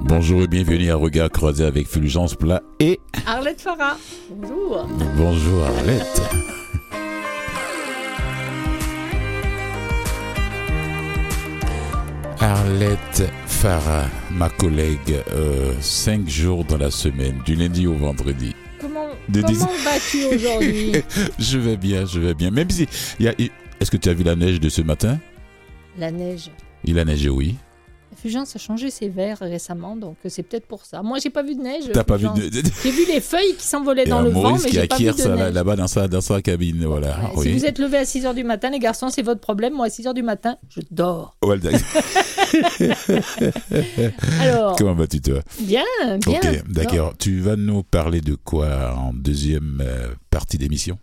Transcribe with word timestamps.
Bonjour 0.00 0.42
et 0.42 0.46
bienvenue 0.46 0.90
à 0.90 0.96
Regard 0.96 1.30
croisé 1.30 1.64
avec 1.64 1.88
Fulgence 1.88 2.34
Plat 2.34 2.62
et 2.80 3.00
Arlette 3.26 3.60
Farah. 3.60 3.96
Bonjour. 4.30 4.86
bonjour 5.16 5.64
Arlette. 5.64 6.22
Arlette 12.40 13.24
Farah, 13.46 14.06
ma 14.30 14.48
collègue, 14.48 15.22
euh, 15.32 15.72
cinq 15.80 16.28
jours 16.28 16.64
dans 16.64 16.78
la 16.78 16.90
semaine, 16.90 17.40
du 17.44 17.56
lundi 17.56 17.86
au 17.86 17.94
vendredi. 17.94 18.54
Comment, 18.80 19.08
De 19.28 19.42
comment 19.42 19.66
vas-tu 19.84 20.24
aujourd'hui 20.26 20.92
Je 21.38 21.58
vais 21.58 21.76
bien, 21.76 22.06
je 22.06 22.20
vais 22.20 22.34
bien. 22.34 22.50
Même 22.52 22.70
si, 22.70 22.86
il 23.18 23.26
y 23.26 23.28
a, 23.28 23.34
est-ce 23.80 23.90
que 23.90 23.96
tu 23.96 24.08
as 24.08 24.14
vu 24.14 24.22
la 24.22 24.36
neige 24.36 24.60
de 24.60 24.68
ce 24.68 24.82
matin? 24.82 25.18
La 25.98 26.12
neige. 26.12 26.50
Il 26.84 26.98
a 27.00 27.04
neigé, 27.04 27.28
oui. 27.28 27.56
Fulgence 28.16 28.56
a 28.56 28.58
changé 28.58 28.90
ses 28.90 29.08
verres 29.08 29.38
récemment, 29.40 29.96
donc 29.96 30.16
c'est 30.28 30.42
peut-être 30.42 30.66
pour 30.66 30.84
ça. 30.84 31.02
Moi, 31.02 31.18
j'ai 31.22 31.30
pas 31.30 31.42
vu 31.42 31.54
de 31.54 31.62
neige. 31.62 31.84
T'as 31.92 32.04
pas 32.04 32.16
vu 32.16 32.26
de... 32.34 32.50
J'ai 32.82 32.90
vu 32.90 33.06
les 33.06 33.20
feuilles 33.20 33.54
qui 33.56 33.66
s'envolaient 33.66 34.06
dans 34.06 34.22
le 34.22 34.30
vent, 34.30 34.58
mais 34.58 34.70
j'ai 34.70 34.86
pas 34.86 34.96
vu 34.96 35.04
de 35.04 35.10
neige. 35.10 35.54
là-bas 35.54 35.76
dans 35.76 35.86
sa, 35.86 36.08
dans 36.08 36.20
sa 36.20 36.42
cabine, 36.42 36.84
voilà. 36.84 37.08
Ouais, 37.08 37.30
oui. 37.36 37.42
Si 37.44 37.52
vous 37.58 37.64
êtes 37.66 37.78
levé 37.78 37.98
à 37.98 38.04
6h 38.04 38.34
du 38.34 38.44
matin, 38.44 38.70
les 38.70 38.78
garçons, 38.78 39.08
c'est 39.10 39.22
votre 39.22 39.40
problème. 39.40 39.74
Moi, 39.74 39.86
à 39.86 39.88
6h 39.88 40.14
du 40.14 40.22
matin, 40.22 40.56
je 40.68 40.80
dors. 40.90 41.36
D'accord. 41.42 41.80
Alors, 44.40 44.76
Comment 44.76 44.94
vas-tu 44.94 45.20
toi? 45.20 45.40
Bien, 45.60 45.84
bien. 46.26 46.40
Ok, 46.40 46.62
d'accord. 46.68 47.14
Tu 47.18 47.40
vas 47.40 47.56
nous 47.56 47.82
parler 47.82 48.20
de 48.20 48.34
quoi 48.34 48.94
en 48.96 49.12
deuxième 49.12 49.82
euh, 49.84 50.08
partie 50.30 50.58
d'émission? 50.58 50.98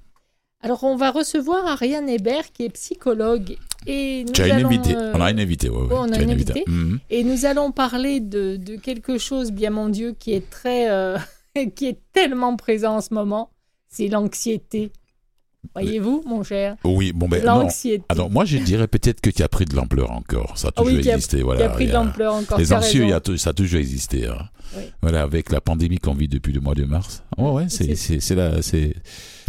Alors, 0.65 0.83
on 0.83 0.95
va 0.95 1.11
recevoir 1.11 1.63
Ariane 1.67 2.09
Hébert, 2.09 2.51
qui 2.51 2.63
est 2.65 2.69
psychologue. 2.69 3.55
Et 3.85 4.23
nous 4.25 4.31
Tu 4.33 4.41
as 4.41 4.47
une 4.47 4.53
allons, 4.53 4.69
invitée. 4.69 4.95
euh, 4.95 5.13
On 5.13 5.21
a 5.21 5.29
une 5.29 5.39
invitée, 5.39 5.69
ouais, 5.69 5.77
ouais. 5.77 5.87
oh, 5.91 5.95
on 5.99 6.11
a 6.11 6.17
as 6.17 6.21
une 6.23 6.31
invitée. 6.31 6.63
Mhm. 6.65 6.99
Et 7.11 7.23
nous 7.23 7.45
allons 7.45 7.71
parler 7.71 8.19
de, 8.19 8.55
de 8.57 8.75
quelque 8.75 9.19
chose, 9.19 9.51
bien 9.51 9.69
mon 9.69 9.89
Dieu, 9.89 10.15
qui 10.17 10.33
est 10.33 10.49
très, 10.49 10.89
euh, 10.89 11.19
qui 11.75 11.85
est 11.85 11.99
tellement 12.13 12.55
présent 12.55 12.95
en 12.95 13.01
ce 13.01 13.13
moment. 13.13 13.51
C'est 13.89 14.07
l'anxiété. 14.07 14.91
Voyez-vous, 15.73 16.23
mon 16.27 16.43
cher? 16.43 16.75
Oui, 16.83 17.11
bon 17.13 17.27
ben 17.27 17.43
non. 17.43 17.59
L'anxiété. 17.61 18.03
Alors 18.09 18.29
moi 18.29 18.45
je 18.45 18.57
dirais 18.57 18.87
peut-être 18.87 19.21
que 19.21 19.29
tu 19.29 19.41
as 19.43 19.47
pris 19.49 19.65
de 19.65 19.75
l'ampleur 19.75 20.11
encore. 20.11 20.57
Ça 20.57 20.69
a 20.75 20.81
oui, 20.83 20.87
toujours 20.91 21.01
qui 21.03 21.09
a- 21.11 21.13
existé. 21.15 21.37
qui 21.37 21.43
Voilà. 21.43 21.65
a 21.65 21.69
pris 21.69 21.85
de 21.87 21.91
a- 21.91 21.93
l'ampleur 22.03 22.33
encore. 22.33 22.57
Les 22.57 22.73
anxieux, 22.73 23.05
a 23.13 23.21
ça 23.37 23.49
a 23.49 23.53
toujours 23.53 23.79
existé. 23.79 24.27
hein. 24.27 24.37
Oui. 24.77 24.83
Voilà, 25.01 25.21
avec 25.21 25.51
la 25.51 25.61
pandémie 25.61 25.99
qu'on 25.99 26.13
vit 26.15 26.27
depuis 26.27 26.51
le 26.51 26.59
mois 26.59 26.75
de 26.75 26.83
mars. 26.85 27.23
Ouais, 27.37 27.49
ouais, 27.51 27.65
c'est 27.69 27.95
C'est- 27.95 28.35
la 28.35 28.61
c'est 28.61 28.95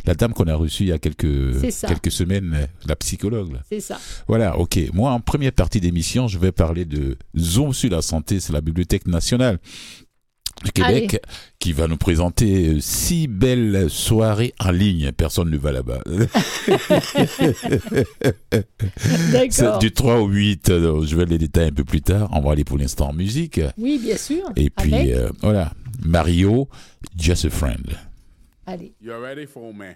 la 0.07 0.15
dame 0.15 0.33
qu'on 0.35 0.45
a 0.47 0.55
reçue 0.55 0.85
il 0.85 0.89
y 0.91 0.93
a 0.93 0.99
quelques 0.99 1.61
quelques 1.89 2.13
semaines, 2.13 2.69
la 2.87 2.95
psychologue. 2.97 3.53
là. 3.55 3.61
C'est 3.69 3.81
ça. 3.81 3.99
Voilà, 4.29 4.57
ok. 4.59 4.79
Moi, 4.93 5.11
en 5.11 5.19
première 5.21 5.53
partie 5.53 5.81
d'émission, 5.81 6.29
je 6.29 6.39
vais 6.39 6.53
parler 6.53 6.85
de 6.85 7.17
Zoom 7.37 7.73
sur 7.73 7.91
la 7.91 8.03
santé, 8.03 8.39
c'est 8.41 8.53
la 8.53 8.61
Bibliothèque 8.61 9.07
nationale 9.09 9.59
du 10.65 10.73
Québec 10.73 11.21
qui 11.59 11.73
va 11.73 11.87
nous 11.87 11.97
présenter 11.97 12.69
euh, 12.69 12.81
six 12.81 13.29
belles 13.29 13.91
soirées 13.91 14.55
en 14.59 14.71
ligne. 14.71 15.13
Personne 15.13 15.51
ne 15.51 15.57
va 15.59 15.73
là-bas. 15.73 16.03
C'est 18.99 19.63
D'accord. 19.63 19.79
du 19.79 19.93
3 19.93 20.17
au 20.21 20.29
8, 20.29 20.69
euh, 20.71 21.05
je 21.05 21.17
vais 21.17 21.25
les 21.25 21.39
détails 21.39 21.69
un 21.69 21.73
peu 21.73 21.85
plus 21.85 22.03
tard. 22.03 22.29
On 22.33 22.41
va 22.41 22.53
aller 22.53 22.65
pour 22.65 22.79
l'instant 22.79 23.09
en 23.11 23.13
musique. 23.13 23.61
Oui, 23.77 23.99
bien 24.03 24.17
sûr. 24.17 24.45
Et 24.57 24.71
puis, 24.71 24.95
Avec 24.95 25.13
euh, 25.15 25.31
voilà, 25.41 25.73
Mario, 26.05 26.69
Just 27.17 27.45
a 27.47 27.51
Friend. 27.51 27.87
Allez. 28.67 28.95
You 29.01 29.13
ready 29.21 29.47
for 29.47 29.73
me? 29.75 29.95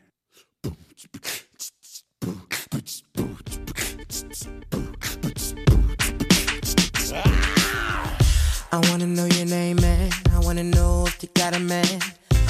I 8.72 8.78
wanna 8.88 9.06
know 9.06 9.24
your 9.24 9.46
name, 9.46 9.76
man. 9.76 10.10
I 10.32 10.38
wanna 10.38 10.62
know 10.62 11.04
if 11.06 11.20
you 11.22 11.28
got 11.34 11.54
a 11.56 11.58
man. 11.58 12.00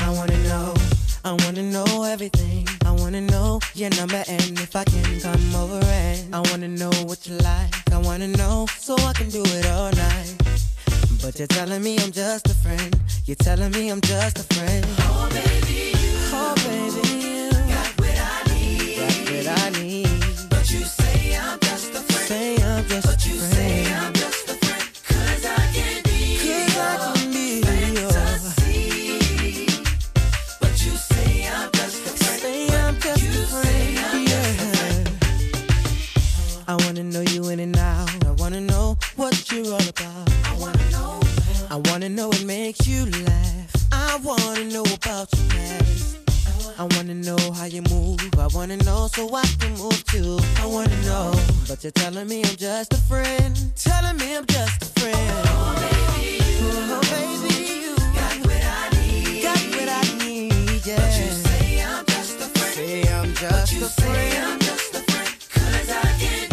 I 0.01 0.11
wanna 0.11 0.37
know. 0.45 0.75
I 1.25 1.33
wanna 1.33 1.63
know 1.63 2.03
everything. 2.05 2.69
I 2.85 2.91
wanna 2.91 3.23
know 3.23 3.59
your 3.75 3.89
number 3.91 4.23
and 4.29 4.59
if 4.61 4.77
I 4.77 4.85
can 4.85 5.21
come 5.21 5.55
over 5.55 5.83
and 5.83 6.35
I 6.35 6.41
wanna 6.51 6.69
know 6.69 6.91
what 7.07 7.27
you 7.27 7.39
like. 7.39 7.73
I 7.91 7.99
wanna 7.99 8.29
know 8.29 8.67
so 8.79 8.97
I 8.97 9.15
can 9.15 9.31
do 9.31 9.43
it 9.43 9.67
all 9.67 9.91
night. 9.93 10.37
But 11.23 11.39
you're 11.39 11.49
telling 11.49 11.83
me 11.83 11.99
I'm 11.99 12.13
just 12.13 12.47
a 12.49 12.55
friend. 12.55 12.95
You're 13.25 13.37
telling 13.37 13.73
me 13.73 13.89
I'm 13.89 14.03
just 14.03 14.39
a 14.39 14.55
friend. 14.55 14.85
Oh 15.01 15.27
baby, 15.31 15.97
you. 16.03 16.17
Oh 16.33 16.55
baby. 16.69 17.49
Got 17.73 17.89
what 17.99 19.47
I 19.65 19.71
need. 19.81 20.11
But 20.51 20.71
you 20.71 20.85
say 20.85 21.37
I'm 21.37 21.59
just 21.61 21.95
a 21.95 22.01
friend. 22.01 22.29
Say 22.29 22.57
I'm 22.63 22.87
just 22.89 23.07
but 23.07 23.17
a 23.17 23.29
friend. 23.29 23.55
say 23.55 23.95
I'm 23.95 24.20
all 39.73 39.89
about. 39.89 40.29
I 40.45 40.57
wanna 40.59 40.91
know. 40.91 41.21
I 41.71 41.77
wanna 41.89 42.09
know 42.09 42.29
what 42.29 42.45
makes 42.45 42.87
you 42.87 43.07
laugh. 43.07 43.89
I 43.93 44.19
wanna 44.25 44.65
know 44.65 44.83
about 44.83 45.29
your 45.33 45.49
past. 45.49 46.17
I 46.79 46.85
wanna 46.97 47.15
know 47.15 47.39
how 47.53 47.67
you 47.67 47.83
move. 47.83 48.21
I 48.39 48.49
wanna 48.49 48.77
know 48.79 49.09
so 49.15 49.29
I 49.35 49.45
can 49.61 49.73
move 49.77 50.05
too. 50.07 50.39
I 50.57 50.67
wanna 50.67 50.97
know, 51.03 51.33
but 51.69 51.85
you're 51.85 51.93
telling 51.93 52.27
me 52.27 52.43
I'm 52.43 52.57
just 52.57 52.93
a 52.95 52.97
friend. 52.97 53.55
Telling 53.77 54.17
me 54.17 54.37
I'm 54.37 54.47
just 54.47 54.83
a 54.83 55.01
friend. 55.01 55.31
Oh 55.47 55.75
baby, 55.77 56.43
you, 56.59 56.71
oh, 56.97 57.01
baby, 57.15 57.55
you 57.85 57.97
got 58.19 58.37
what 58.47 58.65
I 58.65 58.91
need. 59.03 59.43
Got 59.43 59.63
what 59.77 59.89
I 59.89 60.25
need, 60.25 60.87
yeah. 60.87 60.97
But 60.97 61.15
you 61.21 61.31
say 61.47 61.83
I'm 61.85 62.05
just 62.07 62.41
a 62.41 62.49
friend. 62.59 62.75
Say 62.75 63.09
I'm 63.13 63.35
just 63.35 63.43
but 63.43 63.73
you 63.73 63.87
a 63.87 63.89
friend. 63.89 64.33
Say 64.33 64.41
I'm 64.41 64.59
just 64.59 64.95
a 64.95 65.01
friend. 65.11 65.35
Cause 65.55 65.91
I 65.91 66.19
can 66.19 66.50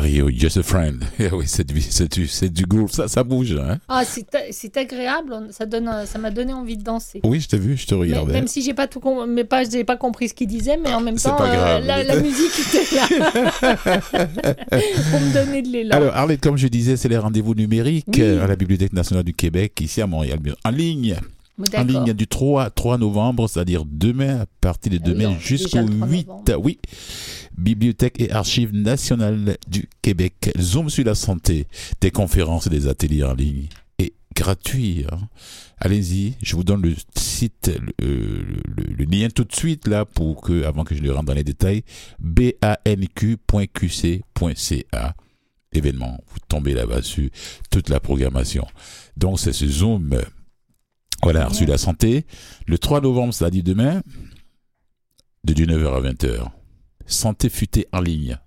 Rio, 0.00 0.28
Just 0.30 0.56
a 0.56 0.62
Friend. 0.62 1.02
Eh 1.18 1.28
oui, 1.32 1.44
c'est 1.46 1.66
du, 1.66 1.80
c'est 1.80 2.52
du, 2.52 2.64
groove, 2.64 2.90
ça, 2.90 3.06
ça 3.08 3.22
bouge. 3.22 3.52
Hein 3.52 3.78
Ah, 3.88 4.02
c'est 4.04 4.76
agréable. 4.76 5.48
Ça 5.50 5.66
donne, 5.66 5.90
ça 6.06 6.18
m'a 6.18 6.30
donné 6.30 6.52
envie 6.52 6.76
de 6.76 6.82
danser. 6.82 7.20
oui, 7.24 7.40
je 7.40 7.48
t'ai 7.48 7.58
vu, 7.58 7.76
je 7.76 7.86
te 7.86 7.94
Mais- 7.94 8.00
regardais. 8.02 8.32
même 8.32 8.46
si 8.48 8.62
j'ai 8.62 8.74
pas 8.74 8.86
tout, 8.88 9.00
mais 9.28 9.44
pas, 9.44 9.64
j'ai 9.64 9.84
pas 9.84 9.96
compris 9.96 10.28
ce 10.28 10.34
qu'il 10.34 10.46
disait, 10.48 10.76
mais 10.76 10.92
en 10.94 11.00
même 11.00 11.16
temps, 11.18 11.36
euh, 11.40 11.80
la, 11.80 12.02
la 12.02 12.20
musique 12.20 12.52
était 12.58 12.96
là 12.96 13.06
pour 15.10 15.20
me 15.20 15.32
donner 15.34 15.62
de 15.62 15.68
l'élan. 15.68 15.96
Alors, 15.96 16.16
Arlette, 16.16 16.40
comme 16.42 16.56
je 16.56 16.68
disais, 16.68 16.96
c'est 16.96 17.08
les 17.08 17.18
rendez-vous 17.18 17.54
numériques 17.54 18.06
Oui. 18.08 18.20
euh, 18.22 18.44
à 18.44 18.46
la 18.46 18.56
Bibliothèque 18.56 18.92
nationale 18.92 19.24
du 19.24 19.34
Québec, 19.34 19.78
ici 19.80 20.00
à 20.00 20.06
Montréal, 20.06 20.38
en 20.64 20.70
ligne. 20.70 21.16
En 21.76 21.84
ligne 21.84 22.12
du 22.14 22.26
3, 22.26 22.70
3 22.70 22.98
novembre, 22.98 23.48
c'est-à-dire 23.48 23.84
demain, 23.86 24.40
à 24.40 24.46
partir 24.60 24.92
de 24.92 24.98
Ah 25.02 25.08
demain 25.08 25.36
jusqu'au 25.38 25.78
déjà 25.78 25.82
le 25.82 25.96
3 25.96 26.08
8. 26.08 26.26
novembre. 26.28 26.52
Oui. 26.64 26.78
Bibliothèque 27.56 28.20
et 28.20 28.30
Archives 28.30 28.72
nationales 28.74 29.56
du 29.68 29.88
Québec. 30.02 30.52
Zoom 30.58 30.88
sur 30.90 31.04
la 31.04 31.14
santé. 31.14 31.66
Des 32.00 32.10
conférences 32.10 32.66
et 32.66 32.70
des 32.70 32.86
ateliers 32.88 33.24
en 33.24 33.34
ligne. 33.34 33.66
Et 33.98 34.14
gratuit. 34.34 35.04
hein. 35.12 35.18
Allez-y, 35.78 36.34
je 36.42 36.56
vous 36.56 36.64
donne 36.64 36.82
le 36.82 36.94
site, 37.16 37.70
le, 37.98 38.42
le- 38.76 38.94
le 38.96 39.04
lien 39.04 39.28
tout 39.34 39.44
de 39.44 39.54
suite 39.54 39.86
là 39.88 40.04
pour 40.04 40.40
que, 40.42 40.64
avant 40.64 40.84
que 40.84 40.94
je 40.94 41.02
le 41.02 41.10
rentre 41.12 41.24
dans 41.26 41.34
les 41.34 41.44
détails, 41.44 41.82
banq.qc.ca. 43.80 45.14
Événement, 45.72 46.18
vous 46.32 46.38
tombez 46.48 46.74
là-bas 46.74 47.00
sur 47.02 47.28
toute 47.70 47.88
la 47.90 48.00
programmation. 48.00 48.66
Donc 49.16 49.38
c'est 49.38 49.52
ce 49.52 49.66
Zoom, 49.68 50.12
euh, 50.14 50.22
voilà, 51.22 51.52
sur 51.52 51.66
la 51.68 51.78
santé. 51.78 52.24
Le 52.66 52.78
3 52.78 53.00
novembre, 53.00 53.32
c'est-à-dire 53.34 53.62
demain, 53.62 54.02
de 55.44 55.54
19h 55.54 55.86
à 55.96 56.00
20h. 56.12 56.44
Santé 57.06 57.48
futée 57.48 57.86
en 57.92 58.00
ligne. 58.00 58.38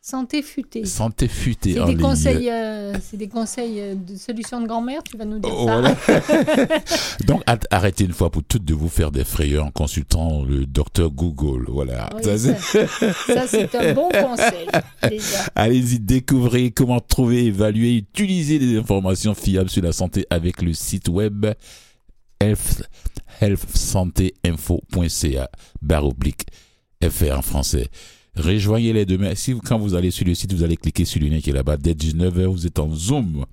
Santé 0.00 0.40
futée. 0.40 0.86
Santé 0.86 1.28
futée 1.28 1.74
C'est 1.74 1.80
en 1.80 1.86
des 1.86 1.92
ligne. 1.92 2.00
conseils, 2.00 2.48
euh, 2.48 2.94
c'est 3.02 3.18
des 3.18 3.28
conseils 3.28 3.78
euh, 3.80 3.94
de 3.94 4.16
solutions 4.16 4.58
de 4.62 4.66
grand-mère. 4.66 5.02
Tu 5.02 5.18
vas 5.18 5.26
nous 5.26 5.38
dire 5.38 5.52
Oh, 5.54 5.66
ça. 5.66 5.80
voilà. 5.80 6.68
Donc 7.26 7.42
arrêtez 7.70 8.04
une 8.04 8.12
fois 8.14 8.30
pour 8.30 8.42
toutes 8.42 8.64
de 8.64 8.72
vous 8.72 8.88
faire 8.88 9.10
des 9.10 9.24
frayeurs 9.24 9.66
en 9.66 9.70
consultant 9.70 10.44
le 10.44 10.64
docteur 10.64 11.10
Google. 11.10 11.66
Voilà. 11.68 12.08
Oui, 12.16 12.22
Ça, 12.24 12.38
c'est- 12.38 12.56
ça, 12.58 13.12
ça, 13.12 13.46
c'est 13.46 13.74
un 13.74 13.92
bon 13.92 14.08
conseil 14.08 14.68
déjà. 15.10 15.40
Allez-y, 15.54 15.98
découvrez 15.98 16.70
comment 16.70 17.00
trouver, 17.00 17.44
évaluer, 17.46 17.96
utiliser 17.96 18.58
des 18.58 18.78
informations 18.78 19.34
fiables 19.34 19.68
sur 19.68 19.82
la 19.82 19.92
santé 19.92 20.24
avec 20.30 20.62
le 20.62 20.72
site 20.72 21.08
web 21.08 21.44
health, 22.40 22.82
healthsantéinfo.ca 23.40 25.50
barre 25.82 26.06
oblique 26.06 26.46
FR 27.02 27.38
en 27.38 27.42
français. 27.42 27.88
Rejoignez-les 28.36 29.06
demain. 29.06 29.34
Si 29.34 29.56
quand 29.58 29.78
vous 29.78 29.94
allez 29.94 30.10
sur 30.10 30.26
le 30.26 30.34
site, 30.34 30.52
vous 30.52 30.62
allez 30.62 30.76
cliquer 30.76 31.04
sur 31.04 31.20
le 31.20 31.28
lien 31.28 31.40
qui 31.40 31.50
est 31.50 31.54
là-bas. 31.54 31.76
Dès 31.76 31.94
19h, 31.94 32.46
vous 32.46 32.66
êtes 32.66 32.78
en 32.78 32.94
Zoom. 32.94 33.44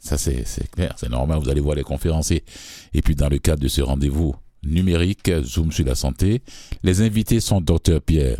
Ça, 0.00 0.18
c'est 0.18 0.46
c'est 0.46 0.70
clair, 0.70 0.94
c'est 0.96 1.08
normal. 1.08 1.38
Vous 1.40 1.48
allez 1.48 1.60
voir 1.60 1.76
les 1.76 1.82
conférenciers. 1.82 2.44
Et 2.92 3.02
puis, 3.02 3.14
dans 3.14 3.28
le 3.28 3.38
cadre 3.38 3.62
de 3.62 3.68
ce 3.68 3.80
rendez-vous 3.80 4.34
numérique, 4.64 5.30
Zoom 5.42 5.72
sur 5.72 5.86
la 5.86 5.94
santé, 5.94 6.42
les 6.82 7.00
invités 7.00 7.40
sont 7.40 7.60
Dr 7.60 8.00
Pierre 8.04 8.38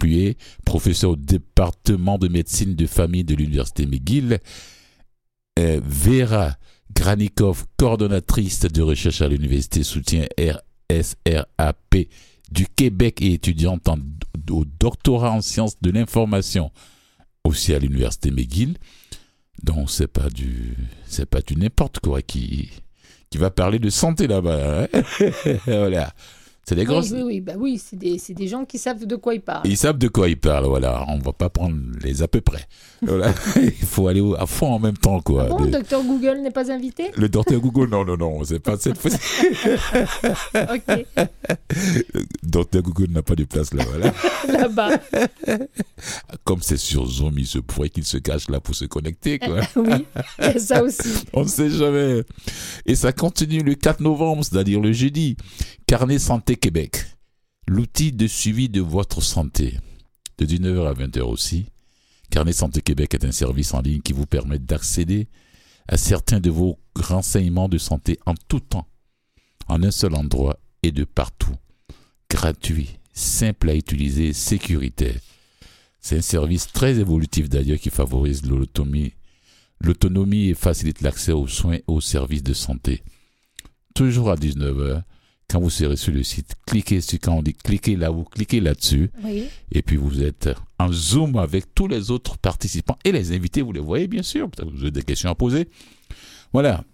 Puyer, 0.00 0.36
professeur 0.64 1.10
au 1.10 1.16
département 1.16 2.18
de 2.18 2.28
médecine 2.28 2.74
de 2.74 2.86
famille 2.86 3.24
de 3.24 3.34
l'Université 3.34 3.86
McGill, 3.86 4.38
euh, 5.58 5.80
Vera 5.84 6.56
Granikov, 6.94 7.64
coordonnatrice 7.76 8.60
de 8.60 8.82
recherche 8.82 9.22
à 9.22 9.28
l'Université 9.28 9.82
soutien 9.82 10.26
RSRAP 10.90 11.96
du 12.50 12.66
Québec 12.66 13.20
et 13.22 13.34
étudiante 13.34 13.88
au 14.50 14.64
doctorat 14.64 15.32
en 15.32 15.40
sciences 15.42 15.80
de 15.80 15.90
l'information 15.90 16.70
aussi 17.44 17.74
à 17.74 17.78
l'Université 17.78 18.30
McGill. 18.30 18.76
Donc 19.62 19.90
c'est 19.90 20.06
pas 20.08 20.30
du 20.30 20.76
c'est 21.06 21.26
pas 21.26 21.40
du 21.40 21.56
n'importe 21.56 21.98
quoi 22.00 22.22
qui 22.22 22.70
qui 23.30 23.38
va 23.38 23.50
parler 23.50 23.78
de 23.78 23.90
santé 23.90 24.26
là-bas. 24.26 24.84
hein. 24.84 25.02
voilà. 25.66 26.12
C'est 26.68 26.74
des 26.74 26.84
grosses 26.84 27.12
oui, 27.12 27.22
oui, 27.24 27.40
bah 27.40 27.54
oui, 27.56 27.80
c'est 27.82 27.96
des, 27.96 28.20
des 28.28 28.46
gens 28.46 28.66
qui 28.66 28.76
savent 28.76 29.06
de 29.06 29.16
quoi 29.16 29.32
ils 29.32 29.40
parlent. 29.40 29.66
ils 29.66 29.78
savent 29.78 29.96
de 29.96 30.06
quoi 30.06 30.28
ils 30.28 30.36
parlent, 30.36 30.66
voilà. 30.66 31.02
On 31.08 31.16
va 31.18 31.32
pas 31.32 31.48
prendre 31.48 31.74
les 32.04 32.20
à 32.22 32.28
peu 32.28 32.42
près. 32.42 32.60
Voilà. 33.00 33.32
Il 33.56 33.86
faut 33.86 34.08
aller 34.08 34.20
à 34.38 34.44
fond 34.44 34.72
en 34.72 34.80
même 34.80 34.96
temps, 34.96 35.20
quoi. 35.20 35.46
Ah 35.46 35.54
bon, 35.54 35.64
Le- 35.64 35.70
docteur 35.70 36.02
Google 36.02 36.40
n'est 36.42 36.50
pas 36.50 36.72
invité? 36.72 37.12
Le 37.16 37.28
docteur 37.28 37.60
Google, 37.60 37.88
non, 37.90 38.04
non, 38.04 38.16
non, 38.16 38.42
c'est 38.42 38.58
pas 38.58 38.76
cette 38.76 38.98
fois 38.98 39.12
Ok, 40.74 41.06
Docteur 42.42 42.82
Google 42.82 43.12
n'a 43.12 43.22
pas 43.22 43.36
de 43.36 43.44
place 43.44 43.72
là, 43.72 43.84
voilà. 43.88 44.12
là-bas. 44.48 44.98
Comme 46.42 46.60
c'est 46.60 46.76
sur 46.76 47.06
Zoom, 47.06 47.38
il 47.38 47.46
se 47.46 47.60
pourrait 47.60 47.88
qu'il 47.88 48.04
se 48.04 48.18
cache 48.18 48.50
là 48.50 48.58
pour 48.58 48.74
se 48.74 48.84
connecter, 48.86 49.38
quoi. 49.38 49.60
Oui, 49.76 50.04
ça 50.58 50.82
aussi. 50.82 51.24
On 51.32 51.44
ne 51.44 51.48
sait 51.48 51.70
jamais. 51.70 52.24
Et 52.84 52.96
ça 52.96 53.12
continue 53.12 53.62
le 53.62 53.74
4 53.76 54.00
novembre, 54.00 54.44
c'est-à-dire 54.44 54.80
le 54.80 54.92
jeudi. 54.92 55.36
Carnet 55.86 56.18
Santé 56.18 56.56
Québec. 56.58 57.04
L'outil 57.66 58.12
de 58.12 58.26
suivi 58.26 58.68
de 58.68 58.80
votre 58.80 59.22
santé. 59.22 59.78
De 60.38 60.46
19h 60.46 60.86
à 60.86 60.92
20h 60.92 61.20
aussi. 61.22 61.66
Carnet 62.30 62.52
Santé 62.52 62.82
Québec 62.82 63.14
est 63.14 63.24
un 63.24 63.32
service 63.32 63.72
en 63.74 63.80
ligne 63.80 64.02
qui 64.02 64.12
vous 64.12 64.26
permet 64.26 64.58
d'accéder 64.58 65.28
à 65.88 65.96
certains 65.96 66.40
de 66.40 66.50
vos 66.50 66.78
renseignements 66.94 67.68
de 67.68 67.78
santé 67.78 68.18
en 68.26 68.34
tout 68.48 68.60
temps, 68.60 68.86
en 69.68 69.82
un 69.82 69.90
seul 69.90 70.14
endroit 70.14 70.58
et 70.82 70.92
de 70.92 71.04
partout. 71.04 71.54
Gratuit, 72.28 72.98
simple 73.14 73.70
à 73.70 73.74
utiliser, 73.74 74.34
sécuritaire. 74.34 75.18
C'est 76.00 76.18
un 76.18 76.22
service 76.22 76.66
très 76.66 76.98
évolutif 76.98 77.48
d'ailleurs 77.48 77.78
qui 77.78 77.90
favorise 77.90 78.44
l'autonomie 78.44 79.14
L'autonomie 79.80 80.48
et 80.48 80.54
facilite 80.54 81.02
l'accès 81.02 81.32
aux 81.32 81.46
soins 81.46 81.76
et 81.76 81.84
aux 81.86 82.00
services 82.00 82.42
de 82.42 82.52
santé. 82.52 83.02
Toujours 83.94 84.30
à 84.30 84.34
19h, 84.34 85.02
quand 85.50 85.60
vous 85.60 85.70
serez 85.70 85.96
sur 85.96 86.12
le 86.12 86.22
site, 86.22 86.54
cliquez 86.66 87.00
sur, 87.00 87.18
quand 87.20 87.34
on 87.34 87.42
dit 87.42 87.54
cliquez 87.54 87.96
là, 87.96 88.10
vous 88.10 88.24
cliquez 88.24 88.60
là-dessus, 88.60 89.10
Oui, 89.24 89.44
et 89.72 89.82
puis 89.82 89.96
vous 89.96 90.22
êtes 90.22 90.50
en 90.78 90.92
Zoom 90.92 91.36
avec 91.36 91.74
tous 91.74 91.88
les 91.88 92.10
autres 92.10 92.36
participants 92.38 92.98
et 93.04 93.12
les 93.12 93.32
invités, 93.34 93.62
vous 93.62 93.72
les 93.72 93.80
voyez 93.80 94.08
bien 94.08 94.22
sûr, 94.22 94.50
peut-être 94.50 94.70
que 94.70 94.74
vous 94.74 94.82
avez 94.82 94.90
des 94.90 95.02
questions 95.02 95.30
à 95.30 95.34
poser. 95.34 95.68
Voilà. 96.52 96.84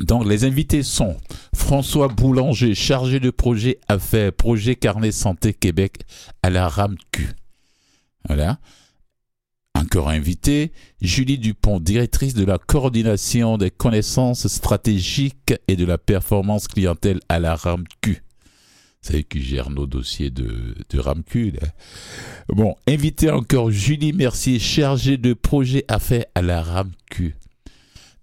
Donc 0.00 0.26
les 0.26 0.44
invités 0.44 0.82
sont 0.82 1.16
François 1.54 2.08
Boulanger, 2.08 2.74
chargé 2.74 3.20
de 3.20 3.30
projet 3.30 3.80
affaires, 3.88 4.32
projet 4.32 4.76
Carnet 4.76 5.10
Santé 5.10 5.54
Québec 5.54 6.02
à 6.42 6.50
la 6.50 6.68
RAMQ. 6.68 7.30
Voilà. 8.26 8.58
Encore 9.78 10.08
invité, 10.08 10.72
Julie 11.00 11.38
Dupont, 11.38 11.78
directrice 11.78 12.34
de 12.34 12.44
la 12.44 12.58
coordination 12.58 13.58
des 13.58 13.70
connaissances 13.70 14.48
stratégiques 14.48 15.54
et 15.68 15.76
de 15.76 15.84
la 15.84 15.98
performance 15.98 16.66
clientèle 16.66 17.20
à 17.28 17.38
la 17.38 17.54
RAMQ. 17.54 18.24
C'est 19.02 19.22
qui 19.22 19.40
gèrent 19.40 19.70
nos 19.70 19.86
dossiers 19.86 20.30
de, 20.30 20.74
de 20.90 20.98
RAMQ. 20.98 21.52
Bon, 22.48 22.74
invité 22.88 23.30
encore 23.30 23.70
Julie 23.70 24.12
Mercier, 24.12 24.58
chargée 24.58 25.16
de 25.16 25.32
projet 25.32 25.84
affaires 25.86 26.26
à 26.34 26.42
la 26.42 26.60
RAMQ. 26.60 27.36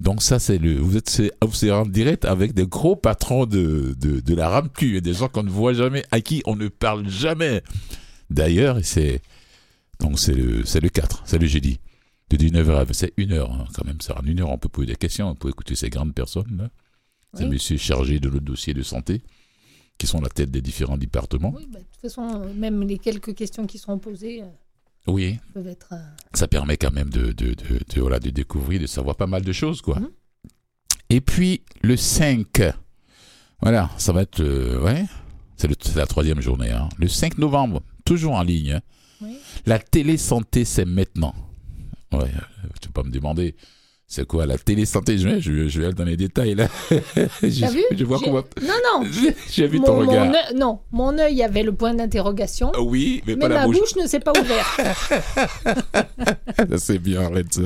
Donc 0.02 0.24
ça, 0.24 0.40
c'est 0.40 0.58
le, 0.58 0.76
vous 0.76 0.98
êtes, 0.98 1.22
vous 1.42 1.66
êtes 1.66 1.72
en 1.72 1.86
direct 1.86 2.26
avec 2.26 2.54
des 2.54 2.68
gros 2.68 2.98
patrons 2.98 3.46
de, 3.46 3.96
de, 3.98 4.20
de 4.20 4.36
la 4.36 4.50
RAMQ, 4.50 4.98
et 4.98 5.02
des 5.02 5.14
gens 5.14 5.30
qu'on 5.30 5.44
ne 5.44 5.50
voit 5.50 5.74
jamais, 5.74 6.04
à 6.12 6.20
qui 6.20 6.42
on 6.46 6.58
ne 6.58 6.68
parle 6.68 7.08
jamais. 7.08 7.62
D'ailleurs, 8.30 8.80
c'est, 8.84 9.22
donc 10.00 10.20
c'est 10.20 10.34
le, 10.34 10.66
c'est 10.66 10.80
le 10.82 10.90
4, 10.90 11.24
c'est 11.25 11.38
le 11.40 11.48
jeudi. 11.48 11.80
De 12.30 12.38
19h 12.38 12.90
à, 12.90 12.94
c'est 12.94 13.14
une 13.18 13.34
heure, 13.34 13.52
hein, 13.52 13.66
quand 13.75 13.86
même, 13.86 14.02
ça. 14.02 14.18
En 14.20 14.25
une 14.25 14.40
heure, 14.42 14.50
on 14.50 14.58
peut 14.58 14.70
poser 14.70 14.88
des 14.88 14.96
questions, 14.96 15.30
on 15.30 15.36
peut 15.36 15.50
écouter 15.50 15.75
ces 15.75 15.90
grandes 15.90 16.14
personnes, 16.16 16.58
là. 16.58 16.70
Ces 17.36 17.44
Oui. 17.44 17.50
messieurs 17.52 17.78
chargés 17.78 18.20
de 18.20 18.30
le 18.30 18.40
dossier 18.40 18.74
de 18.74 18.82
santé, 18.82 19.22
qui 19.98 20.08
sont 20.08 20.22
la 20.22 20.30
tête 20.30 20.50
des 20.52 20.62
différents 20.62 20.98
départements. 20.98 21.54
oui 21.56 21.68
bah, 21.72 21.80
de 21.80 21.84
toute 21.86 22.02
façon, 22.02 22.42
euh, 22.44 22.54
même 22.54 22.82
les 22.82 22.98
quelques 22.98 23.36
questions 23.36 23.68
qui 23.68 23.78
seront 23.78 24.00
posées 24.00 24.42
euh, 24.42 24.48
Oui, 25.08 25.38
peuvent 25.54 25.68
être. 25.68 25.90
euh, 25.94 25.98
ça 26.34 26.48
permet 26.48 26.78
quand 26.78 26.92
même 26.92 27.10
de, 27.10 27.32
de, 27.32 27.54
de, 27.54 27.80
de, 27.94 28.02
voilà, 28.02 28.20
de 28.20 28.30
découvrir, 28.32 28.80
de 28.82 28.88
savoir 28.88 29.16
pas 29.16 29.28
mal 29.28 29.44
de 29.44 29.52
choses, 29.52 29.82
quoi. 29.82 30.00
Mhm. 30.00 30.10
Et 31.12 31.22
puis, 31.22 31.62
le 31.84 31.96
5, 31.96 32.48
voilà, 33.62 33.90
ça 33.98 34.12
va 34.14 34.24
être, 34.24 34.40
euh, 34.42 34.82
ouais, 34.82 35.06
c'est 35.58 35.96
la 35.96 36.08
troisième 36.08 36.42
journée, 36.42 36.72
hein. 36.72 36.90
Le 36.98 37.08
5 37.08 37.38
novembre, 37.38 37.84
toujours 38.04 38.34
en 38.34 38.44
ligne, 38.44 38.72
hein. 38.74 38.82
La 39.66 39.80
télésanté, 39.80 40.66
c'est 40.66 40.86
maintenant. 40.86 41.34
Ouais, 42.12 42.20
euh, 42.24 42.68
tu 42.82 42.90
peux 42.90 43.02
pas 43.02 43.08
me 43.08 43.12
demander, 43.12 43.56
c'est 44.08 44.26
quoi 44.28 44.46
la 44.46 44.58
télésanté? 44.58 45.18
Je, 45.18 45.28
vais- 45.28 45.42
je, 45.42 45.52
vais- 45.52 45.70
je 45.70 45.80
vais 45.80 45.86
aller 45.88 45.96
dans 45.96 46.04
les 46.06 46.16
détails, 46.18 46.54
là. 46.56 46.68
je, 46.92 47.60
T'as 47.62 47.70
vu? 47.72 47.82
je 47.92 48.04
vois 48.06 48.20
J'ai- 48.20 48.26
comment... 48.26 48.44
Non, 48.62 48.74
non. 49.02 49.10
J'ai 49.50 49.68
vu 49.68 49.80
mon, 49.80 49.86
ton 49.86 49.94
mon 50.04 50.08
regard. 50.10 50.28
œil- 50.28 50.56
non, 50.56 50.80
mon 50.92 51.18
œil 51.18 51.42
avait 51.44 51.64
le 51.64 51.74
point 51.74 51.94
d'interrogation, 51.96 52.72
Ah 52.76 52.82
Oui, 52.82 53.24
mais, 53.26 53.34
mais 53.34 53.40
pas 53.40 53.48
la 53.50 53.56
ma 53.62 53.66
bouche. 53.66 53.80
bouche 53.80 53.96
ne 53.96 54.08
s'est 54.08 54.20
pas 54.20 54.34
ouverte. 54.40 54.82
C'est 56.78 57.00
bien, 57.00 57.22
arrête 57.24 57.54
ça. 57.54 57.62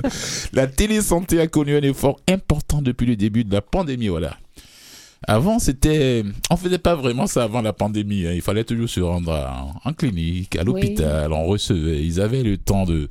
La 0.53 0.67
télésanté 0.67 1.39
a 1.39 1.47
connu 1.47 1.75
un 1.75 1.81
effort 1.81 2.19
important 2.29 2.81
depuis 2.81 3.05
le 3.05 3.15
début 3.15 3.43
de 3.43 3.53
la 3.53 3.61
pandémie, 3.61 4.07
voilà. 4.07 4.37
Avant, 5.27 5.59
c'était, 5.59 6.23
on 6.49 6.55
faisait 6.55 6.77
pas 6.77 6.95
vraiment 6.95 7.27
ça 7.27 7.43
avant 7.43 7.61
la 7.61 7.73
pandémie. 7.73 8.25
hein. 8.25 8.31
Il 8.33 8.41
fallait 8.41 8.63
toujours 8.63 8.89
se 8.89 9.01
rendre 9.01 9.31
à- 9.33 9.67
en 9.83 9.93
clinique, 9.93 10.55
à 10.55 10.63
l'hôpital. 10.63 11.33
On 11.33 11.45
recevait. 11.45 12.03
Ils 12.03 12.21
avaient 12.21 12.43
le 12.43 12.57
temps 12.57 12.85
de 12.85 13.07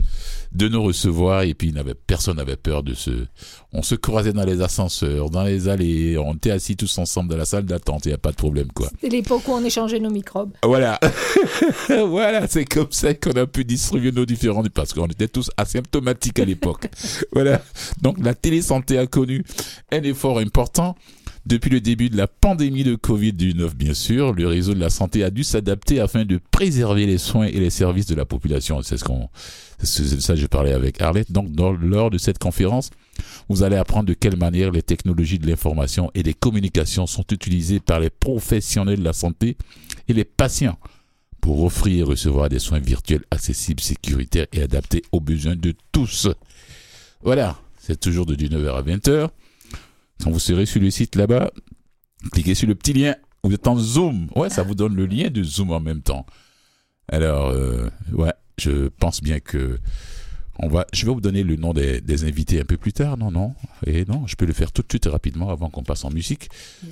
de 0.50 0.66
nous 0.66 0.82
recevoir 0.82 1.42
et 1.42 1.52
puis 1.52 1.72
n'avait 1.72 1.92
personne 1.92 2.38
n'avait 2.38 2.56
peur 2.56 2.82
de 2.82 2.94
se. 2.94 3.10
On 3.74 3.82
se 3.82 3.94
croisait 3.94 4.32
dans 4.32 4.46
les 4.46 4.62
ascenseurs, 4.62 5.28
dans 5.28 5.42
les 5.42 5.68
allées. 5.68 6.16
On 6.16 6.32
était 6.32 6.50
assis 6.52 6.74
tous 6.74 6.96
ensemble 6.96 7.28
dans 7.30 7.36
la 7.36 7.44
salle 7.44 7.66
d'attente. 7.66 8.06
Il 8.06 8.12
y 8.12 8.14
a 8.14 8.18
pas 8.18 8.30
de 8.30 8.36
problème 8.36 8.68
quoi. 8.72 8.88
C'était 8.92 9.14
l'époque 9.14 9.46
où 9.46 9.52
on 9.52 9.62
échangeait 9.62 10.00
nos 10.00 10.08
microbes. 10.08 10.52
Voilà, 10.64 10.98
voilà, 12.06 12.48
c'est 12.48 12.64
comme 12.64 12.90
ça 12.90 13.12
qu'on 13.12 13.32
a 13.32 13.46
pu 13.46 13.66
distribuer 13.66 14.10
nos 14.12 14.24
différents 14.24 14.64
parce 14.72 14.94
qu'on 14.94 15.06
était 15.06 15.28
tous 15.28 15.50
asymptomatiques 15.58 16.38
à 16.38 16.46
l'époque. 16.46 16.88
voilà. 17.32 17.60
Donc 18.00 18.16
la 18.18 18.34
télésanté 18.34 18.96
a 18.98 19.06
connu 19.06 19.44
un 19.92 20.02
effort 20.02 20.38
important. 20.38 20.96
Depuis 21.48 21.70
le 21.70 21.80
début 21.80 22.10
de 22.10 22.16
la 22.18 22.26
pandémie 22.26 22.84
de 22.84 22.94
Covid-19, 22.94 23.72
bien 23.74 23.94
sûr, 23.94 24.34
le 24.34 24.46
réseau 24.46 24.74
de 24.74 24.80
la 24.80 24.90
santé 24.90 25.24
a 25.24 25.30
dû 25.30 25.44
s'adapter 25.44 25.98
afin 25.98 26.26
de 26.26 26.38
préserver 26.50 27.06
les 27.06 27.16
soins 27.16 27.46
et 27.46 27.58
les 27.58 27.70
services 27.70 28.04
de 28.04 28.14
la 28.14 28.26
population. 28.26 28.82
C'est 28.82 28.98
ce 28.98 29.04
qu'on, 29.04 29.30
ça 29.82 30.36
je 30.36 30.44
parlais 30.44 30.74
avec 30.74 31.00
Arlette. 31.00 31.32
Donc, 31.32 31.48
lors 31.80 32.10
de 32.10 32.18
cette 32.18 32.38
conférence, 32.38 32.90
vous 33.48 33.62
allez 33.62 33.76
apprendre 33.76 34.04
de 34.04 34.12
quelle 34.12 34.36
manière 34.36 34.70
les 34.72 34.82
technologies 34.82 35.38
de 35.38 35.46
l'information 35.46 36.10
et 36.14 36.22
des 36.22 36.34
communications 36.34 37.06
sont 37.06 37.24
utilisées 37.32 37.80
par 37.80 37.98
les 37.98 38.10
professionnels 38.10 38.98
de 38.98 39.04
la 39.04 39.14
santé 39.14 39.56
et 40.06 40.12
les 40.12 40.26
patients 40.26 40.78
pour 41.40 41.64
offrir 41.64 42.00
et 42.00 42.10
recevoir 42.10 42.50
des 42.50 42.58
soins 42.58 42.80
virtuels 42.80 43.24
accessibles, 43.30 43.80
sécuritaires 43.80 44.48
et 44.52 44.60
adaptés 44.60 45.02
aux 45.12 45.20
besoins 45.20 45.56
de 45.56 45.72
tous. 45.92 46.28
Voilà, 47.22 47.58
c'est 47.78 47.98
toujours 47.98 48.26
de 48.26 48.34
19h 48.34 48.68
à 48.70 48.82
20h. 48.82 49.30
Quand 50.22 50.30
vous 50.30 50.38
serez 50.38 50.66
sur 50.66 50.80
le 50.80 50.90
site 50.90 51.16
là-bas, 51.16 51.50
cliquez 52.32 52.54
sur 52.54 52.68
le 52.68 52.74
petit 52.74 52.92
lien. 52.92 53.14
Vous 53.44 53.52
êtes 53.54 53.66
en 53.66 53.76
Zoom. 53.76 54.28
Ouais, 54.34 54.50
ça 54.50 54.62
vous 54.62 54.74
donne 54.74 54.94
le 54.96 55.06
lien 55.06 55.30
de 55.30 55.42
Zoom 55.42 55.70
en 55.70 55.80
même 55.80 56.02
temps. 56.02 56.26
Alors, 57.08 57.48
euh, 57.48 57.88
ouais, 58.12 58.32
je 58.58 58.88
pense 58.88 59.22
bien 59.22 59.40
que 59.40 59.78
on 60.58 60.68
va. 60.68 60.86
Je 60.92 61.06
vais 61.06 61.12
vous 61.12 61.20
donner 61.20 61.44
le 61.44 61.54
nom 61.54 61.72
des, 61.72 62.00
des 62.00 62.24
invités 62.24 62.60
un 62.60 62.64
peu 62.64 62.76
plus 62.76 62.92
tard. 62.92 63.16
Non, 63.16 63.30
non, 63.30 63.54
et 63.86 64.04
non, 64.06 64.26
je 64.26 64.34
peux 64.34 64.44
le 64.44 64.52
faire 64.52 64.72
tout 64.72 64.82
de 64.82 64.88
suite 64.90 65.06
rapidement 65.06 65.50
avant 65.50 65.70
qu'on 65.70 65.84
passe 65.84 66.04
en 66.04 66.10
musique. 66.10 66.50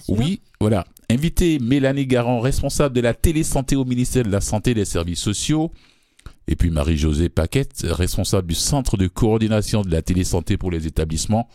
Oui, 0.08 0.40
voilà. 0.60 0.86
Invité 1.10 1.58
Mélanie 1.58 2.06
Garand, 2.06 2.40
responsable 2.40 2.94
de 2.94 3.00
la 3.00 3.12
télésanté 3.12 3.74
au 3.74 3.84
ministère 3.84 4.24
de 4.24 4.30
la 4.30 4.40
Santé 4.40 4.70
et 4.70 4.74
des 4.74 4.84
Services 4.84 5.20
sociaux. 5.20 5.72
Et 6.48 6.54
puis 6.54 6.70
Marie-Josée 6.70 7.28
Paquette, 7.28 7.84
responsable 7.88 8.46
du 8.46 8.54
centre 8.54 8.96
de 8.96 9.08
coordination 9.08 9.82
de 9.82 9.90
la 9.90 10.00
télésanté 10.00 10.56
pour 10.56 10.70
les 10.70 10.86
établissements 10.86 11.48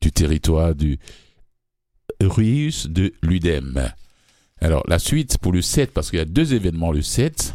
du 0.00 0.12
territoire 0.12 0.74
du 0.74 0.98
RUIUS 2.20 2.88
de 2.88 3.12
l'UDEM. 3.22 3.92
Alors, 4.60 4.82
la 4.88 4.98
suite 4.98 5.38
pour 5.38 5.52
le 5.52 5.62
7, 5.62 5.92
parce 5.92 6.10
qu'il 6.10 6.18
y 6.18 6.22
a 6.22 6.26
deux 6.26 6.54
événements 6.54 6.92
le 6.92 7.02
7, 7.02 7.54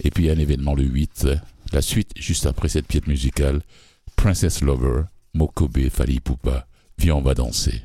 et 0.00 0.10
puis 0.10 0.30
un 0.30 0.38
événement 0.38 0.74
le 0.74 0.84
8. 0.84 1.28
La 1.72 1.82
suite, 1.82 2.10
juste 2.16 2.46
après 2.46 2.68
cette 2.68 2.86
pièce 2.86 3.06
musicale, 3.06 3.62
Princess 4.16 4.60
Lover, 4.60 5.02
Mokobe, 5.34 5.88
Fali 5.90 6.20
Poupa, 6.20 6.66
Viens, 6.98 7.16
on 7.16 7.20
va 7.20 7.34
danser. 7.34 7.82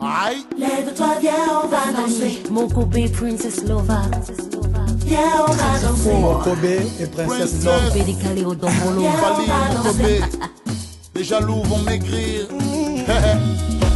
Aïe, 0.00 0.38
Lève-toi, 0.58 1.18
viens, 1.20 1.32
on 1.62 1.68
va 1.68 1.92
danser. 1.92 2.42
Mon 2.50 2.68
Kobe 2.68 3.10
Princess 3.12 3.62
Lova. 3.64 4.02
Viens, 5.04 5.44
on 5.46 5.52
va 5.52 5.78
danser. 5.80 6.10
Kobe 6.44 6.64
et 6.64 7.06
Princesse 7.06 7.64
Kobe 7.64 7.94
Love. 7.94 8.04
décalé 8.06 8.44
au 8.44 8.54
dombolo. 8.54 9.02
Fali, 9.02 9.46
Kobe. 9.82 10.87
Les 11.14 11.24
jaloux 11.24 11.62
vont 11.64 11.82
maigrir. 11.82 12.46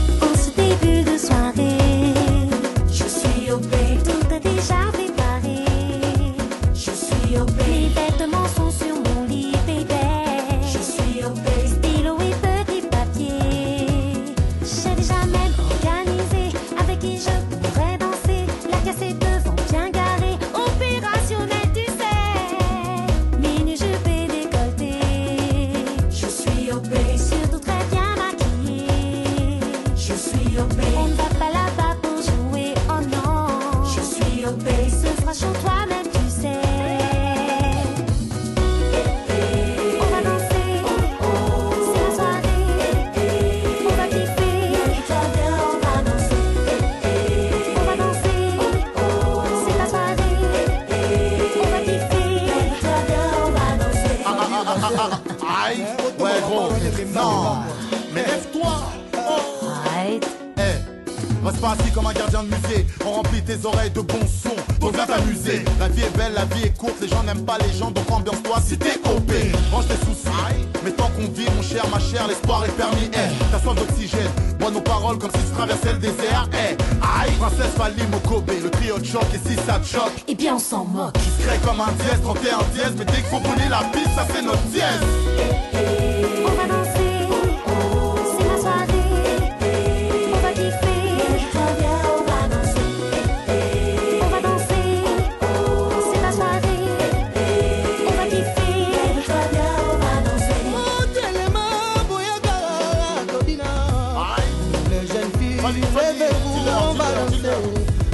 levez-vous 105.71 106.59
on 106.91 106.95
balance 106.95 107.37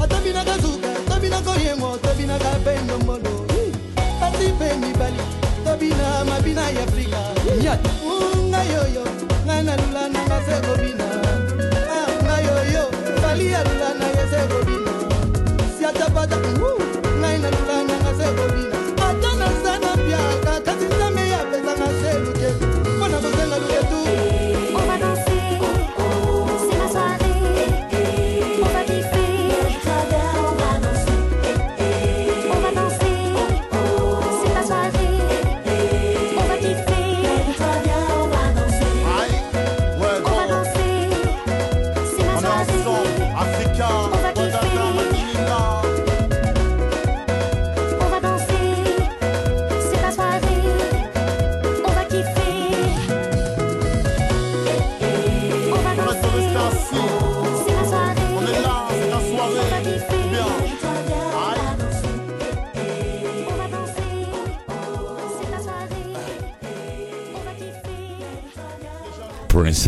atobinaka 0.02 0.58
zuka 0.58 0.88
tobinaka 1.08 1.50
oyengo 1.50 1.96
tobinaka 2.02 2.50
mpe 2.60 2.72
ndombolo 2.84 3.46
pasi 4.20 4.52
mpe 4.52 4.76
mibali 4.76 5.22
tobina 5.64 6.24
mabina 6.24 6.70
ya 6.70 6.82
afrika 6.82 7.20
ngai 8.48 8.72
oyo 8.84 9.04
ngai 9.46 9.62
nalula 9.62 10.08
nanga 10.08 10.38
se 10.46 10.56
kobina 10.66 11.06
ngai 12.24 12.48
oyo 12.60 12.84
bali 13.22 13.54
alula 13.54 13.88
na 13.98 14.06
ye 14.16 14.24
se 14.30 14.40
kobina 14.50 14.92
siatapata 15.78 16.36
ngai 17.18 17.38
nalula 17.38 17.76
nanga 17.88 18.12
se 18.18 18.28
kobina 18.36 18.77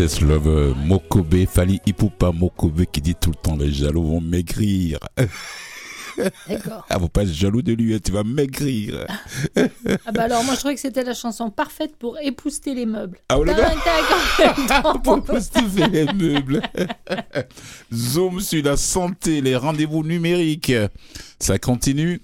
Princess 0.01 0.23
Lover, 0.23 0.73
Mokobe, 0.87 1.45
Fali 1.45 1.79
Ipupa 1.85 2.33
Mokobe 2.33 2.87
qui 2.87 3.03
dit 3.03 3.15
tout 3.15 3.29
le 3.29 3.37
temps 3.37 3.55
les 3.55 3.71
jaloux 3.71 4.03
vont 4.03 4.21
maigrir. 4.23 4.99
D'accord. 6.49 6.87
Ah, 6.89 6.99
faut 6.99 7.09
pas 7.09 7.25
être 7.25 7.35
jaloux 7.35 7.61
de 7.61 7.75
lui, 7.75 7.95
hein, 7.95 7.99
tu 8.03 8.11
vas 8.11 8.25
maigrir. 8.25 9.07
Ah 9.59 10.13
bah 10.13 10.23
alors 10.23 10.43
moi 10.43 10.55
je 10.55 10.61
trouvais 10.61 10.75
que 10.75 10.81
c'était 10.81 11.05
la 11.05 11.13
chanson 11.13 11.51
parfaite 11.51 11.97
pour 11.97 12.19
épouster 12.19 12.75
les 12.75 12.87
meubles. 12.87 13.19
Ah, 13.29 13.39
en 13.39 13.45
même 13.45 13.57
temps. 14.83 14.99
Pour 15.01 15.23
postiver 15.23 15.87
les 15.89 16.07
meubles. 16.07 16.63
Zoom 17.93 18.41
sur 18.41 18.65
la 18.65 18.79
santé, 18.79 19.43
les 19.43 19.55
rendez-vous 19.55 20.03
numériques. 20.03 20.73
Ça 21.39 21.59
continue. 21.59 22.23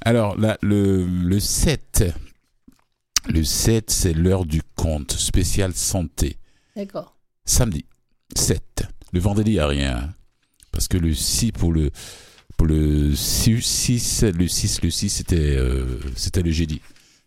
Alors, 0.00 0.36
là, 0.36 0.58
le, 0.62 1.06
le 1.06 1.38
7. 1.38 2.12
Le 3.28 3.44
7, 3.44 3.88
c'est 3.88 4.14
l'heure 4.14 4.44
du 4.44 4.62
compte 4.74 5.12
spécial 5.12 5.74
santé. 5.74 6.38
D'accord. 6.76 7.16
Samedi, 7.44 7.84
7. 8.36 8.84
Le 9.12 9.20
vendredi, 9.20 9.52
il 9.52 9.54
n'y 9.54 9.60
a 9.60 9.66
rien. 9.66 10.14
Parce 10.72 10.88
que 10.88 10.96
le 10.96 11.14
6 11.14 11.52
pour 11.52 11.72
le, 11.72 11.90
pour 12.56 12.66
le 12.66 13.14
6, 13.14 13.62
6, 13.62 14.22
le 14.24 14.48
6, 14.48 14.82
le 14.82 14.90
6, 14.90 15.08
c'était, 15.10 15.36
euh, 15.56 16.00
le 16.42 16.50
jeudi. 16.50 16.80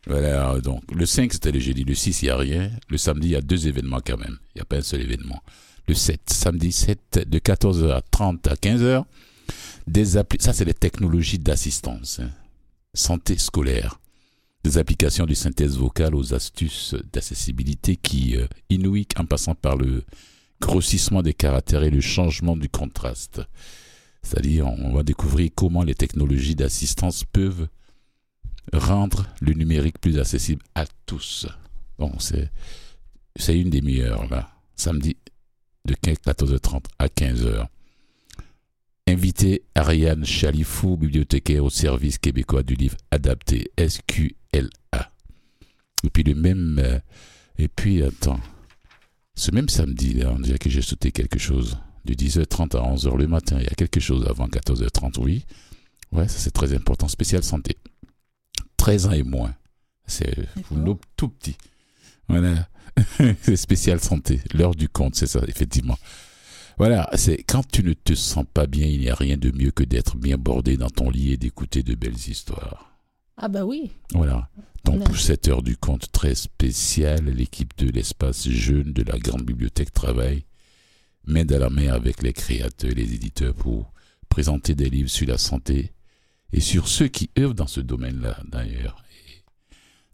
Voilà, 0.06 0.60
donc 0.60 0.84
le 0.94 1.06
5, 1.06 1.34
c'était 1.34 1.52
le 1.52 1.60
jeudi. 1.60 1.84
Le 1.84 1.96
6, 1.96 2.22
il 2.22 2.26
n'y 2.26 2.32
a 2.32 2.38
rien. 2.38 2.72
Le 2.90 2.98
samedi, 2.98 3.28
il 3.30 3.32
y 3.32 3.36
a 3.36 3.42
deux 3.42 3.68
événements 3.68 4.02
quand 4.06 4.18
même. 4.18 4.38
Il 4.56 4.58
n'y 4.58 4.62
a 4.62 4.66
pas 4.66 4.78
un 4.78 4.82
seul 4.82 5.02
événement. 5.02 5.42
Le 5.88 5.94
7, 5.94 6.22
samedi 6.30 6.72
7, 6.72 7.28
de 7.30 7.40
14h30 7.40 8.50
à 8.50 8.56
15h. 8.56 9.04
Des 9.88 10.06
ça, 10.06 10.26
c'est 10.54 10.66
les 10.66 10.74
technologies 10.74 11.40
d'assistance. 11.40 12.20
hein. 12.20 12.30
Santé 12.94 13.38
scolaire. 13.38 14.00
Des 14.68 14.78
applications 14.78 15.26
de 15.26 15.34
synthèse 15.34 15.78
vocale 15.78 16.14
aux 16.14 16.34
astuces 16.34 16.94
d'accessibilité 17.14 17.96
qui 17.96 18.36
euh, 18.36 18.48
en 19.18 19.24
passant 19.24 19.56
par 19.56 19.78
le 19.78 20.04
grossissement 20.60 21.22
des 21.22 21.34
caractères 21.34 21.84
et 21.84 21.90
le 21.90 22.02
changement 22.02 22.58
du 22.58 22.68
contraste. 22.68 23.42
C'est-à-dire, 24.22 24.68
on 24.68 24.92
va 24.94 25.04
découvrir 25.04 25.52
comment 25.56 25.84
les 25.84 25.96
technologies 25.96 26.56
d'assistance 26.56 27.24
peuvent 27.24 27.70
rendre 28.74 29.26
le 29.40 29.54
numérique 29.54 30.02
plus 30.02 30.20
accessible 30.20 30.64
à 30.76 30.84
tous. 31.06 31.48
Bon, 31.98 32.20
c'est, 32.20 32.52
c'est 33.38 33.58
une 33.58 33.70
des 33.70 33.82
meilleures, 33.82 34.28
là. 34.30 34.50
Samedi, 34.76 35.16
de 35.86 35.94
14h30 35.94 36.84
à 37.00 37.08
15h. 37.08 37.68
Invité 39.08 39.64
Ariane 39.76 40.26
Chalifou, 40.26 40.98
bibliothécaire 40.98 41.64
au 41.64 41.70
service 41.70 42.18
québécois 42.18 42.64
du 42.64 42.76
livre 42.76 42.98
adapté, 43.12 43.72
SQLA. 44.62 45.12
Et 46.04 46.10
puis 46.10 46.24
le 46.24 46.36
même... 46.36 46.80
euh, 46.80 47.00
et 47.60 47.68
puis, 47.68 48.04
attends, 48.04 48.40
ce 49.36 49.52
même 49.52 49.70
samedi, 49.70 50.14
là, 50.14 50.32
on 50.32 50.40
dirait 50.40 50.60
que 50.60 50.70
j'ai 50.70 50.82
sauté 50.82 51.12
quelque 51.12 51.40
chose. 51.40 51.78
De 52.06 52.14
10h30 52.14 52.78
à 52.78 52.96
11h 52.96 53.18
le 53.18 53.28
matin, 53.28 53.58
il 53.60 53.64
y 53.64 53.68
a 53.68 53.76
quelque 53.76 54.00
chose 54.00 54.26
avant 54.28 54.48
14h30, 54.48 55.20
oui. 55.20 55.46
Ouais, 56.12 56.28
ça 56.28 56.38
c'est 56.38 56.52
très 56.52 56.74
important. 56.74 57.08
Spécial 57.08 57.44
santé. 57.44 57.78
13 58.78 59.08
ans 59.08 59.12
et 59.12 59.24
moins. 59.24 59.54
C'est 60.06 60.48
tout 61.18 61.28
petit. 61.28 61.58
Voilà. 62.30 62.70
c'est 63.42 63.58
spécial 63.58 64.00
santé. 64.00 64.40
L'heure 64.54 64.74
du 64.74 64.88
compte, 64.88 65.16
c'est 65.16 65.28
ça, 65.28 65.42
effectivement. 65.48 65.98
Voilà, 66.78 67.10
c'est 67.16 67.44
quand 67.44 67.68
tu 67.68 67.84
ne 67.84 67.94
te 67.94 68.14
sens 68.14 68.46
pas 68.54 68.68
bien, 68.68 68.86
il 68.86 69.00
n'y 69.00 69.10
a 69.10 69.16
rien 69.16 69.36
de 69.36 69.52
mieux 69.52 69.72
que 69.72 69.84
d'être 69.84 70.16
bien 70.16 70.38
bordé 70.38 70.78
dans 70.78 70.90
ton 70.90 71.10
lit 71.10 71.34
et 71.34 71.38
d'écouter 71.38 71.84
de 71.84 71.96
belles 71.96 72.14
histoires. 72.14 72.97
Ah 73.38 73.48
bah 73.48 73.66
oui. 73.66 73.92
Voilà. 74.14 74.50
Donc 74.84 75.04
pour 75.04 75.18
cette 75.18 75.48
heure 75.48 75.62
du 75.62 75.78
compte 75.78 76.12
très 76.12 76.34
spéciale, 76.34 77.26
l'équipe 77.26 77.78
de 77.78 77.90
l'espace 77.90 78.50
jeune 78.50 78.94
de 78.94 79.04
la 79.04 79.20
grande 79.20 79.44
bibliothèque 79.44 79.94
travaille 79.94 80.46
main 81.26 81.46
dans 81.46 81.60
la 81.60 81.70
main 81.70 81.90
avec 81.90 82.24
les 82.24 82.34
créateurs 82.34 82.92
et 82.92 82.96
les 82.96 83.14
éditeurs 83.14 83.54
pour 83.54 83.92
présenter 84.30 84.76
des 84.76 84.90
livres 84.90 85.10
sur 85.10 85.28
la 85.28 85.38
santé 85.38 85.92
et 86.54 86.62
sur 86.62 86.88
ceux 86.88 87.10
qui 87.10 87.30
œuvrent 87.38 87.54
dans 87.54 87.68
ce 87.68 87.82
domaine-là 87.82 88.38
d'ailleurs. 88.50 89.04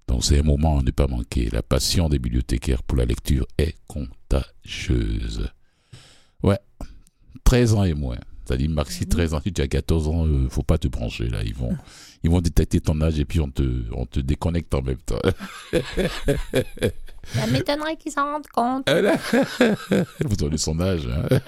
Donc 0.07 0.25
c'est 0.25 0.39
un 0.39 0.43
moment 0.43 0.79
à 0.79 0.83
ne 0.83 0.91
pas 0.91 1.07
manquer. 1.07 1.49
La 1.51 1.63
passion 1.63 2.09
des 2.09 2.19
bibliothécaires 2.19 2.83
pour 2.83 2.97
la 2.97 3.05
lecture 3.05 3.47
est 3.57 3.75
contagieuse. 3.87 5.49
Ouais, 6.41 6.59
13 7.43 7.73
ans 7.75 7.83
et 7.83 7.93
moins. 7.93 8.19
C'est-à-dire, 8.45 8.69
Maxi, 8.69 9.05
13 9.07 9.33
ans, 9.35 9.39
si 9.41 9.53
tu 9.53 9.61
as 9.61 9.67
14 9.67 10.07
ans, 10.09 10.25
euh, 10.27 10.49
faut 10.49 10.63
pas 10.63 10.77
te 10.77 10.87
brancher 10.87 11.29
là. 11.29 11.43
Ils 11.43 11.55
vont, 11.55 11.77
ils 12.23 12.29
vont 12.29 12.41
détecter 12.41 12.81
ton 12.81 12.99
âge 13.01 13.17
et 13.19 13.25
puis 13.25 13.39
on 13.39 13.49
te, 13.49 13.63
on 13.93 14.05
te 14.05 14.19
déconnecte 14.19 14.73
en 14.73 14.81
même 14.81 14.97
temps. 14.97 15.19
Ça 17.33 17.47
m'étonnerait 17.47 17.95
qu'ils 17.95 18.11
s'en 18.11 18.25
rendent 18.25 18.47
compte. 18.47 18.89
Vous 20.25 20.35
donnez 20.35 20.57
son 20.57 20.79
âge. 20.81 21.07
hein. 21.07 21.39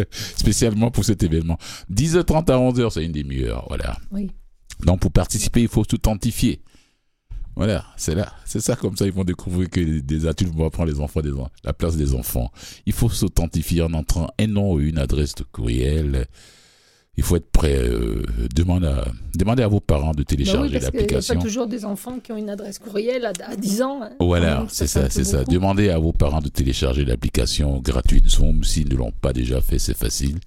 Spécialement 0.10 0.90
pour 0.90 1.04
cet 1.06 1.22
événement. 1.22 1.58
10h30 1.90 2.50
à 2.52 2.58
11h, 2.58 2.90
c'est 2.90 3.04
une 3.04 3.12
des 3.12 3.24
meilleures. 3.24 3.64
Voilà. 3.68 3.96
Oui. 4.10 4.30
Donc 4.84 5.00
pour 5.00 5.10
participer, 5.12 5.62
il 5.62 5.68
faut 5.68 5.84
s'authentifier. 5.90 6.60
Voilà, 7.56 7.86
c'est 7.96 8.14
là, 8.14 8.30
c'est 8.44 8.60
ça 8.60 8.76
comme 8.76 8.96
ça 8.96 9.06
ils 9.06 9.12
vont 9.12 9.24
découvrir 9.24 9.70
que 9.70 9.80
des 10.00 10.26
adultes 10.26 10.54
vont 10.54 10.68
prendre 10.68 10.92
les 10.92 11.00
enfants 11.00 11.22
des 11.22 11.32
la 11.64 11.72
place 11.72 11.96
des 11.96 12.14
enfants. 12.14 12.52
Il 12.84 12.92
faut 12.92 13.08
s'authentifier 13.08 13.80
en 13.82 13.94
entrant 13.94 14.28
un 14.38 14.46
nom 14.46 14.74
ou 14.74 14.80
une 14.80 14.98
adresse 14.98 15.34
de 15.34 15.42
courriel. 15.44 16.26
Il 17.16 17.22
faut 17.24 17.36
être 17.36 17.50
prêt. 17.50 17.78
Euh, 17.78 18.22
demandez, 18.54 18.88
à, 18.88 19.06
demandez 19.34 19.62
à 19.62 19.68
vos 19.68 19.80
parents 19.80 20.10
de 20.10 20.16
Bah 20.18 20.18
oui, 20.18 20.24
télécharger 20.26 20.70
parce 20.78 20.90
qu'il 20.90 20.98
n'y 21.00 21.04
a 21.04 21.06
pas 21.06 21.14
l'application. 21.14 21.40
toujours 21.40 21.66
des 21.66 21.86
enfants 21.86 22.20
qui 22.20 22.30
ont 22.30 22.36
une 22.36 22.50
adresse 22.50 22.78
courriel 22.78 23.24
à, 23.24 23.32
à 23.46 23.56
10 23.56 23.80
ans. 23.80 24.02
hein. 24.02 24.10
Voilà, 24.20 24.66
c'est 24.68 24.84
un 24.84 24.86
ça, 24.86 25.08
c'est 25.08 25.24
ça. 25.24 25.42
Demandez 25.44 25.88
à 25.88 25.98
vos 25.98 26.12
parents 26.12 26.42
de 26.42 26.50
télécharger 26.50 27.06
l'application 27.06 27.80
gratuite 27.80 28.28
Zoom 28.28 28.64
s'ils 28.64 28.90
ne 28.90 28.96
l'ont 28.96 29.12
pas 29.12 29.32
déjà 29.32 29.62
fait, 29.62 29.78
c'est 29.78 29.96
facile. 29.96 30.38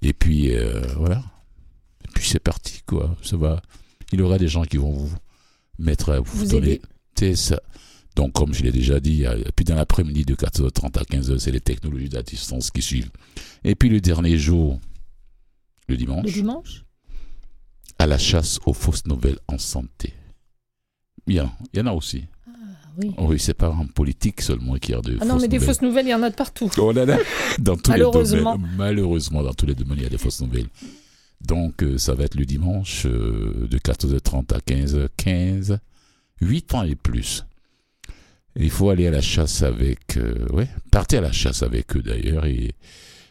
Et 0.00 0.14
puis 0.14 0.56
euh, 0.56 0.80
voilà. 0.96 1.22
Et 2.06 2.08
puis 2.14 2.26
c'est 2.26 2.40
parti 2.42 2.80
quoi. 2.86 3.14
Ça 3.22 3.36
va. 3.36 3.60
Il 4.12 4.20
y 4.20 4.22
aura 4.22 4.38
des 4.38 4.48
gens 4.48 4.62
qui 4.62 4.78
vont 4.78 4.92
vous 4.92 5.12
mettre 5.82 6.16
vous, 6.24 6.38
Vous 6.38 6.46
donner. 6.46 6.80
C'est 7.18 7.34
ça. 7.36 7.60
Donc 8.16 8.32
comme 8.32 8.52
je 8.52 8.62
l'ai 8.62 8.72
déjà 8.72 9.00
dit, 9.00 9.24
puis 9.56 9.64
dans 9.64 9.74
l'après-midi 9.74 10.24
de 10.24 10.34
14h30 10.34 10.98
à 10.98 11.02
15h, 11.02 11.38
c'est 11.38 11.50
les 11.50 11.60
technologies 11.60 12.08
d'assistance 12.10 12.70
qui 12.70 12.82
suivent. 12.82 13.10
Et 13.64 13.74
puis 13.74 13.88
le 13.88 14.00
dernier 14.00 14.36
jour, 14.36 14.78
le 15.88 15.96
dimanche, 15.96 16.24
Le 16.26 16.32
dimanche? 16.32 16.84
à 17.98 18.06
la 18.06 18.18
chasse 18.18 18.58
aux 18.66 18.72
fausses 18.72 19.06
nouvelles 19.06 19.38
en 19.48 19.58
santé. 19.58 20.12
Bien, 21.26 21.52
il 21.72 21.78
y 21.78 21.82
en 21.82 21.86
a 21.86 21.92
aussi. 21.92 22.24
Ah 22.48 22.50
oui. 22.98 23.14
Oui, 23.18 23.38
c'est 23.38 23.54
pas 23.54 23.70
en 23.70 23.86
politique 23.86 24.40
seulement 24.42 24.74
qu'il 24.76 24.94
y 24.94 24.98
a 24.98 25.00
de 25.00 25.16
Ah 25.20 25.24
non, 25.24 25.38
mais 25.38 25.48
des 25.48 25.60
fausses 25.60 25.80
nouvelles, 25.82 26.06
il 26.06 26.10
y 26.10 26.14
en 26.14 26.22
a 26.22 26.30
de 26.30 26.34
partout. 26.34 26.70
Oh 26.78 26.92
là 26.92 27.04
là, 27.06 27.16
dans 27.60 27.76
tous 27.76 27.92
les 27.92 27.98
Malheureusement. 27.98 28.56
domaines. 28.56 28.74
Malheureusement, 28.76 29.42
dans 29.42 29.54
tous 29.54 29.66
les 29.66 29.74
domaines, 29.74 29.98
il 29.98 30.02
y 30.02 30.06
a 30.06 30.10
des 30.10 30.18
fausses 30.18 30.40
nouvelles. 30.42 30.66
Donc, 31.46 31.82
euh, 31.82 31.98
ça 31.98 32.14
va 32.14 32.24
être 32.24 32.36
le 32.36 32.44
dimanche 32.46 33.04
euh, 33.06 33.66
de 33.68 33.78
14h30 33.78 34.54
à 34.54 34.58
15h15, 34.58 35.78
8 36.40 36.74
ans 36.74 36.82
et 36.84 36.94
plus. 36.94 37.44
Il 38.56 38.70
faut 38.70 38.90
aller 38.90 39.06
à 39.06 39.10
la 39.10 39.22
chasse 39.22 39.62
avec... 39.62 40.16
euh, 40.18 40.46
ouais, 40.52 40.68
partez 40.90 41.16
à 41.16 41.20
la 41.20 41.32
chasse 41.32 41.62
avec 41.62 41.96
eux 41.96 42.02
d'ailleurs. 42.02 42.44
Et 42.46 42.74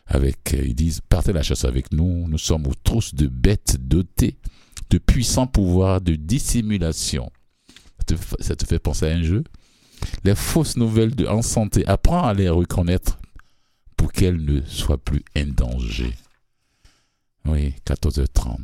avec, 0.07 0.53
euh, 0.53 0.61
ils 0.65 0.75
disent, 0.75 0.99
partez 1.07 1.29
à 1.29 1.33
la 1.33 1.43
chasse 1.43 1.63
avec 1.65 1.91
nous. 1.93 2.27
Nous 2.27 2.37
sommes 2.37 2.67
aux 2.67 2.73
trousses 2.83 3.15
de 3.15 3.27
bêtes 3.27 3.77
dotées 3.79 4.35
de 4.89 4.97
puissants 4.97 5.47
pouvoirs 5.47 6.01
de 6.01 6.15
dissimulation. 6.15 7.31
Ça 7.99 8.03
te, 8.07 8.15
fa- 8.17 8.35
ça 8.39 8.55
te 8.55 8.65
fait 8.65 8.79
penser 8.79 9.05
à 9.05 9.13
un 9.15 9.23
jeu? 9.23 9.43
Les 10.25 10.35
fausses 10.35 10.75
nouvelles 10.75 11.15
de, 11.15 11.27
en 11.27 11.41
santé. 11.43 11.85
Apprends 11.87 12.23
à 12.27 12.33
les 12.33 12.49
reconnaître 12.49 13.19
pour 13.95 14.11
qu'elles 14.11 14.43
ne 14.43 14.61
soient 14.65 14.97
plus 14.97 15.23
un 15.35 15.45
danger. 15.45 16.11
Oui, 17.45 17.73
14h30. 17.85 18.57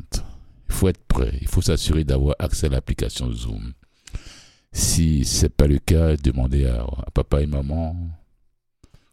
Il 0.68 0.74
faut 0.74 0.88
être 0.88 1.02
prêt. 1.08 1.32
Il 1.40 1.48
faut 1.48 1.62
s'assurer 1.62 2.04
d'avoir 2.04 2.36
accès 2.38 2.66
à 2.66 2.70
l'application 2.70 3.32
Zoom. 3.32 3.72
Si 4.72 5.24
c'est 5.24 5.48
pas 5.48 5.66
le 5.66 5.78
cas, 5.78 6.16
demandez 6.16 6.66
à, 6.66 6.82
à 6.82 7.10
papa 7.12 7.42
et 7.42 7.46
maman. 7.46 7.96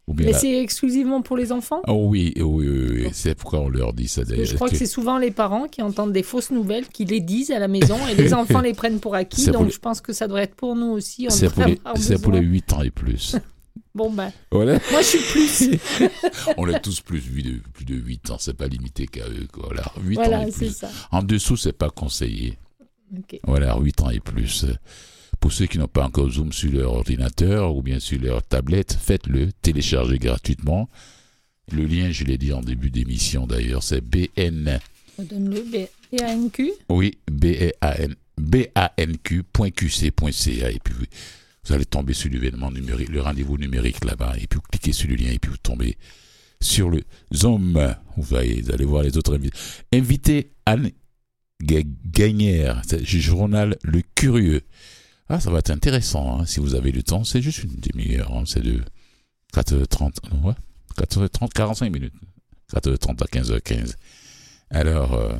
Ou 0.08 0.14
bien 0.14 0.28
Mais 0.28 0.32
la- 0.34 0.38
c'est 0.38 0.62
exclusivement 0.62 1.24
pour 1.24 1.36
les 1.36 1.52
enfants? 1.52 1.82
Oh 1.88 2.06
oui, 2.10 2.34
oui, 2.36 2.44
oui, 2.44 2.68
oui, 2.68 2.88
oui. 3.06 3.10
c'est 3.14 3.34
pourquoi 3.34 3.62
on 3.62 3.70
leur 3.70 3.94
dit 3.94 4.08
ça. 4.08 4.22
Je 4.28 4.54
crois 4.54 4.70
que 4.70 4.76
c'est 4.76 4.86
souvent 4.86 5.18
les 5.18 5.32
parents 5.32 5.68
qui 5.68 5.82
entendent 5.82 6.14
des 6.14 6.22
fausses 6.22 6.52
nouvelles, 6.52 6.88
qui 6.90 7.06
les 7.06 7.22
disent 7.22 7.50
à 7.50 7.58
la 7.58 7.68
maison, 7.68 7.98
et 8.08 8.14
les 8.14 8.34
enfants 8.36 8.62
les 8.62 8.74
prennent 8.76 9.00
pour 9.00 9.16
acquis. 9.16 9.46
Pour 9.46 9.54
Donc 9.54 9.66
les- 9.66 9.72
je 9.72 9.80
pense 9.80 10.02
que 10.02 10.14
ça 10.14 10.28
devrait 10.28 10.44
être 10.44 10.54
pour 10.56 10.76
nous 10.76 10.88
aussi. 10.92 11.26
C'est 11.30 11.50
pour, 11.52 11.64
les, 11.66 11.78
pour 11.78 11.94
les 11.96 12.18
besoin. 12.18 12.40
8 12.40 12.74
ans 12.74 12.82
et 12.84 12.92
plus. 12.92 13.36
Bon 13.94 14.10
ben, 14.12 14.32
Voilà. 14.52 14.80
moi 14.92 15.02
je 15.02 15.08
suis 15.08 15.20
plus. 15.32 15.70
on 16.58 16.68
a 16.68 16.80
tous 16.80 17.02
plus, 17.02 17.20
vu 17.20 17.42
de, 17.44 17.60
plus 17.74 17.86
de 17.86 17.96
8 17.96 18.32
ans, 18.32 18.38
c'est 18.40 18.54
pas 18.54 18.68
limité 18.68 19.06
qu'à 19.08 19.28
eux. 19.28 19.48
Voilà, 19.54 19.84
8 20.04 20.18
ans 20.20 20.46
et 20.48 20.52
plus. 20.52 20.76
ça. 20.76 20.90
En 21.12 21.24
dessous, 21.24 21.56
c'est 21.58 21.74
pas 21.74 21.90
conseillé. 21.90 22.58
Voilà, 23.44 23.78
8 23.80 24.02
ans 24.02 24.10
et 24.10 24.20
plus. 24.20 24.66
Pour 25.40 25.54
ceux 25.54 25.66
qui 25.68 25.78
n'ont 25.78 25.88
pas 25.88 26.06
encore 26.06 26.30
Zoom 26.30 26.52
sur 26.52 26.72
leur 26.72 26.94
ordinateur 26.94 27.76
ou 27.76 27.82
bien 27.82 28.00
sur 28.00 28.20
leur 28.20 28.42
tablette, 28.44 28.94
faites-le, 29.00 29.52
téléchargez 29.62 30.18
gratuitement. 30.20 30.90
Le 31.72 31.86
lien, 31.86 32.12
je 32.12 32.24
l'ai 32.26 32.38
dit 32.38 32.52
en 32.54 32.62
début 32.62 32.90
d'émission 32.92 33.46
d'ailleurs, 33.48 33.84
c'est 33.84 34.02
BN, 34.02 34.80
Donne-le. 35.20 35.88
BANQ. 36.12 36.72
oui, 36.90 37.18
B-A-N, 37.32 38.16
B-A-N-Q.qc.ca 39.36 40.70
et 40.72 40.80
puis 40.84 40.94
vous, 41.66 41.74
allez 41.74 41.86
tomber 41.86 42.14
sur 42.14 42.30
l'événement 42.30 42.72
numérique, 42.72 43.10
le 43.10 43.22
rendez-vous 43.22 43.58
numérique 43.58 44.04
là-bas, 44.06 44.36
et 44.38 44.48
puis 44.48 44.58
vous 44.58 44.62
cliquez 44.72 44.92
sur 44.94 45.10
le 45.10 45.16
lien, 45.16 45.32
et 45.32 45.40
puis 45.40 45.52
vous 45.52 45.58
tombez 45.58 45.98
sur 46.62 46.90
le 46.90 47.04
Zoom. 47.34 47.96
Vous 48.18 48.36
allez, 48.36 48.62
vous 48.62 48.72
allez 48.72 48.86
voir 48.86 49.04
les 49.04 49.18
autres 49.18 49.36
invités. 49.36 49.58
Invité 49.94 50.54
Anne 50.66 50.92
Ga- 51.62 51.84
Gagnère, 52.06 52.82
journal 53.04 53.78
Le 53.84 54.02
Curieux. 54.16 54.62
Ah, 55.28 55.40
ça 55.40 55.50
va 55.50 55.60
être 55.60 55.72
intéressant, 55.72 56.40
hein, 56.40 56.46
si 56.46 56.60
vous 56.60 56.76
avez 56.76 56.92
le 56.92 57.02
temps. 57.02 57.24
C'est 57.24 57.42
juste 57.42 57.64
une 57.64 57.76
demi-heure, 57.80 58.32
hein, 58.36 58.44
c'est 58.46 58.62
de 58.62 58.82
4h30, 59.54 60.14
ouais, 60.44 60.54
4h30, 60.98 61.52
45 61.52 61.92
minutes. 61.92 62.14
4h30 62.74 63.24
à 63.24 63.26
15h15. 63.26 63.96
Alors, 64.70 65.14
euh, 65.14 65.34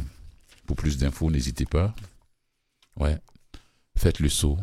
pour 0.66 0.76
plus 0.76 0.98
d'infos, 0.98 1.30
n'hésitez 1.30 1.66
pas. 1.66 1.94
Ouais, 2.98 3.18
faites 3.98 4.20
le 4.20 4.30
saut. 4.30 4.58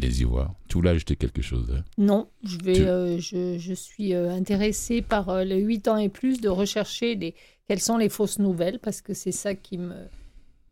Allez-y 0.00 0.24
voir. 0.24 0.54
Tu 0.68 0.74
voulais 0.76 0.90
ajouter 0.90 1.16
quelque 1.16 1.40
chose 1.42 1.70
hein? 1.76 1.84
Non, 1.98 2.28
je, 2.42 2.58
vais, 2.58 2.74
Tu- 2.74 2.86
euh, 2.86 3.18
je, 3.18 3.58
je 3.58 3.74
suis 3.74 4.12
euh, 4.14 4.30
intéressée 4.32 5.02
par 5.02 5.28
euh, 5.28 5.44
les 5.44 5.60
8 5.60 5.86
ans 5.88 5.96
et 5.96 6.08
plus 6.08 6.40
de 6.40 6.48
rechercher 6.48 7.14
les, 7.14 7.34
quelles 7.68 7.80
sont 7.80 7.96
les 7.96 8.08
fausses 8.08 8.38
nouvelles 8.40 8.80
parce 8.80 9.00
que 9.00 9.14
c'est 9.14 9.32
ça 9.32 9.54
qui 9.54 9.78
me, 9.78 9.94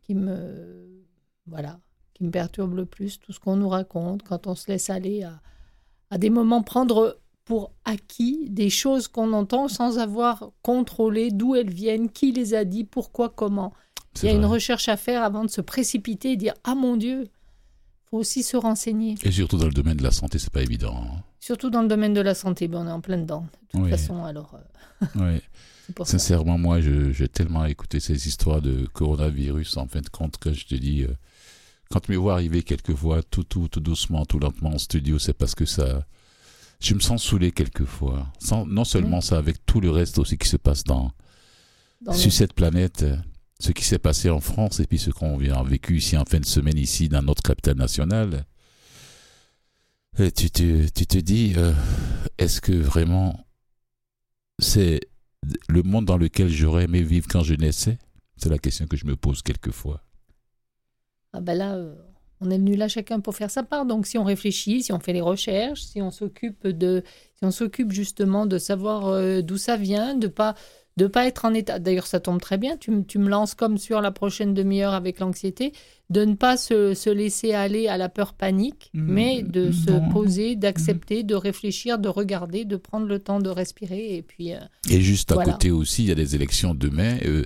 qui 0.01 0.13
me, 0.13 1.05
voilà, 1.47 1.79
qui 2.13 2.23
me 2.25 2.31
perturbe 2.31 2.75
le 2.75 2.85
plus, 2.85 3.19
tout 3.19 3.31
ce 3.31 3.39
qu'on 3.39 3.55
nous 3.55 3.69
raconte 3.69 4.23
quand 4.23 4.45
on 4.47 4.55
se 4.55 4.67
laisse 4.69 4.89
aller 4.89 5.23
à, 5.23 5.41
à 6.09 6.17
des 6.17 6.29
moments 6.29 6.61
prendre 6.61 7.17
pour 7.45 7.71
acquis 7.85 8.49
des 8.49 8.69
choses 8.69 9.07
qu'on 9.07 9.33
entend 9.33 9.67
sans 9.67 9.99
avoir 9.99 10.51
contrôlé 10.61 11.31
d'où 11.31 11.55
elles 11.55 11.69
viennent, 11.73 12.09
qui 12.09 12.31
les 12.33 12.53
a 12.53 12.63
dit, 12.65 12.83
pourquoi, 12.83 13.29
comment. 13.29 13.73
Il 14.21 14.25
y 14.25 14.29
a 14.29 14.33
une 14.33 14.45
recherche 14.45 14.87
à 14.89 14.95
faire 14.97 15.23
avant 15.23 15.43
de 15.43 15.49
se 15.49 15.59
précipiter 15.61 16.33
et 16.33 16.37
dire 16.37 16.53
ah 16.63 16.75
mon 16.75 16.95
Dieu, 16.97 17.27
faut 18.13 18.19
aussi 18.19 18.43
se 18.43 18.55
renseigner. 18.57 19.15
Et 19.23 19.31
surtout 19.31 19.57
dans 19.57 19.65
le 19.65 19.73
domaine 19.73 19.97
de 19.97 20.03
la 20.03 20.11
santé, 20.11 20.37
c'est 20.37 20.51
pas 20.51 20.61
évident. 20.61 20.95
hein. 21.03 21.23
Surtout 21.39 21.71
dans 21.71 21.81
le 21.81 21.87
domaine 21.87 22.13
de 22.13 22.21
la 22.21 22.35
santé, 22.35 22.67
ben 22.67 22.83
on 22.85 22.87
est 22.87 22.91
en 22.91 23.01
plein 23.01 23.17
dedans. 23.17 23.41
De 23.41 23.47
toute 23.71 23.81
Oui. 23.85 23.89
façon, 23.89 24.23
alors 24.23 24.55
euh, 25.19 25.39
ça. 25.97 26.05
Sincèrement, 26.05 26.59
moi, 26.59 26.79
j'ai 26.79 27.27
tellement 27.27 27.65
écouté 27.65 27.99
ces 27.99 28.27
histoires 28.27 28.61
de 28.61 28.85
coronavirus, 28.93 29.77
en 29.77 29.87
fin 29.87 30.01
de 30.01 30.09
compte, 30.09 30.37
que 30.37 30.53
je 30.53 30.65
te 30.67 30.75
dis, 30.75 31.03
euh, 31.03 31.07
quand 31.89 32.01
tu 32.01 32.11
me 32.11 32.17
vois 32.17 32.33
arriver 32.33 32.61
quelquefois, 32.61 33.23
tout, 33.23 33.43
tout, 33.43 33.67
tout 33.67 33.79
doucement, 33.79 34.25
tout 34.27 34.37
lentement 34.39 34.69
en 34.75 34.77
studio, 34.77 35.17
c'est 35.17 35.33
parce 35.33 35.55
que 35.55 35.65
ça. 35.65 36.05
Je 36.79 36.93
me 36.93 36.99
sens 36.99 37.23
saoulé 37.23 37.51
quelquefois. 37.51 38.27
Sans, 38.39 38.65
non 38.67 38.83
seulement 38.83 39.21
ça, 39.21 39.37
avec 39.39 39.65
tout 39.65 39.81
le 39.81 39.89
reste 39.89 40.19
aussi 40.19 40.37
qui 40.37 40.47
se 40.49 40.57
passe 40.57 40.83
dans, 40.83 41.11
Dans 42.01 42.13
sur 42.13 42.31
cette 42.31 42.53
planète, 42.53 43.03
euh, 43.03 43.15
ce 43.63 43.71
qui 43.71 43.85
s'est 43.85 43.97
passé 43.97 44.29
en 44.29 44.41
France 44.41 44.81
et 44.81 44.85
puis 44.85 44.99
ce 44.99 45.09
qu'on 45.09 45.39
a 45.39 45.63
vécu 45.63 45.95
ici 45.97 46.17
en 46.17 46.25
fin 46.25 46.39
de 46.41 46.45
semaine, 46.45 46.77
ici, 46.77 47.07
dans 47.07 47.21
notre 47.21 47.41
capitale 47.41 47.77
nationale. 47.77 48.43
Et 50.19 50.33
tu, 50.33 50.51
te, 50.51 50.89
tu 50.89 51.07
te 51.07 51.17
dis, 51.17 51.53
euh, 51.55 51.71
est-ce 52.37 52.59
que 52.59 52.73
vraiment 52.73 53.45
c'est 54.59 54.99
le 55.69 55.81
monde 55.81 56.03
dans 56.03 56.17
lequel 56.17 56.49
j'aurais 56.49 56.83
aimé 56.83 57.01
vivre 57.03 57.27
quand 57.29 57.41
je 57.41 57.53
naissais? 57.53 57.97
C'est 58.35 58.49
la 58.49 58.57
question 58.57 58.85
que 58.85 58.97
je 58.97 59.05
me 59.05 59.15
pose 59.15 59.41
quelquefois. 59.41 60.03
Ah 61.31 61.39
ben 61.39 61.57
là, 61.57 61.75
euh, 61.75 61.95
on 62.41 62.51
est 62.51 62.57
venu 62.57 62.75
là 62.75 62.89
chacun 62.89 63.21
pour 63.21 63.33
faire 63.33 63.49
sa 63.49 63.63
part. 63.63 63.85
Donc 63.85 64.07
si 64.07 64.17
on 64.17 64.25
réfléchit, 64.25 64.83
si 64.83 64.91
on 64.91 64.99
fait 64.99 65.13
les 65.13 65.21
recherches, 65.21 65.83
si 65.83 66.01
on 66.01 66.11
s'occupe 66.11 66.67
de, 66.67 67.01
si 67.37 67.45
on 67.45 67.51
s'occupe 67.51 67.93
justement 67.93 68.45
de 68.45 68.57
savoir 68.57 69.07
euh, 69.07 69.41
d'où 69.41 69.55
ça 69.55 69.77
vient, 69.77 70.15
de 70.15 70.27
pas 70.27 70.53
de 70.97 71.07
pas 71.07 71.25
être 71.25 71.45
en 71.45 71.53
état. 71.53 71.79
D'ailleurs, 71.79 72.05
ça 72.07 72.19
tombe 72.19 72.39
très 72.39 72.57
bien. 72.57 72.77
Tu, 72.77 72.91
me- 72.91 73.03
tu 73.03 73.17
me 73.19 73.29
lances 73.29 73.55
comme 73.55 73.77
sur 73.77 73.99
la 74.01 74.11
prochaine 74.11 74.53
demi-heure 74.53 74.93
avec 74.93 75.19
l'anxiété, 75.19 75.73
de 76.09 76.23
ne 76.25 76.35
pas 76.35 76.55
se, 76.57 76.93
se 76.93 77.09
laisser 77.09 77.53
aller 77.53 77.87
à 77.87 77.97
la 77.97 78.09
peur 78.09 78.33
panique, 78.33 78.91
Mm, 78.93 79.11
mais 79.13 79.41
de 79.43 79.71
se 79.71 79.89
non. 79.89 80.09
poser, 80.09 80.55
d'accepter, 80.55 81.23
de 81.23 81.33
réfléchir, 81.35 81.97
de 81.97 82.09
regarder, 82.09 82.63
de 82.65 82.75
prendre 82.75 83.07
le 83.07 83.17
temps 83.19 83.39
de 83.39 83.49
respirer 83.49 84.15
et 84.17 84.21
puis. 84.21 84.53
euh, 84.53 84.57
Et 84.89 85.01
juste 85.01 85.31
à 85.31 85.35
Voilà. 85.35 85.53
côté 85.53 85.71
aussi, 85.71 86.03
il 86.03 86.09
y 86.09 86.11
a 86.11 86.15
des 86.15 86.35
élections 86.35 86.75
demain. 86.75 87.17
euh, 87.25 87.43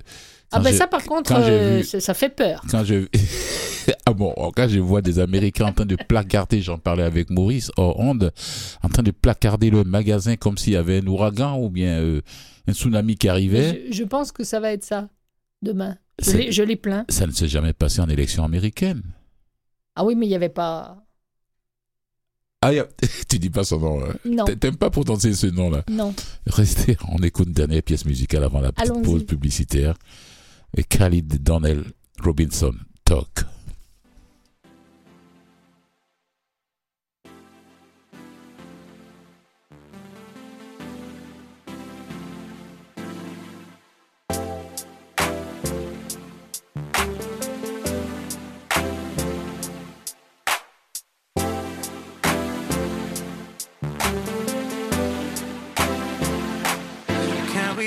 Ah 0.52 0.60
ben 0.62 0.74
ça 0.74 0.88
par 0.88 1.04
contre, 1.04 1.34
euh, 1.36 1.78
vu- 1.80 1.84
ça 1.84 2.00
ça 2.00 2.14
fait 2.14 2.30
peur. 2.30 2.62
quand 2.72 2.84
je 2.86 3.08
ah 4.06 4.14
bon 4.14 4.34
quand 4.56 4.68
je 4.70 4.80
vois 4.80 5.02
des 5.02 5.20
Américains 5.20 5.66
en 5.68 5.74
train 5.74 5.86
de 5.86 5.98
placarder 6.08 6.62
j'en 6.62 6.78
parlais 6.78 7.04
avec 7.04 7.30
Maurice 7.30 7.70
hors 7.78 8.00
onde 8.00 8.32
en 8.82 8.88
train 8.90 9.04
de 9.04 9.12
placarder 9.12 9.70
le 9.70 9.84
magasin 9.84 10.38
comme 10.38 10.58
s'il 10.58 10.72
y 10.74 10.76
avait 10.78 11.00
un 11.02 11.08
ouragan 11.08 11.58
ou 11.60 11.70
bien 11.70 12.00
euh, 12.00 12.22
un 12.67 12.73
tsunami 12.73 13.15
qui 13.15 13.27
arrivait 13.30 13.86
Je, 13.88 13.93
je 13.97 14.03
pense 14.03 14.32
que 14.32 14.43
ça 14.43 14.60
va 14.60 14.71
être 14.73 14.84
ça 14.84 15.10
demain. 15.62 15.97
Je 16.19 16.63
l'ai- 16.63 16.75
plein. 16.75 17.06
ça 17.10 17.27
ne 17.27 17.32
s'est 17.32 17.47
jamais 17.47 17.73
passé 17.73 18.01
en 18.01 18.10
élection 18.10 18.43
américaine 18.43 19.01
Ah 19.95 20.03
oui, 20.03 20.15
mais 20.15 20.25
il 20.25 20.30
n'y 20.30 20.36
avait 20.36 20.49
pas. 20.49 21.06
ah 22.62 22.69
a- 22.69 22.88
tu 23.30 23.38
dis 23.39 23.49
pas 23.49 23.63
son 23.63 23.80
nom 23.80 24.03
hein. 24.03 24.13
Non, 24.25 24.45
T'a- 24.45 24.56
t'aimes 24.56 24.77
pas 24.77 24.89
prononcer 24.89 25.34
ce 25.34 25.47
nom 25.47 25.69
là 25.69 25.84
non. 25.89 26.13
restez 26.47 26.97
on 27.10 27.17
écoute 27.23 27.47
une 27.47 27.53
dernière 27.53 27.84
pièce 27.84 28.06
musicale 28.06 28.43
avant 28.43 28.60
la 28.62 28.71
petite 28.71 29.03
pause 29.03 29.25
publicitaire 29.25 29.95
et 30.75 30.84
Khalid 30.84 31.43
Donnell 31.43 31.84
Robinson 32.23 32.73
Talk 33.06 33.45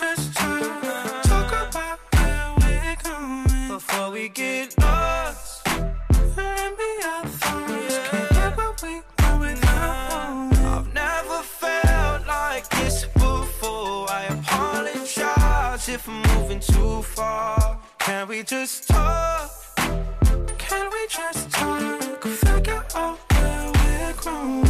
Can 0.00 0.08
we 0.08 0.16
just 0.16 0.34
talk? 0.34 1.52
About 1.68 1.98
where 2.14 2.54
we're 2.58 2.96
going 3.02 3.68
before 3.68 4.10
we 4.10 4.30
get 4.30 4.78
lost. 4.80 5.66
Let 6.36 6.78
me 6.78 6.90
our 7.04 7.26
thoughts. 7.26 7.98
Can't 8.08 8.30
get 8.30 8.56
what 8.56 8.82
we 8.82 9.02
want 9.18 9.40
without 9.40 10.52
knowing. 10.52 10.66
I've 10.66 10.94
never 10.94 11.42
felt 11.42 12.26
like 12.26 12.66
this 12.70 13.04
before. 13.12 14.10
I 14.10 14.24
apologize 14.30 15.88
if 15.90 16.08
I'm 16.08 16.22
moving 16.34 16.60
too 16.60 17.02
far. 17.02 17.78
Can 17.98 18.28
we 18.28 18.42
just 18.42 18.88
talk? 18.88 19.50
Can 20.56 20.90
we 20.90 21.06
just 21.08 21.50
talk? 21.50 22.24
Figure 22.24 22.84
out 22.94 23.18
where 23.32 23.72
we're 23.74 24.14
growing. 24.14 24.69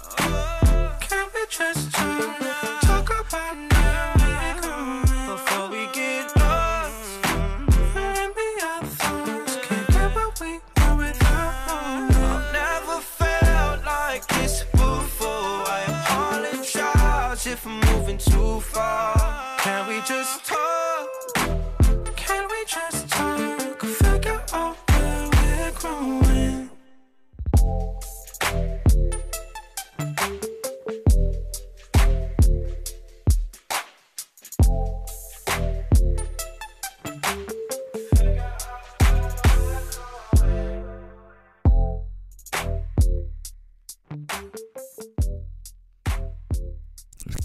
If 17.51 17.67
I'm 17.67 17.79
moving 17.91 18.17
too 18.17 18.59
far. 18.61 19.57
Can 19.59 19.87
we 19.87 19.99
just 20.01 20.45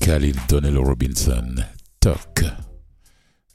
Khalil 0.07 0.37
Donnell 0.49 0.79
Robinson, 0.79 1.57
Talk. 1.99 2.45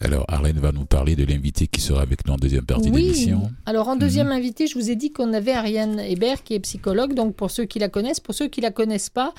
Alors, 0.02 0.26
Arlène 0.28 0.60
va 0.60 0.74
nous 0.74 0.84
parler 0.84 1.16
de 1.16 1.24
l'invité 1.24 1.68
qui 1.68 1.80
sera 1.80 2.02
avec 2.02 2.28
nous 2.28 2.34
en 2.34 2.38
deuxième 2.38 2.66
partie 2.66 2.90
Oui. 2.90 3.04
d'émission. 3.04 3.50
Alors 3.66 3.88
en 3.88 3.96
deuxième 3.96 4.28
Mhm. 4.28 4.34
invité, 4.34 4.68
je 4.68 4.74
vous 4.78 4.90
ai 4.92 4.98
dit 4.98 5.12
qu'on 5.14 5.32
avait 5.32 5.54
Ariane 5.54 5.98
Hébert 6.02 6.44
qui 6.44 6.56
est 6.56 6.60
psychologue. 6.60 7.14
Donc 7.14 7.38
pour 7.38 7.52
ceux 7.52 7.64
qui 7.64 7.80
la 7.80 7.88
connaissent, 7.88 8.20
pour 8.20 8.36
ceux 8.36 8.50
qui 8.50 8.60
la 8.60 8.72
connaissent 8.72 9.10
pas, 9.10 9.34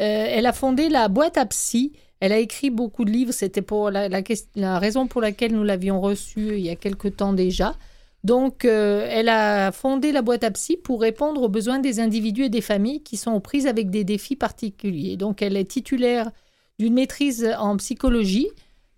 euh, 0.00 0.26
elle 0.28 0.46
a 0.46 0.52
fondé 0.52 0.88
la 0.88 1.06
boîte 1.06 1.36
à 1.38 1.46
psy. 1.46 1.92
Elle 2.18 2.32
a 2.32 2.38
écrit 2.38 2.70
beaucoup 2.70 3.04
de 3.04 3.10
livres. 3.12 3.30
C'était 3.32 3.62
pour 3.62 3.90
la, 3.92 4.08
la 4.08 4.20
la 4.56 4.78
raison 4.80 5.06
pour 5.06 5.20
laquelle 5.20 5.52
nous 5.52 5.62
l'avions 5.62 6.00
reçue 6.00 6.54
il 6.58 6.64
y 6.64 6.70
a 6.70 6.76
quelque 6.76 7.06
temps 7.06 7.34
déjà. 7.34 7.76
Donc 8.24 8.64
euh, 8.64 9.06
elle 9.08 9.28
a 9.28 9.70
fondé 9.70 10.10
la 10.10 10.22
boîte 10.22 10.42
à 10.42 10.50
psy 10.50 10.76
pour 10.76 11.00
répondre 11.02 11.40
aux 11.40 11.48
besoins 11.48 11.78
des 11.78 12.00
individus 12.00 12.44
et 12.44 12.48
des 12.50 12.62
familles 12.62 13.02
qui 13.04 13.16
sont 13.16 13.30
aux 13.30 13.38
prises 13.40 13.68
avec 13.68 13.90
des 13.90 14.02
défis 14.02 14.34
particuliers. 14.34 15.16
Donc 15.16 15.40
elle 15.42 15.56
est 15.56 15.70
titulaire 15.70 16.32
d'une 16.78 16.94
maîtrise 16.94 17.46
en 17.58 17.76
psychologie 17.76 18.48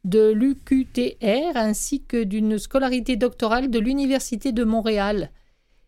de 0.05 0.31
l'UQTR 0.31 1.57
ainsi 1.57 2.03
que 2.03 2.23
d'une 2.23 2.59
scolarité 2.59 3.16
doctorale 3.16 3.71
de 3.71 3.79
l'Université 3.79 4.53
de 4.53 4.64
Montréal. 4.64 5.31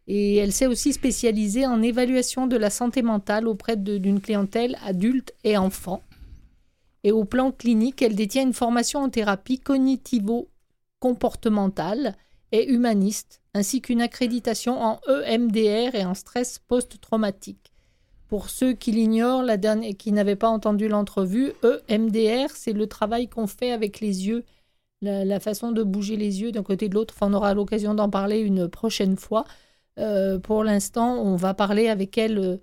Et 0.07 0.37
elle 0.37 0.53
s'est 0.53 0.67
aussi 0.67 0.93
spécialisée 0.93 1.67
en 1.67 1.83
évaluation 1.83 2.47
de 2.47 2.57
la 2.57 2.71
santé 2.71 3.03
mentale 3.03 3.47
auprès 3.47 3.77
d'une 3.77 4.21
clientèle 4.21 4.79
adulte 4.85 5.35
et 5.45 5.57
enfant. 5.57 6.03
Et 7.05 7.13
au 7.13 7.25
plan 7.25 7.53
clinique, 7.53 8.03
elle 8.03 8.15
détient 8.15 8.43
une 8.43 8.53
formation 8.53 9.01
en 9.01 9.09
thérapie 9.09 9.59
cognitivo-comportementale 9.59 12.17
et 12.53 12.71
humaniste, 12.71 13.41
ainsi 13.55 13.81
qu'une 13.81 14.03
accréditation 14.03 14.81
en 14.81 15.01
EMDR 15.09 15.95
et 15.95 16.05
en 16.05 16.15
stress 16.15 16.59
post-traumatique. 16.59 17.72
Pour 18.33 18.49
ceux 18.49 18.73
qui 18.73 18.93
l'ignorent, 18.93 19.43
la 19.43 19.59
dernière, 19.59 19.93
qui 19.95 20.11
n'avaient 20.11 20.37
pas 20.37 20.49
entendu 20.49 20.89
l'entrevue, 20.89 21.53
EMDR, 21.91 22.49
c'est 22.55 22.73
le 22.73 22.87
travail 22.87 23.29
qu'on 23.29 23.47
fait 23.47 23.73
avec 23.73 24.01
les 24.01 24.27
yeux, 24.27 24.45
la, 25.03 25.39
façon 25.39 25.71
de 25.71 25.83
bouger 25.83 26.17
les 26.17 26.41
yeux 26.41 26.51
d'un 26.51 26.63
côté 26.63 26.89
de 26.89 26.95
l'autre. 26.95 27.15
On 27.21 27.35
aura 27.35 27.53
l'occasion 27.53 27.93
d'en 27.93 28.09
parler 28.09 28.39
une 28.39 28.69
prochaine 28.69 29.19
fois. 29.19 29.45
Euh, 29.99 30.39
pour 30.39 30.65
l'instant, 30.65 31.19
on 31.19 31.37
va 31.37 31.53
parler 31.53 31.91
avec 31.91 32.17
elle 32.17 32.39
euh, 32.39 32.57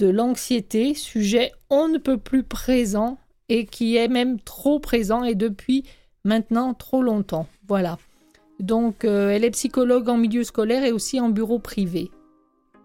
de 0.00 0.08
l'anxiété, 0.08 0.94
sujet 0.94 1.52
on 1.70 1.86
ne 1.86 1.98
peut 1.98 2.18
plus 2.18 2.42
présent 2.42 3.18
et 3.48 3.66
qui 3.66 3.94
est 3.94 4.08
même 4.08 4.40
trop 4.40 4.80
présent 4.80 5.22
et 5.22 5.36
depuis 5.36 5.84
maintenant 6.24 6.74
trop 6.74 7.02
longtemps. 7.02 7.46
Voilà. 7.68 7.98
Donc, 8.58 9.04
euh, 9.04 9.30
elle 9.30 9.44
est 9.44 9.52
psychologue 9.52 10.08
en 10.08 10.16
milieu 10.16 10.42
scolaire 10.42 10.82
et 10.82 10.90
aussi 10.90 11.20
en 11.20 11.28
bureau 11.28 11.60
privé. 11.60 12.10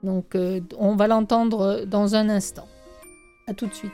Donc, 0.04 0.36
euh, 0.36 0.60
on 0.78 0.96
va 0.96 1.08
l'entendre 1.08 1.86
dans 1.86 2.16
un 2.16 2.30
instant. 2.30 2.68
À 3.48 3.54
tout 3.54 3.68
de 3.68 3.74
suite. 3.74 3.92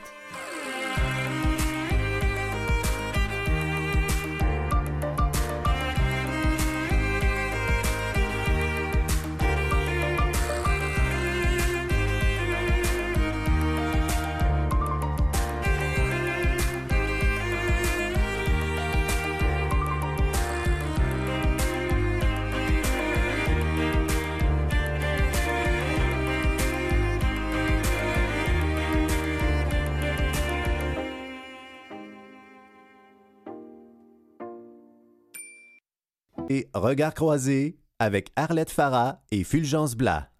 Et 36.50 36.68
Regard 36.74 37.14
croisé 37.14 37.78
avec 38.00 38.32
Arlette 38.34 38.72
Farah 38.72 39.22
et 39.30 39.44
Fulgence 39.44 39.94
Blas. 39.94 40.30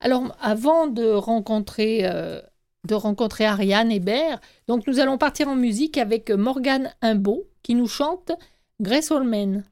Alors, 0.00 0.36
avant 0.40 0.88
de 0.88 1.06
rencontrer, 1.06 2.00
euh, 2.02 2.40
de 2.88 2.96
rencontrer 2.96 3.46
Ariane 3.46 3.92
Hébert, 3.92 4.40
donc 4.66 4.88
nous 4.88 4.98
allons 4.98 5.16
partir 5.16 5.46
en 5.46 5.54
musique 5.54 5.96
avec 5.96 6.28
Morgane 6.30 6.92
Imbeau 7.02 7.48
qui 7.62 7.76
nous 7.76 7.86
chante 7.86 8.32
Grace 8.80 9.12
Holman. 9.12 9.62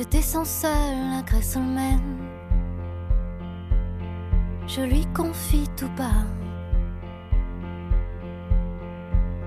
Je 0.00 0.04
descends 0.06 0.46
seul 0.46 0.96
à 1.18 1.20
Gresselman. 1.20 2.00
Je 4.66 4.80
lui 4.80 5.04
confie 5.14 5.68
tout 5.76 5.90
bas 5.94 6.24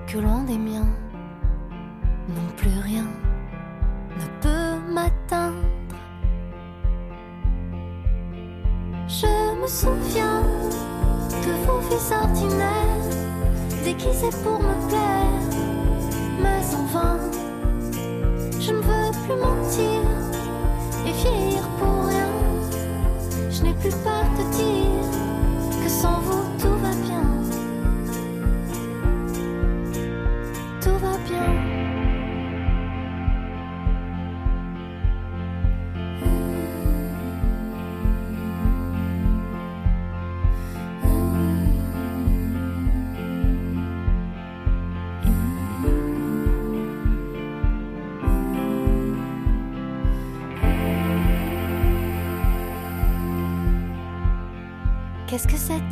que 0.06 0.20
loin 0.20 0.44
des 0.44 0.60
miens, 0.60 0.94
non 2.30 2.48
plus 2.56 2.80
rien 2.84 3.08
ne 4.20 4.42
peut 4.42 4.94
m'atteindre. 4.94 5.58
Je 9.08 9.60
me 9.60 9.68
souviens 9.68 10.44
de 11.48 11.66
vos 11.66 11.80
vies 11.80 12.13
ordinaires, 12.13 13.10
déguisés 13.84 14.38
pour 14.44 14.60
me 14.60 14.88
plaire, 14.88 15.50
mais 16.44 16.76
en 16.76 16.86
vain. 16.94 17.20
Je 18.60 18.72
ne 18.72 18.82
veux 18.82 19.12
plus 19.26 19.36
mentir 19.36 20.12
Je 23.84 23.89
n'ai 23.89 23.93
plus 23.96 24.83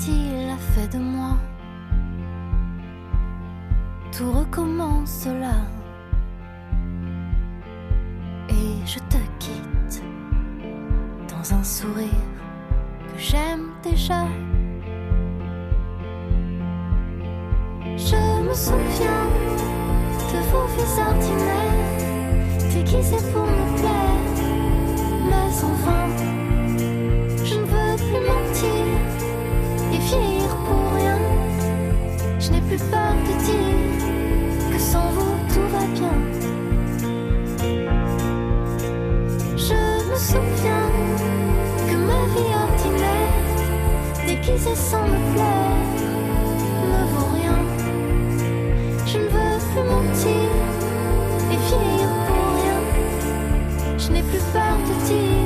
A 0.03 0.57
fait 0.57 0.87
de 0.87 0.97
moi 0.97 1.37
Tout 4.11 4.31
recommence 4.31 5.27
là. 5.27 5.57
Et 8.49 8.83
je 8.83 8.97
te 8.97 9.17
quitte 9.37 10.01
dans 11.29 11.53
un 11.53 11.63
sourire 11.63 12.09
que 13.13 13.19
j'aime 13.19 13.69
déjà. 13.83 14.25
Je 17.83 18.41
me 18.41 18.53
souviens 18.55 19.27
de 20.31 20.39
vos 20.49 20.65
vies 20.65 20.99
ordinaires, 20.99 22.73
déguisés 22.73 23.23
pour 23.31 23.43
me 23.43 23.77
plaire, 23.77 24.20
souviens 40.31 40.89
que 41.89 41.97
ma 42.09 42.21
vie 42.33 42.53
ordinaire, 42.65 43.35
déguisée 44.25 44.75
sans 44.75 45.03
me 45.03 45.19
plaire, 45.33 45.87
ne 46.91 47.01
vaut 47.11 47.31
rien. 47.37 47.59
Je 49.05 49.17
ne 49.17 49.27
veux 49.33 49.57
plus 49.71 49.85
mentir 49.93 50.51
et 51.51 51.59
finir 51.69 52.07
pour 52.27 52.45
rien. 52.59 52.79
Je 53.97 54.07
n'ai 54.11 54.23
plus 54.23 54.43
peur 54.53 54.77
de 54.87 54.93
dire. 55.05 55.40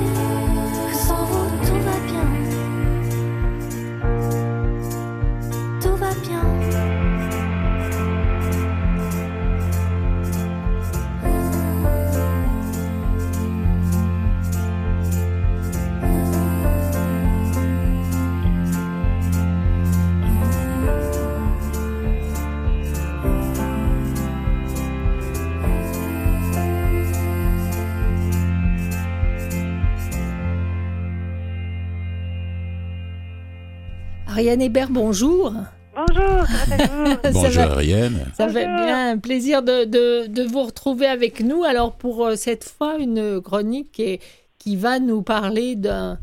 Ariane 34.36 34.62
Hébert, 34.62 34.90
bonjour. 34.90 35.54
Bonjour, 35.96 36.44
comment 36.68 37.16
allez-vous 37.24 37.32
Bonjour 37.32 37.64
va, 37.64 37.72
Ariane. 37.72 38.26
ça 38.38 38.48
va 38.48 38.66
Bonjour. 38.66 38.86
bien, 38.86 39.12
un 39.12 39.18
plaisir 39.18 39.64
de, 39.64 39.86
de, 39.86 40.28
de 40.28 40.44
vous 40.44 40.64
retrouver 40.64 41.06
avec 41.06 41.40
nous. 41.40 41.64
Alors 41.64 41.94
pour 41.94 42.26
euh, 42.26 42.36
cette 42.36 42.66
fois, 42.66 42.98
une 42.98 43.40
chronique 43.40 43.94
qui, 43.94 44.20
qui 44.60 44.76
va 44.76 45.00
nous 45.00 45.22
parler 45.22 45.78
d'un 45.78 46.20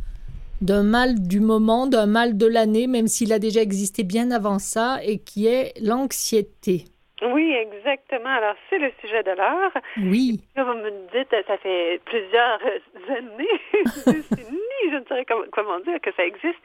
d'un 0.61 0.83
mal 0.83 1.27
du 1.27 1.41
moment, 1.41 1.87
d'un 1.87 2.05
mal 2.05 2.37
de 2.37 2.45
l'année, 2.45 2.87
même 2.87 3.09
s'il 3.09 3.33
a 3.33 3.39
déjà 3.39 3.63
existé 3.63 4.03
bien 4.05 4.31
avant 4.31 4.59
ça, 4.59 5.01
et 5.03 5.19
qui 5.19 5.47
est 5.47 5.73
l'anxiété. 5.81 6.85
Oui, 7.23 7.53
exactement. 7.55 8.29
Alors, 8.31 8.55
c'est 8.69 8.79
le 8.79 8.91
sujet 9.01 9.23
de 9.23 9.31
l'heure. 9.31 9.73
Oui, 9.99 10.41
Là, 10.57 10.65
vous 10.65 10.75
me 10.75 10.91
dites, 11.13 11.35
ça 11.47 11.57
fait 11.59 12.01
plusieurs 12.05 12.59
années, 13.09 13.61
décennies, 14.07 14.91
je 14.91 14.97
ne 14.97 15.05
saurais 15.05 15.25
comment, 15.25 15.45
comment 15.53 15.81
dire 15.81 16.01
que 16.01 16.11
ça 16.17 16.25
existe. 16.25 16.59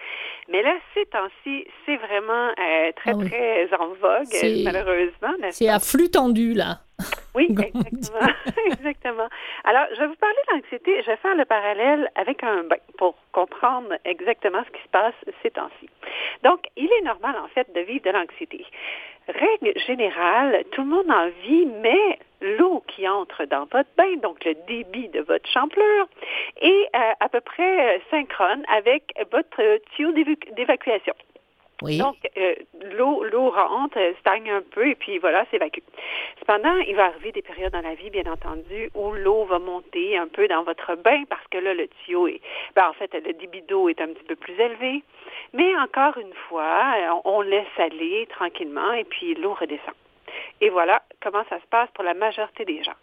Mais 0.49 0.61
là, 0.63 0.73
ces 0.93 1.05
temps-ci, 1.05 1.65
c'est 1.85 1.97
vraiment 1.97 2.49
euh, 2.59 2.91
très, 2.95 3.11
Ah 3.11 3.15
oui. 3.17 3.29
très 3.29 3.69
en 3.75 3.87
vogue, 3.89 4.63
malheureusement. 4.63 5.33
c'est 5.51 5.69
à 5.69 5.79
flux 5.79 6.09
tendu 6.09 6.53
là. 6.53 6.79
Oui, 7.35 7.47
exactement. 7.49 8.27
exactement. 8.65 9.27
Alors, 9.63 9.85
je 9.93 9.99
vais 9.99 10.07
vous 10.07 10.15
parler 10.15 10.35
de 10.49 10.55
l'anxiété. 10.55 11.01
Je 11.03 11.07
vais 11.11 11.17
faire 11.17 11.35
le 11.35 11.45
parallèle 11.45 12.09
avec 12.15 12.43
un 12.43 12.63
bain 12.63 12.77
pour 12.97 13.15
comprendre 13.31 13.93
exactement 14.05 14.63
ce 14.65 14.71
qui 14.71 14.81
se 14.83 14.89
passe 14.89 15.13
ces 15.43 15.51
temps-ci. 15.51 15.89
Donc, 16.43 16.61
il 16.75 16.89
est 16.91 17.03
normal, 17.03 17.35
en 17.43 17.47
fait, 17.49 17.71
de 17.73 17.81
vivre 17.81 18.03
de 18.03 18.09
l'anxiété. 18.11 18.65
Règle 19.27 19.77
générale, 19.79 20.63
tout 20.71 20.81
le 20.81 20.87
monde 20.87 21.11
en 21.11 21.27
vit, 21.43 21.65
mais 21.81 22.17
l'eau 22.41 22.81
qui 22.87 23.07
entre 23.07 23.43
dans 23.45 23.65
votre 23.65 23.89
bain, 23.97 24.15
donc 24.23 24.43
le 24.45 24.55
débit 24.67 25.09
de 25.09 25.19
votre 25.21 25.47
champlure, 25.49 26.07
est 26.61 26.89
euh, 26.95 27.11
à 27.19 27.27
peu 27.29 27.41
près 27.41 27.97
euh, 27.97 27.99
synchrone 28.09 28.63
avec 28.73 29.03
votre 29.31 29.79
tuyau 29.95 30.11
d'évacu- 30.13 30.53
d'évacuation. 30.53 31.13
Donc, 31.81 32.17
euh, 32.37 32.55
l'eau, 32.97 33.23
l'eau 33.23 33.51
rentre, 33.51 33.99
euh, 33.99 34.13
stagne 34.19 34.49
un 34.49 34.61
peu 34.61 34.87
et 34.87 34.95
puis 34.95 35.19
voilà, 35.19 35.45
s'évacue. 35.51 35.81
Cependant, 36.39 36.75
il 36.87 36.95
va 36.95 37.05
arriver 37.05 37.31
des 37.31 37.43
périodes 37.43 37.73
dans 37.73 37.81
la 37.81 37.93
vie, 37.93 38.09
bien 38.09 38.25
entendu, 38.31 38.89
où 38.95 39.11
l'eau 39.11 39.45
va 39.45 39.59
monter 39.59 40.17
un 40.17 40.27
peu 40.27 40.47
dans 40.47 40.63
votre 40.63 40.95
bain 40.95 41.23
parce 41.29 41.45
que 41.51 41.59
là, 41.59 41.75
le 41.75 41.87
tuyau 41.87 42.27
est, 42.27 42.41
ben, 42.75 42.89
en 42.89 42.93
fait, 42.93 43.13
le 43.13 43.33
débit 43.33 43.61
d'eau 43.61 43.89
est 43.89 44.01
un 44.01 44.07
petit 44.07 44.23
peu 44.23 44.35
plus 44.35 44.59
élevé. 44.59 45.03
Mais 45.53 45.77
encore 45.77 46.17
une 46.17 46.33
fois, 46.49 46.95
euh, 46.97 47.09
on, 47.25 47.37
on 47.37 47.41
laisse 47.41 47.67
aller 47.77 48.27
tranquillement 48.31 48.93
et 48.93 49.03
puis 49.03 49.35
l'eau 49.35 49.53
redescend. 49.53 49.93
Et 50.61 50.69
voilà 50.69 51.03
comment 51.21 51.43
ça 51.49 51.59
se 51.59 51.65
passe 51.67 51.89
pour 51.93 52.03
la 52.03 52.13
majorité 52.13 52.65
des 52.65 52.83
gens. 52.83 52.97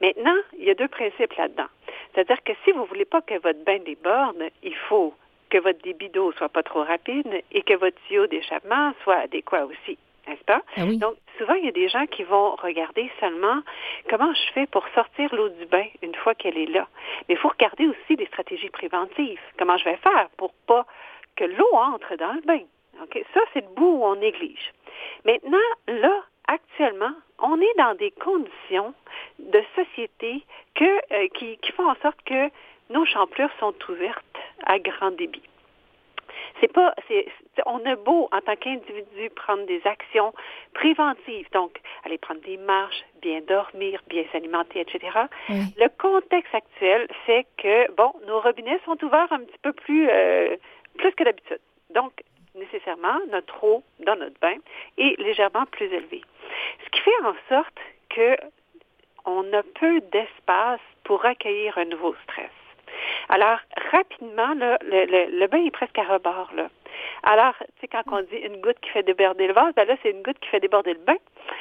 Maintenant, 0.00 0.36
il 0.58 0.64
y 0.64 0.70
a 0.70 0.74
deux 0.74 0.88
principes 0.88 1.34
là-dedans. 1.34 1.68
C'est-à-dire 2.12 2.42
que 2.42 2.52
si 2.64 2.72
vous 2.72 2.82
ne 2.82 2.86
voulez 2.86 3.04
pas 3.04 3.20
que 3.20 3.34
votre 3.34 3.62
bain 3.64 3.78
déborde, 3.78 4.42
il 4.62 4.74
faut 4.74 5.14
que 5.50 5.58
votre 5.58 5.80
débit 5.82 6.08
d'eau 6.08 6.32
soit 6.32 6.48
pas 6.48 6.62
trop 6.62 6.82
rapide 6.82 7.42
et 7.52 7.62
que 7.62 7.74
votre 7.74 7.96
tuyau 8.06 8.26
d'échappement 8.26 8.92
soit 9.02 9.16
adéquat 9.16 9.66
aussi, 9.66 9.98
n'est-ce 10.26 10.44
pas? 10.44 10.62
ah 10.76 10.82
oui. 10.84 10.98
Donc, 10.98 11.16
souvent, 11.38 11.54
il 11.54 11.64
y 11.64 11.68
a 11.68 11.72
des 11.72 11.88
gens 11.88 12.06
qui 12.06 12.24
vont 12.24 12.56
regarder 12.56 13.10
seulement 13.20 13.60
comment 14.08 14.32
je 14.32 14.52
fais 14.52 14.66
pour 14.66 14.86
sortir 14.94 15.34
l'eau 15.34 15.48
du 15.48 15.66
bain 15.66 15.86
une 16.02 16.14
fois 16.14 16.34
qu'elle 16.34 16.58
est 16.58 16.70
là. 16.70 16.88
Mais 17.28 17.34
il 17.34 17.38
faut 17.38 17.48
regarder 17.48 17.86
aussi 17.86 18.16
des 18.16 18.26
stratégies 18.26 18.70
préventives. 18.70 19.40
Comment 19.58 19.76
je 19.76 19.84
vais 19.84 19.96
faire 19.96 20.28
pour 20.36 20.52
pas 20.66 20.86
que 21.36 21.44
l'eau 21.44 21.74
entre 21.74 22.16
dans 22.16 22.32
le 22.32 22.40
bain? 22.42 22.60
Ça, 23.34 23.40
c'est 23.52 23.60
le 23.60 23.74
bout 23.74 23.98
où 23.98 24.04
on 24.04 24.16
néglige. 24.16 24.72
Maintenant, 25.24 25.58
là, 25.86 26.24
actuellement, 26.48 27.12
on 27.38 27.60
est 27.60 27.74
dans 27.76 27.94
des 27.94 28.10
conditions 28.12 28.94
de 29.38 29.62
société 29.74 30.42
que, 30.74 30.84
euh, 31.12 31.28
qui, 31.34 31.58
qui 31.58 31.72
font 31.72 31.88
en 31.88 31.94
sorte 31.96 32.22
que 32.24 32.50
nos 32.90 33.04
champlures 33.04 33.50
sont 33.58 33.74
ouvertes 33.88 34.24
à 34.64 34.78
grand 34.78 35.10
débit. 35.12 35.42
C'est 36.60 36.72
pas, 36.72 36.94
c'est, 37.08 37.26
on 37.66 37.84
a 37.84 37.96
beau 37.96 38.28
en 38.32 38.40
tant 38.40 38.56
qu'individu 38.56 39.30
prendre 39.34 39.66
des 39.66 39.80
actions 39.84 40.32
préventives, 40.72 41.48
donc 41.52 41.78
aller 42.04 42.16
prendre 42.18 42.40
des 42.42 42.56
marches, 42.56 43.04
bien 43.20 43.40
dormir, 43.42 44.00
bien 44.08 44.24
s'alimenter, 44.32 44.80
etc. 44.80 45.18
Oui. 45.50 45.56
Le 45.76 45.88
contexte 45.98 46.54
actuel 46.54 47.08
fait 47.26 47.46
que 47.58 47.90
bon, 47.92 48.12
nos 48.26 48.40
robinets 48.40 48.80
sont 48.86 49.02
ouverts 49.04 49.30
un 49.32 49.40
petit 49.40 49.58
peu 49.60 49.72
plus, 49.72 50.08
euh, 50.08 50.56
plus 50.96 51.12
que 51.12 51.24
d'habitude. 51.24 51.60
Donc 51.90 52.12
nécessairement 52.54 53.18
notre 53.30 53.62
eau 53.62 53.82
dans 54.00 54.16
notre 54.16 54.38
bain 54.40 54.56
est 54.96 55.18
légèrement 55.20 55.66
plus 55.66 55.86
élevée. 55.86 56.22
Ce 56.84 56.90
qui 56.90 57.00
fait 57.00 57.24
en 57.24 57.34
sorte 57.48 57.78
que 58.08 58.36
on 59.26 59.52
a 59.52 59.62
peu 59.62 60.00
d'espace 60.12 60.80
pour 61.04 61.24
accueillir 61.24 61.76
un 61.76 61.84
nouveau 61.84 62.14
stress. 62.24 62.50
Alors, 63.28 63.58
rapidement, 63.92 64.54
là, 64.54 64.78
le, 64.82 65.04
le- 65.06 65.38
le 65.38 65.46
bain 65.46 65.64
est 65.64 65.70
presque 65.70 65.98
à 65.98 66.04
rebord. 66.04 66.50
Là. 66.54 66.68
Alors, 67.24 67.54
tu 67.58 67.66
sais, 67.82 67.88
quand 67.88 68.02
on 68.12 68.20
dit 68.22 68.36
une 68.36 68.60
goutte 68.60 68.78
qui 68.80 68.90
fait 68.90 69.02
déborder 69.02 69.46
le 69.46 69.52
vase, 69.52 69.74
ben 69.74 69.86
là, 69.86 69.96
c'est 70.02 70.10
une 70.10 70.22
goutte 70.22 70.38
qui 70.40 70.48
fait 70.48 70.60
déborder 70.60 70.92
le 70.94 71.00
bain. 71.00 71.16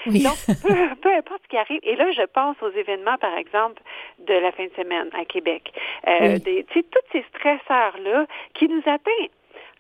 Oui. 0.08 0.24
Donc, 0.24 0.38
peu, 0.62 0.96
peu 1.02 1.14
importe 1.14 1.42
ce 1.44 1.48
qui 1.50 1.58
arrive. 1.58 1.80
Et 1.84 1.96
là, 1.96 2.12
je 2.12 2.24
pense 2.24 2.56
aux 2.62 2.72
événements, 2.72 3.18
par 3.18 3.36
exemple, 3.38 3.82
de 4.20 4.34
la 4.34 4.52
fin 4.52 4.66
de 4.66 4.72
semaine 4.78 5.10
à 5.20 5.26
Québec. 5.26 5.72
Euh, 6.08 6.38
Oui. 6.38 6.42
tu 6.44 6.74
sais, 6.74 6.84
tous 6.84 7.02
ces 7.12 7.26
stresseurs-là 7.36 8.26
qui 8.54 8.68
nous 8.68 8.82
atteignent 8.86 9.30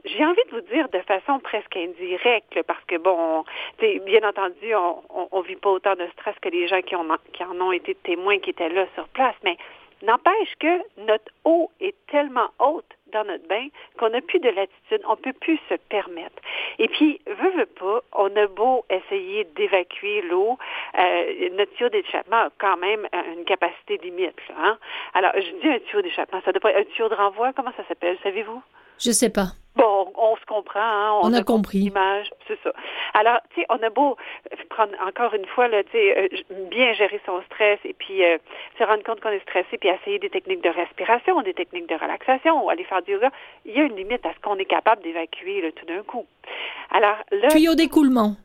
j'ai 0.08 0.24
envie 0.24 0.42
de 0.52 0.52
vous 0.52 0.62
dire 0.72 0.88
de 0.90 1.00
façon 1.00 1.40
presque 1.40 1.76
indirecte, 1.76 2.54
là, 2.54 2.62
parce 2.62 2.84
que 2.86 2.96
bon, 2.96 3.44
bien 3.80 4.22
entendu, 4.30 4.76
on, 4.76 5.02
on, 5.10 5.28
on 5.32 5.42
vit 5.42 5.56
pas 5.56 5.72
autant 5.72 5.96
de 5.96 6.06
stress 6.14 6.36
que 6.44 6.50
les 6.50 6.68
gens 6.68 6.84
qui, 6.84 6.96
ont, 6.96 7.08
qui 7.34 7.44
en 7.44 7.60
ont 7.60 7.72
été 7.72 7.96
témoins, 7.96 8.38
qui 8.38 8.52
étaient 8.52 8.70
là 8.70 8.86
sur 8.94 9.08
place, 9.08 9.34
mais 9.44 9.58
n'empêche 10.04 10.56
que 10.60 10.82
notre 10.98 11.32
eau 11.44 11.72
est 11.80 11.96
tellement 12.08 12.50
haute 12.60 12.86
dans 13.12 13.24
notre 13.24 13.48
bain 13.48 13.68
qu'on 13.98 14.10
n'a 14.10 14.22
plus 14.22 14.40
de 14.40 14.50
latitude, 14.50 15.02
on 15.08 15.16
peut 15.16 15.34
plus 15.34 15.60
se 15.70 15.76
permettre. 15.76 16.36
Et 16.80 16.88
puis, 16.88 17.22
veut, 17.26 17.52
veut 17.52 17.66
pas, 17.66 18.02
on 18.14 18.36
a 18.36 18.48
beau 18.48 18.86
essayer 18.90 19.46
d'évacuer 19.56 20.22
l'eau, 20.24 20.58
euh, 20.98 21.50
notre 21.54 21.74
tuyau 21.76 21.90
d'échappement 21.90 22.38
a 22.38 22.50
quand 22.58 22.78
même 22.78 23.08
euh, 23.14 23.34
une 23.38 23.46
capacité 23.46 23.98
limite. 23.98 24.36
Là, 24.50 24.56
hein? 24.58 24.78
Alors, 25.14 25.32
je 25.36 25.62
dis 25.62 25.70
un 25.70 25.80
tuyau 25.80 26.02
d'échappement, 26.02 26.42
ça 26.44 26.52
doit 26.52 26.60
pas 26.60 26.72
être 26.72 26.88
un 26.88 26.92
tuyau 26.94 27.10
de 27.10 27.16
renvoi, 27.16 27.54
comment 27.54 27.72
ça 27.78 27.86
s'appelle, 27.88 28.18
savez-vous? 28.22 28.62
Je 29.00 29.12
sais 29.12 29.30
pas. 29.30 29.54
Bon, 29.76 30.10
on, 30.16 30.38
se 30.38 30.46
comprend, 30.46 30.80
hein, 30.80 31.20
On 31.24 31.34
a 31.34 31.44
compris. 31.44 31.80
l'image, 31.80 32.30
c'est 32.48 32.58
ça. 32.64 32.72
Alors, 33.14 33.40
tu 33.54 33.60
sais, 33.60 33.66
on 33.70 33.84
a 33.84 33.90
beau 33.90 34.16
euh, 34.54 34.56
prendre 34.70 34.94
encore 35.06 35.34
une 35.34 35.46
fois, 35.48 35.68
là, 35.68 35.84
tu 35.84 35.92
sais, 35.92 36.18
euh, 36.18 36.28
bien 36.72 36.94
gérer 36.94 37.20
son 37.26 37.42
stress 37.44 37.78
et 37.84 37.94
puis 37.94 38.24
euh, 38.24 38.38
se 38.78 38.84
rendre 38.86 39.04
compte 39.04 39.20
qu'on 39.20 39.32
est 39.32 39.42
stressé, 39.42 39.78
puis 39.78 39.90
essayer 39.90 40.18
des 40.18 40.30
techniques 40.30 40.64
de 40.64 40.70
respiration, 40.70 41.42
des 41.42 41.54
techniques 41.54 41.90
de 41.90 41.96
relaxation, 41.96 42.64
ou 42.66 42.70
aller 42.70 42.86
faire 42.86 43.02
du 43.02 43.12
yoga. 43.12 43.32
Il 43.66 43.74
y 43.76 43.82
a 43.82 43.84
une 43.84 43.98
limite 43.98 44.26
à 44.26 44.34
ce 44.34 44.40
qu'on 44.40 44.56
est 44.56 44.66
capable 44.66 45.04
d'évacuer 45.04 45.62
là, 45.62 45.72
tout 45.74 45.86
d'un 45.86 46.04
coup. 46.04 46.26
Alors 46.92 47.18
là, 47.32 47.50
Tuyau 47.50 47.76
d'écoulement. 47.76 48.38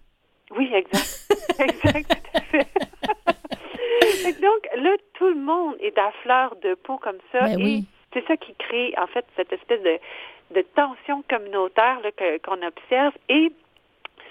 oui, 0.57 0.69
exact. 0.75 1.29
exact, 1.61 2.27
Donc, 4.41 4.69
là, 4.77 4.97
tout 5.15 5.29
le 5.29 5.41
monde 5.41 5.77
est 5.81 5.97
à 5.97 6.11
fleur 6.23 6.57
de 6.63 6.75
peau 6.75 6.99
comme 6.99 7.19
ça. 7.31 7.41
Ben 7.41 7.61
et 7.61 7.63
oui. 7.63 7.85
C'est 8.13 8.27
ça 8.27 8.37
qui 8.37 8.55
crée, 8.55 8.93
en 8.99 9.07
fait, 9.07 9.25
cette 9.37 9.53
espèce 9.53 9.83
de, 9.83 10.63
tension 10.75 11.23
communautaire 11.29 12.01
qu'on 12.43 12.63
observe. 12.63 13.15
Et 13.29 13.53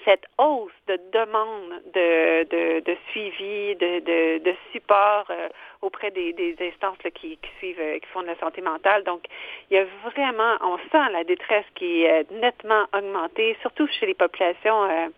cette 0.04 0.26
hausse 0.38 0.72
de 0.86 0.98
demande 1.12 1.82
de, 1.94 2.96
suivi, 3.10 3.76
de, 3.76 4.54
support 4.72 5.26
euh, 5.30 5.48
auprès 5.82 6.10
des, 6.10 6.56
instances 6.60 6.98
qui, 7.14 7.38
suivent, 7.58 7.80
euh, 7.80 7.98
qui 7.98 8.06
font 8.08 8.22
de 8.22 8.28
la 8.28 8.36
santé 8.36 8.60
mentale. 8.60 9.04
Donc, 9.04 9.24
il 9.70 9.76
y 9.76 9.78
a 9.78 9.84
vraiment, 10.10 10.56
on 10.62 10.78
sent 10.90 11.12
la 11.12 11.24
détresse 11.24 11.66
qui 11.74 12.02
est 12.04 12.20
euh, 12.20 12.40
nettement 12.40 12.84
augmentée, 12.96 13.56
surtout 13.60 13.86
chez 13.88 14.06
les 14.06 14.14
populations, 14.14 15.10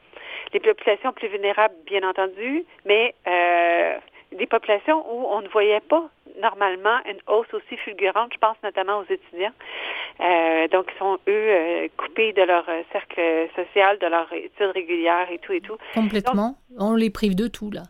les 0.53 0.61
populations 0.61 1.13
plus 1.13 1.29
vulnérables, 1.29 1.75
bien 1.87 2.09
entendu, 2.09 2.65
mais 2.85 3.15
des 4.37 4.47
populations 4.47 5.05
où 5.13 5.27
on 5.27 5.41
ne 5.43 5.49
voyait 5.49 5.81
pas 5.81 6.09
normalement 6.41 6.99
une 7.07 7.21
hausse 7.27 7.53
aussi 7.53 7.77
fulgurante. 7.79 8.33
Je 8.33 8.39
pense 8.39 8.57
notamment 8.63 8.99
aux 8.99 9.13
étudiants. 9.13 9.53
Euh, 10.21 10.69
donc, 10.69 10.87
ils 10.95 10.99
sont, 10.99 11.19
eux, 11.29 11.31
euh, 11.31 11.89
coupés 11.97 12.33
de 12.33 12.43
leur 12.43 12.69
euh, 12.69 12.83
cercle 12.93 13.21
social, 13.57 13.99
de 13.99 14.07
leur 14.07 14.33
études 14.33 14.71
régulières 14.75 15.31
et 15.31 15.39
tout 15.39 15.53
et 15.53 15.61
tout. 15.61 15.77
Complètement. 15.95 16.57
On 16.79 16.95
les 16.95 17.11
prive 17.11 17.35
de 17.35 17.49
tout, 17.49 17.71
là. 17.71 17.83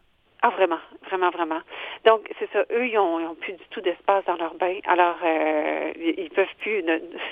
Ah, 0.45 0.51
vraiment, 0.51 0.80
vraiment, 1.07 1.30
vraiment. 1.30 1.61
Donc, 2.05 2.28
c'est 2.40 2.51
ça. 2.53 2.64
Eux, 2.72 2.88
ils 2.88 2.99
ont, 2.99 3.20
ils 3.20 3.26
ont 3.26 3.36
plus 3.36 3.53
du 3.53 3.64
tout 3.70 3.80
d'espace 3.80 4.24
dans 4.24 4.36
leur 4.36 4.55
bain. 4.55 4.74
Alors, 4.88 5.16
euh, 5.24 5.93
ils, 5.97 6.30
peuvent 6.30 6.47
plus, 6.59 6.84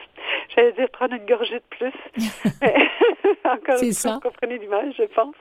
j'allais 0.54 0.72
dire, 0.72 0.88
prendre 0.90 1.14
une 1.14 1.26
gorgée 1.26 1.58
de 1.58 1.64
plus. 1.70 1.92
Encore 3.44 3.78
C'est 3.78 3.86
une 3.86 3.92
fois, 3.92 4.10
ça. 4.10 4.14
vous 4.14 4.20
comprenez 4.20 4.58
l'image, 4.58 4.94
je 4.96 5.04
pense. 5.04 5.34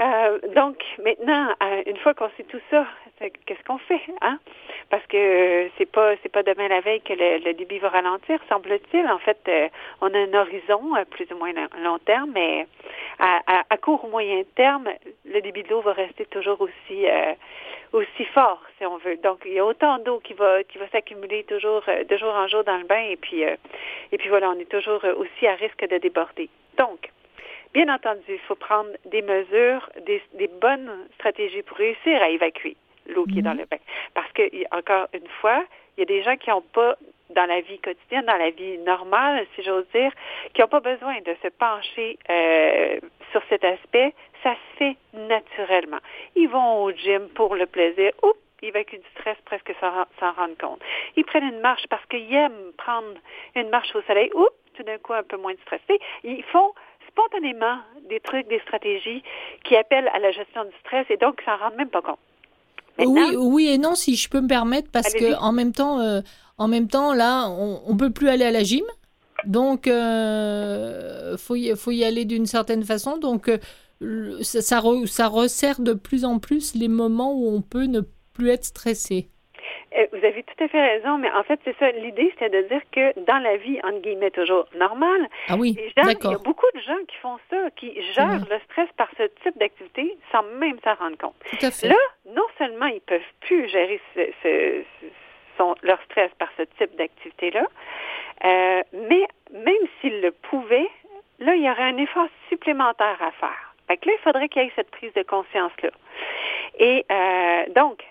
Euh, 0.00 0.38
donc, 0.54 0.82
maintenant, 1.04 1.48
euh, 1.62 1.82
une 1.86 1.96
fois 1.98 2.14
qu'on 2.14 2.30
sait 2.36 2.44
tout 2.44 2.60
ça, 2.70 2.86
qu'est-ce 3.18 3.62
qu'on 3.64 3.76
fait, 3.78 4.00
hein? 4.22 4.38
Parce 4.88 5.04
que 5.06 5.68
c'est 5.76 5.90
pas 5.90 6.14
c'est 6.22 6.30
pas 6.32 6.42
demain 6.42 6.68
la 6.68 6.80
veille 6.80 7.02
que 7.02 7.12
le, 7.12 7.38
le 7.44 7.52
débit 7.52 7.78
va 7.78 7.90
ralentir, 7.90 8.40
semble-t-il. 8.48 9.06
En 9.08 9.18
fait, 9.18 9.38
euh, 9.48 9.68
on 10.00 10.12
a 10.14 10.18
un 10.18 10.34
horizon 10.34 10.80
plus 11.10 11.26
ou 11.30 11.36
moins 11.36 11.52
long, 11.82 11.98
terme, 11.98 12.30
mais 12.32 12.66
à, 13.18 13.40
à- 13.46 13.64
à 13.68 13.76
court 13.76 14.02
ou 14.04 14.08
moyen 14.08 14.42
terme, 14.56 14.88
le 15.26 15.40
débit 15.42 15.64
de 15.64 15.68
l'eau 15.68 15.82
va 15.82 15.92
rester 15.92 16.24
toujours 16.26 16.60
aussi 16.62 17.06
euh, 17.06 17.34
aussi 17.92 18.24
fort, 18.26 18.62
si 18.78 18.86
on 18.86 18.96
veut. 18.96 19.16
Donc, 19.16 19.40
il 19.44 19.52
y 19.52 19.58
a 19.58 19.66
autant 19.66 19.98
d'eau 19.98 20.20
qui 20.20 20.32
va 20.32 20.64
qui 20.64 20.78
va 20.78 20.88
s'accumuler 20.88 21.44
toujours 21.44 21.82
de 22.08 22.16
jour 22.16 22.32
en 22.34 22.48
jour 22.48 22.64
dans 22.64 22.78
le 22.78 22.84
bain, 22.84 23.04
et 23.10 23.16
puis 23.16 23.44
euh, 23.44 23.54
et 24.12 24.16
puis 24.16 24.30
voilà, 24.30 24.48
on 24.48 24.58
est 24.58 24.70
toujours 24.70 25.04
aussi 25.04 25.46
à 25.46 25.54
risque 25.56 25.86
de 25.86 25.98
déborder. 25.98 26.48
Donc, 26.78 27.10
Bien 27.72 27.88
entendu, 27.88 28.22
il 28.28 28.38
faut 28.40 28.56
prendre 28.56 28.90
des 29.06 29.22
mesures, 29.22 29.88
des, 30.04 30.20
des 30.34 30.48
bonnes 30.48 30.90
stratégies 31.14 31.62
pour 31.62 31.76
réussir 31.76 32.20
à 32.20 32.28
évacuer 32.28 32.76
l'eau 33.06 33.24
qui 33.26 33.38
est 33.38 33.42
dans 33.42 33.54
le 33.54 33.64
bain. 33.64 33.78
Parce 34.14 34.30
que, 34.32 34.42
encore 34.74 35.06
une 35.12 35.28
fois, 35.40 35.64
il 35.96 36.00
y 36.00 36.02
a 36.02 36.06
des 36.06 36.22
gens 36.22 36.36
qui 36.36 36.50
n'ont 36.50 36.62
pas, 36.62 36.96
dans 37.30 37.46
la 37.46 37.60
vie 37.60 37.78
quotidienne, 37.78 38.24
dans 38.26 38.36
la 38.36 38.50
vie 38.50 38.78
normale, 38.78 39.46
si 39.54 39.62
j'ose 39.62 39.86
dire, 39.94 40.12
qui 40.54 40.60
n'ont 40.60 40.68
pas 40.68 40.80
besoin 40.80 41.20
de 41.20 41.34
se 41.42 41.48
pencher 41.48 42.18
euh, 42.28 42.98
sur 43.32 43.42
cet 43.48 43.64
aspect. 43.64 44.14
Ça 44.42 44.54
se 44.54 44.76
fait 44.78 44.96
naturellement. 45.12 45.98
Ils 46.34 46.48
vont 46.48 46.84
au 46.84 46.92
gym 46.92 47.28
pour 47.34 47.54
le 47.54 47.66
plaisir. 47.66 48.12
Oups, 48.22 48.38
ils 48.62 48.68
évacuent 48.68 48.98
du 48.98 49.08
stress 49.18 49.36
presque 49.44 49.72
sans, 49.80 50.06
sans 50.18 50.32
rendre 50.32 50.56
compte. 50.58 50.80
Ils 51.16 51.24
prennent 51.24 51.44
une 51.44 51.60
marche 51.60 51.86
parce 51.88 52.04
qu'ils 52.06 52.32
aiment 52.34 52.72
prendre 52.78 53.14
une 53.54 53.68
marche 53.68 53.94
au 53.94 54.02
soleil. 54.02 54.30
Oups, 54.34 54.50
tout 54.74 54.82
d'un 54.82 54.98
coup 54.98 55.12
un 55.12 55.22
peu 55.22 55.36
moins 55.36 55.52
de 55.52 55.60
stress. 55.60 55.80
Ils 56.24 56.42
font 56.44 56.72
spontanément 57.12 57.76
des 58.08 58.20
trucs, 58.20 58.48
des 58.48 58.60
stratégies 58.60 59.22
qui 59.64 59.76
appellent 59.76 60.08
à 60.14 60.18
la 60.18 60.30
gestion 60.32 60.64
du 60.64 60.70
stress 60.80 61.06
et 61.10 61.16
donc 61.16 61.40
s'en 61.44 61.56
rendent 61.56 61.76
même 61.76 61.88
pas 61.90 62.02
compte. 62.02 62.18
Oui, 62.98 63.36
oui 63.36 63.68
et 63.68 63.78
non, 63.78 63.94
si 63.94 64.16
je 64.16 64.28
peux 64.28 64.40
me 64.40 64.48
permettre, 64.48 64.90
parce 64.90 65.14
que 65.20 65.38
en 65.40 65.52
même 65.52 65.72
temps, 65.72 66.00
euh, 66.00 66.20
en 66.58 66.68
même 66.68 66.88
temps, 66.88 67.14
là, 67.14 67.48
on, 67.48 67.80
on 67.86 67.96
peut 67.96 68.10
plus 68.10 68.28
aller 68.28 68.44
à 68.44 68.50
la 68.50 68.62
gym, 68.62 68.84
donc 69.46 69.86
euh, 69.86 71.36
faut 71.36 71.56
y, 71.56 71.74
faut 71.76 71.92
y 71.92 72.04
aller 72.04 72.24
d'une 72.24 72.46
certaine 72.46 72.84
façon. 72.84 73.16
Donc 73.16 73.48
euh, 73.48 73.58
le- 74.00 74.42
ça, 74.42 74.60
ça, 74.60 74.80
re- 74.80 75.06
ça 75.06 75.28
resserre 75.28 75.80
de 75.80 75.92
plus 75.94 76.24
en 76.24 76.38
plus 76.38 76.74
les 76.74 76.88
moments 76.88 77.32
où 77.34 77.48
on 77.48 77.62
peut 77.62 77.84
ne 77.84 78.00
plus 78.34 78.50
être 78.50 78.64
stressé. 78.64 79.28
Euh, 79.96 80.06
vous 80.12 80.24
avez 80.24 80.44
tout 80.44 80.62
à 80.64 80.68
fait 80.68 80.80
raison, 80.86 81.18
mais 81.18 81.30
en 81.32 81.42
fait, 81.42 81.58
c'est 81.64 81.76
ça. 81.78 81.90
L'idée, 81.90 82.30
c'était 82.38 82.48
de 82.62 82.68
dire 82.68 82.80
que 82.92 83.18
dans 83.26 83.38
la 83.38 83.56
vie, 83.56 83.80
entre 83.82 83.98
guillemets, 84.00 84.30
toujours 84.30 84.66
normale, 84.76 85.26
Ah 85.48 85.56
oui, 85.58 85.74
les 85.76 85.88
gens, 85.88 86.08
il 86.08 86.30
y 86.30 86.34
a 86.34 86.38
beaucoup 86.38 86.66
de 86.74 86.80
gens 86.80 86.98
qui 87.08 87.16
font 87.16 87.38
ça, 87.50 87.70
qui 87.76 88.00
gèrent 88.12 88.38
vrai. 88.38 88.56
le 88.56 88.60
stress 88.70 88.88
par 88.96 89.08
ce 89.18 89.24
type 89.42 89.58
d'activité 89.58 90.16
sans 90.30 90.44
même 90.44 90.78
s'en 90.84 90.94
rendre 90.94 91.18
compte. 91.18 91.34
Tout 91.50 91.66
à 91.66 91.70
fait. 91.72 91.88
Là, 91.88 91.96
non 92.26 92.46
seulement 92.56 92.86
ils 92.86 93.00
peuvent 93.00 93.20
plus 93.40 93.68
gérer 93.68 94.00
ce- 94.14 94.30
ce- 94.44 94.82
ce- 95.00 95.06
son- 95.58 95.74
leur 95.82 96.00
stress 96.04 96.30
par 96.38 96.48
ce 96.56 96.62
type 96.78 96.94
d'activité-là, 96.96 97.64
euh, 98.44 98.82
mais 98.92 99.26
même 99.52 99.86
s'ils 100.00 100.20
le 100.20 100.30
pouvaient, 100.30 100.88
là, 101.40 101.54
il 101.56 101.62
y 101.62 101.70
aurait 101.70 101.82
un 101.82 101.96
effort 101.96 102.28
supplémentaire 102.48 103.16
à 103.20 103.32
faire. 103.32 103.74
Fait 103.88 103.96
que 103.96 104.06
là, 104.08 104.14
il 104.16 104.22
faudrait 104.22 104.48
qu'il 104.48 104.62
y 104.62 104.66
ait 104.66 104.72
cette 104.76 104.90
prise 104.92 105.12
de 105.14 105.22
conscience-là. 105.24 105.90
Et 106.78 107.04
euh, 107.10 107.64
donc, 107.74 108.04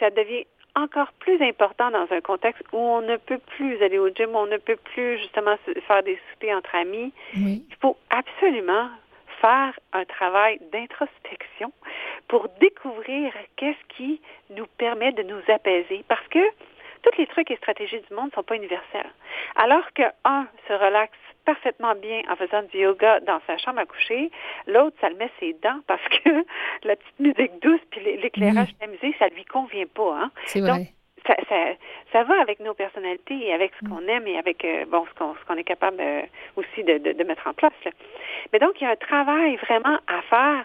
ça 0.00 0.10
devient 0.10 0.46
encore 0.74 1.12
plus 1.18 1.40
important 1.42 1.90
dans 1.90 2.06
un 2.10 2.20
contexte 2.20 2.62
où 2.72 2.78
on 2.78 3.02
ne 3.02 3.16
peut 3.16 3.40
plus 3.56 3.82
aller 3.82 3.98
au 3.98 4.08
gym, 4.08 4.34
on 4.34 4.46
ne 4.46 4.56
peut 4.56 4.76
plus 4.76 5.18
justement 5.18 5.56
faire 5.86 6.02
des 6.02 6.18
soupers 6.30 6.56
entre 6.56 6.74
amis. 6.74 7.12
Oui. 7.36 7.64
Il 7.68 7.76
faut 7.80 7.96
absolument 8.10 8.88
faire 9.40 9.78
un 9.92 10.04
travail 10.04 10.60
d'introspection 10.72 11.72
pour 12.28 12.48
découvrir 12.60 13.32
qu'est-ce 13.56 13.96
qui 13.96 14.20
nous 14.50 14.66
permet 14.78 15.12
de 15.12 15.22
nous 15.22 15.42
apaiser. 15.48 16.04
Parce 16.08 16.26
que 16.28 16.38
tous 17.02 17.16
les 17.18 17.26
trucs 17.26 17.50
et 17.50 17.56
stratégies 17.56 18.00
du 18.08 18.14
monde 18.14 18.26
ne 18.26 18.30
sont 18.32 18.42
pas 18.42 18.56
universels. 18.56 19.10
Alors 19.56 19.84
que 19.94 20.02
un 20.24 20.46
se 20.68 20.72
relaxe 20.72 21.18
parfaitement 21.44 21.94
bien 21.96 22.22
en 22.30 22.36
faisant 22.36 22.62
du 22.62 22.78
yoga 22.78 23.18
dans 23.20 23.40
sa 23.46 23.58
chambre 23.58 23.80
à 23.80 23.86
coucher, 23.86 24.30
l'autre, 24.68 24.96
ça 25.00 25.08
le 25.08 25.16
met 25.16 25.30
ses 25.40 25.54
dents 25.54 25.80
parce 25.88 26.06
que 26.08 26.30
la 26.84 26.96
petite 26.96 27.18
musique 27.20 27.58
douce 27.60 27.80
puis 27.90 28.00
l'é- 28.00 28.16
l'éclairage 28.18 28.68
de 28.74 28.80
la 28.80 28.86
musique, 28.86 29.16
ça 29.18 29.28
lui 29.28 29.44
convient 29.44 29.86
pas. 29.92 30.14
Hein? 30.22 30.30
C'est 30.46 30.60
Donc, 30.60 30.68
vrai. 30.70 30.92
ça, 31.26 31.34
ça, 31.48 31.56
ça 32.12 32.22
va 32.24 32.40
avec 32.40 32.60
nos 32.60 32.74
personnalités 32.74 33.46
et 33.46 33.52
avec 33.52 33.72
ce 33.80 33.88
qu'on 33.88 34.06
aime 34.06 34.26
et 34.28 34.38
avec 34.38 34.64
euh, 34.64 34.84
bon 34.86 35.04
ce 35.06 35.14
qu'on 35.18 35.34
ce 35.34 35.44
qu'on 35.46 35.56
est 35.56 35.64
capable 35.64 35.96
euh, 36.00 36.22
aussi 36.56 36.84
de, 36.84 36.98
de, 36.98 37.12
de 37.12 37.24
mettre 37.24 37.46
en 37.48 37.52
place. 37.54 37.72
là. 37.84 37.90
Mais 38.52 38.60
donc, 38.60 38.80
il 38.80 38.84
y 38.84 38.86
a 38.86 38.90
un 38.90 38.96
travail 38.96 39.56
vraiment 39.56 39.98
à 40.06 40.22
faire 40.22 40.64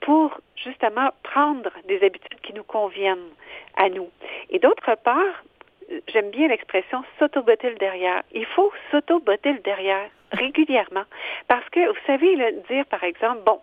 pour 0.00 0.40
justement 0.56 1.10
prendre 1.22 1.70
des 1.86 2.02
habitudes 2.04 2.40
qui 2.42 2.52
nous 2.52 2.64
conviennent 2.64 3.30
à 3.76 3.88
nous. 3.88 4.10
Et 4.50 4.58
d'autre 4.58 4.94
part, 5.02 5.42
euh, 5.90 6.00
j'aime 6.08 6.30
bien 6.30 6.48
l'expression 6.48 7.04
s'auto-botter 7.18 7.70
le 7.70 7.76
derrière. 7.76 8.22
Il 8.32 8.46
faut 8.46 8.72
s'auto-botter 8.90 9.52
le 9.52 9.60
derrière 9.60 10.10
régulièrement. 10.32 11.04
Parce 11.46 11.68
que, 11.70 11.88
vous 11.88 12.06
savez, 12.06 12.36
là, 12.36 12.52
dire 12.68 12.84
par 12.86 13.04
exemple, 13.04 13.40
bon, 13.44 13.60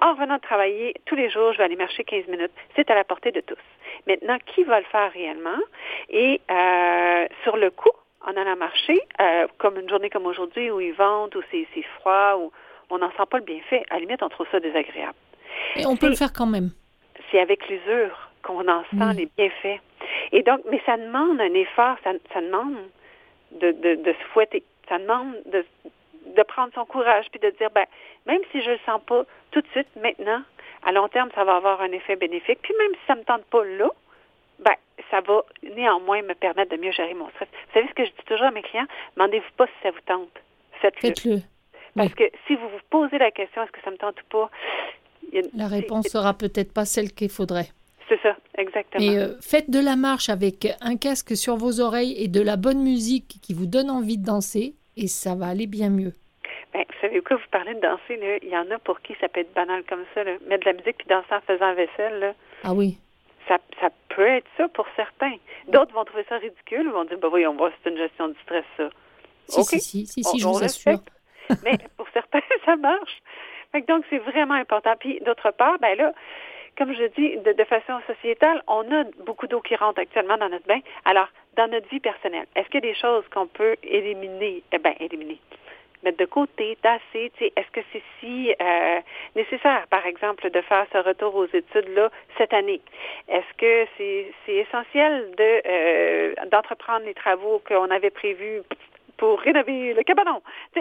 en 0.00 0.12
revenant 0.12 0.36
de 0.36 0.40
travailler, 0.40 0.94
tous 1.06 1.14
les 1.14 1.30
jours, 1.30 1.52
je 1.52 1.58
vais 1.58 1.64
aller 1.64 1.76
marcher 1.76 2.04
15 2.04 2.26
minutes. 2.26 2.52
C'est 2.74 2.90
à 2.90 2.94
la 2.94 3.04
portée 3.04 3.32
de 3.32 3.40
tous. 3.40 3.56
Maintenant, 4.06 4.36
qui 4.44 4.62
va 4.64 4.80
le 4.80 4.86
faire 4.86 5.10
réellement? 5.12 5.58
Et 6.10 6.40
euh, 6.50 7.26
sur 7.44 7.56
le 7.56 7.70
coup, 7.70 7.90
en 8.26 8.36
allant 8.36 8.56
marcher, 8.56 9.00
euh, 9.20 9.46
comme 9.58 9.78
une 9.78 9.88
journée 9.88 10.10
comme 10.10 10.26
aujourd'hui 10.26 10.70
où 10.70 10.80
il 10.80 10.92
vente, 10.92 11.34
où 11.34 11.42
c'est 11.50 11.66
c'est 11.74 11.82
froid, 12.00 12.36
où 12.38 12.52
on 12.90 12.98
n'en 12.98 13.10
sent 13.12 13.26
pas 13.30 13.38
le 13.38 13.44
bienfait, 13.44 13.84
à 13.90 13.94
la 13.94 14.00
limite, 14.00 14.22
on 14.22 14.28
trouve 14.28 14.46
ça 14.50 14.60
désagréable. 14.60 15.14
Et 15.76 15.86
on 15.86 15.96
peut 15.96 16.08
le 16.08 16.16
faire 16.16 16.32
quand 16.32 16.46
même. 16.46 16.70
C'est 17.30 17.40
avec 17.40 17.68
l'usure 17.68 18.30
qu'on 18.42 18.66
en 18.68 18.82
sent 18.84 19.14
les 19.16 19.28
bienfaits. 19.36 19.80
Et 20.32 20.42
donc, 20.42 20.60
mais 20.70 20.80
ça 20.86 20.96
demande 20.96 21.40
un 21.40 21.54
effort, 21.54 21.96
ça, 22.04 22.12
ça 22.32 22.40
demande 22.40 22.76
de, 23.52 23.72
de, 23.72 23.94
de 23.96 24.12
se 24.12 24.24
fouetter. 24.32 24.62
Ça 24.88 24.98
demande 24.98 25.34
de, 25.46 25.64
de 26.36 26.42
prendre 26.42 26.72
son 26.74 26.84
courage 26.84 27.26
puis 27.30 27.40
de 27.40 27.50
dire, 27.58 27.70
ben, 27.74 27.86
même 28.26 28.40
si 28.52 28.62
je 28.62 28.70
le 28.70 28.78
sens 28.86 29.00
pas 29.06 29.24
tout 29.50 29.60
de 29.60 29.66
suite, 29.68 29.88
maintenant, 30.00 30.42
à 30.84 30.92
long 30.92 31.08
terme, 31.08 31.30
ça 31.34 31.44
va 31.44 31.56
avoir 31.56 31.80
un 31.80 31.92
effet 31.92 32.16
bénéfique. 32.16 32.60
Puis 32.62 32.74
même 32.78 32.92
si 32.92 33.06
ça 33.06 33.14
me 33.14 33.24
tente 33.24 33.44
pas 33.46 33.64
là, 33.64 33.88
ben, 34.60 34.74
ça 35.10 35.20
va 35.20 35.42
néanmoins 35.62 36.22
me 36.22 36.34
permettre 36.34 36.74
de 36.74 36.80
mieux 36.80 36.92
gérer 36.92 37.14
mon 37.14 37.28
stress. 37.30 37.48
Vous 37.52 37.74
savez 37.74 37.88
ce 37.88 37.94
que 37.94 38.04
je 38.04 38.10
dis 38.10 38.24
toujours 38.26 38.46
à 38.46 38.50
mes 38.50 38.62
clients? 38.62 38.86
Demandez-vous 39.16 39.52
pas 39.56 39.66
si 39.66 39.72
ça 39.82 39.90
vous 39.90 40.00
tente. 40.06 40.30
Faites-le. 40.80 41.08
Faites-le. 41.08 41.36
Parce 41.96 42.14
que 42.14 42.24
si 42.46 42.54
vous 42.56 42.68
vous 42.68 42.80
posez 42.90 43.18
la 43.18 43.30
question, 43.30 43.62
est-ce 43.62 43.72
que 43.72 43.80
ça 43.82 43.90
me 43.90 43.96
tente 43.96 44.20
ou 44.20 44.26
pas? 44.28 44.50
La 45.54 45.66
réponse 45.68 46.06
sera 46.08 46.34
peut-être 46.34 46.72
pas 46.72 46.84
celle 46.84 47.12
qu'il 47.12 47.28
faudrait. 47.30 47.68
C'est 48.08 48.20
ça, 48.22 48.36
exactement. 48.56 49.04
Mais 49.04 49.18
euh, 49.18 49.34
faites 49.40 49.68
de 49.70 49.80
la 49.80 49.96
marche 49.96 50.28
avec 50.28 50.66
un 50.80 50.96
casque 50.96 51.36
sur 51.36 51.56
vos 51.56 51.80
oreilles 51.80 52.14
et 52.22 52.28
de 52.28 52.40
la 52.40 52.56
bonne 52.56 52.82
musique 52.82 53.38
qui 53.42 53.52
vous 53.52 53.66
donne 53.66 53.90
envie 53.90 54.16
de 54.18 54.24
danser 54.24 54.74
et 54.96 55.08
ça 55.08 55.34
va 55.34 55.46
aller 55.48 55.66
bien 55.66 55.90
mieux. 55.90 56.12
Ben, 56.72 56.84
vous 56.88 57.00
savez 57.00 57.20
quoi, 57.20 57.36
vous 57.36 57.42
parlez 57.50 57.74
de 57.74 57.80
danser, 57.80 58.16
là, 58.16 58.38
il 58.42 58.48
y 58.48 58.56
en 58.56 58.70
a 58.70 58.78
pour 58.78 59.00
qui 59.00 59.14
ça 59.20 59.28
peut 59.28 59.40
être 59.40 59.52
banal 59.54 59.82
comme 59.88 60.04
ça. 60.14 60.22
Là. 60.24 60.32
Mettre 60.48 60.64
de 60.66 60.70
la 60.70 60.76
musique 60.76 60.98
puis 60.98 61.06
danser 61.08 61.32
en 61.32 61.40
faisant 61.40 61.66
la 61.66 61.74
vaisselle, 61.74 62.18
là, 62.20 62.34
Ah 62.64 62.74
oui. 62.74 62.98
ça, 63.48 63.58
ça 63.80 63.88
peut 64.14 64.26
être 64.26 64.46
ça 64.56 64.68
pour 64.68 64.86
certains. 64.94 65.34
D'autres 65.68 65.92
vont 65.92 66.04
trouver 66.04 66.24
ça 66.28 66.36
ridicule, 66.36 66.88
vont 66.90 67.04
dire, 67.04 67.18
ben 67.18 67.28
voyons 67.28 67.54
voir, 67.56 67.72
c'est 67.82 67.90
une 67.90 67.96
gestion 67.96 68.28
du 68.28 68.36
stress, 68.44 68.64
ça. 68.76 68.88
Si, 69.48 69.60
OK. 69.60 69.66
si, 69.68 69.80
si, 69.80 70.06
si, 70.06 70.22
si, 70.24 70.30
On- 70.34 70.38
je 70.38 70.46
vous 70.46 70.64
assure. 70.64 71.00
Mais 71.64 71.78
pour 71.96 72.06
certains, 72.12 72.40
ça 72.64 72.76
marche. 72.76 73.22
Donc, 73.84 74.04
c'est 74.10 74.18
vraiment 74.18 74.54
important. 74.54 74.94
Puis, 74.98 75.20
d'autre 75.20 75.50
part, 75.50 75.78
ben 75.78 75.96
là, 75.96 76.12
comme 76.78 76.92
je 76.94 77.04
dis, 77.04 77.36
de, 77.38 77.52
de 77.52 77.64
façon 77.64 78.00
sociétale, 78.06 78.62
on 78.66 78.82
a 78.92 79.04
beaucoup 79.24 79.46
d'eau 79.46 79.60
qui 79.60 79.76
rentre 79.76 80.00
actuellement 80.00 80.36
dans 80.36 80.48
notre 80.48 80.66
bain. 80.66 80.80
Alors, 81.04 81.28
dans 81.56 81.68
notre 81.70 81.88
vie 81.88 82.00
personnelle, 82.00 82.46
est-ce 82.54 82.66
qu'il 82.66 82.84
y 82.84 82.88
a 82.88 82.92
des 82.92 82.98
choses 82.98 83.24
qu'on 83.32 83.46
peut 83.46 83.76
éliminer? 83.82 84.62
Eh 84.72 84.78
bien, 84.78 84.94
éliminer. 85.00 85.40
Mettre 86.02 86.18
de 86.18 86.26
côté, 86.26 86.76
tasser, 86.82 87.32
tu 87.36 87.44
sais, 87.44 87.52
est-ce 87.56 87.70
que 87.72 87.80
c'est 87.92 88.02
si 88.20 88.54
euh, 88.60 89.00
nécessaire, 89.34 89.86
par 89.88 90.04
exemple, 90.06 90.50
de 90.50 90.60
faire 90.60 90.86
ce 90.92 90.98
retour 90.98 91.34
aux 91.34 91.46
études-là 91.46 92.10
cette 92.36 92.52
année? 92.52 92.82
Est-ce 93.28 93.56
que 93.56 93.88
c'est 93.96 94.32
c'est 94.44 94.56
essentiel 94.56 95.30
de 95.36 95.62
euh, 95.66 96.34
d'entreprendre 96.52 97.06
les 97.06 97.14
travaux 97.14 97.62
qu'on 97.66 97.90
avait 97.90 98.10
prévus 98.10 98.60
pour 99.16 99.40
rénover 99.40 99.94
le 99.94 100.02
cabanon? 100.02 100.42
Je, 100.74 100.80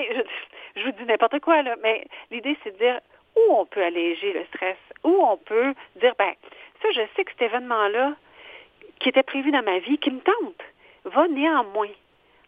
je 0.76 0.84
vous 0.84 0.92
dis 0.92 1.06
n'importe 1.06 1.40
quoi, 1.40 1.62
là, 1.62 1.76
mais 1.82 2.06
l'idée, 2.32 2.58
c'est 2.64 2.72
de 2.72 2.78
dire 2.78 3.00
où 3.36 3.54
on 3.54 3.66
peut 3.66 3.84
alléger 3.84 4.34
le 4.34 4.46
stress, 4.46 4.78
où 5.04 5.10
on 5.10 5.38
peut 5.38 5.74
dire, 5.98 6.14
ben, 6.18 6.34
ça, 6.82 6.88
je 6.92 7.02
sais 7.16 7.24
que 7.24 7.32
cet 7.32 7.42
événement-là, 7.42 8.14
qui 9.00 9.10
était 9.10 9.24
prévu 9.24 9.52
dans 9.52 9.64
ma 9.64 9.80
vie, 9.80 9.98
qui 9.98 10.12
me 10.12 10.22
tente, 10.22 10.62
va 11.06 11.28
néanmoins 11.28 11.90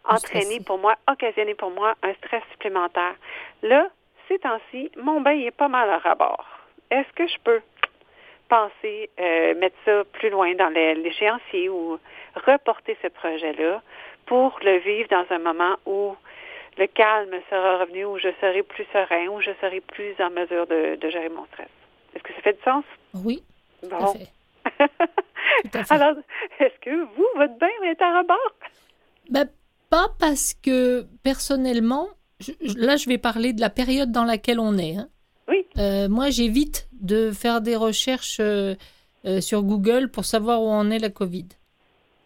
entraîner 0.04 0.60
pour 0.60 0.78
moi, 0.78 0.94
occasionner 1.10 1.54
pour 1.54 1.70
moi 1.70 1.94
un 2.02 2.14
stress 2.14 2.42
supplémentaire. 2.52 3.14
Là, 3.62 3.88
ces 4.28 4.38
temps-ci, 4.38 4.90
mon 4.96 5.20
bain 5.20 5.38
est 5.38 5.50
pas 5.50 5.68
mal 5.68 5.90
à 5.90 5.98
rabord. 5.98 6.46
Est-ce 6.90 7.12
que 7.12 7.26
je 7.26 7.36
peux 7.44 7.60
penser 8.48 9.10
euh, 9.20 9.54
mettre 9.56 9.76
ça 9.84 10.04
plus 10.04 10.30
loin 10.30 10.54
dans 10.54 10.68
l'é- 10.70 10.94
l'échéancier 10.94 11.68
ou 11.68 11.98
reporter 12.46 12.96
ce 13.02 13.08
projet-là? 13.08 13.82
Pour 14.28 14.58
le 14.62 14.78
vivre 14.78 15.08
dans 15.10 15.24
un 15.34 15.38
moment 15.38 15.76
où 15.86 16.14
le 16.76 16.86
calme 16.86 17.34
sera 17.50 17.78
revenu, 17.78 18.04
où 18.04 18.18
je 18.18 18.28
serai 18.40 18.62
plus 18.62 18.84
serein, 18.92 19.26
où 19.28 19.40
je 19.40 19.50
serai 19.60 19.80
plus 19.80 20.14
en 20.20 20.30
mesure 20.30 20.66
de, 20.66 20.96
de 20.96 21.10
gérer 21.10 21.28
mon 21.28 21.44
stress. 21.46 21.68
Est-ce 22.14 22.22
que 22.22 22.32
ça 22.34 22.40
fait 22.42 22.52
du 22.54 22.62
sens? 22.62 22.84
Oui, 23.14 23.42
tout 23.82 23.88
à 23.94 23.98
Bon. 23.98 24.12
fait. 24.12 24.28
Tout 25.72 25.78
à 25.78 25.84
fait. 25.84 25.94
Alors, 25.94 26.14
est-ce 26.60 26.78
que 26.80 27.04
vous, 27.16 27.26
votre 27.36 27.56
bain 27.58 27.66
est 27.84 28.00
à 28.02 28.18
rebord? 28.20 28.52
Ben, 29.30 29.48
pas 29.90 30.06
parce 30.20 30.54
que 30.54 31.04
personnellement, 31.24 32.08
je- 32.40 32.52
là 32.78 32.96
je 32.96 33.08
vais 33.08 33.18
parler 33.18 33.52
de 33.52 33.60
la 33.60 33.70
période 33.70 34.12
dans 34.12 34.24
laquelle 34.24 34.60
on 34.60 34.76
est. 34.78 34.96
hein. 34.96 35.08
Oui. 35.48 35.66
Euh, 35.78 36.08
moi 36.08 36.28
j'évite 36.30 36.88
de 36.92 37.30
faire 37.32 37.60
des 37.62 37.74
recherches 37.76 38.38
euh, 38.40 38.74
euh, 39.24 39.40
sur 39.40 39.62
Google 39.62 40.10
pour 40.10 40.24
savoir 40.26 40.62
où 40.62 40.68
en 40.68 40.90
est 40.90 40.98
la 40.98 41.08
Covid. 41.10 41.48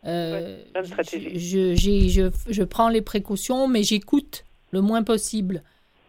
Euh, 0.07 0.62
bonne 0.74 0.84
stratégie. 0.86 1.38
je, 1.38 1.74
j'ai- 1.74 2.09
je, 2.09 2.22
je 2.48 2.62
prends 2.64 2.88
les 2.88 3.03
précautions, 3.03 3.68
mais 3.68 3.82
j'écoute 3.84 4.44
le 4.72 4.80
moins 4.80 5.03
possible 5.03 5.62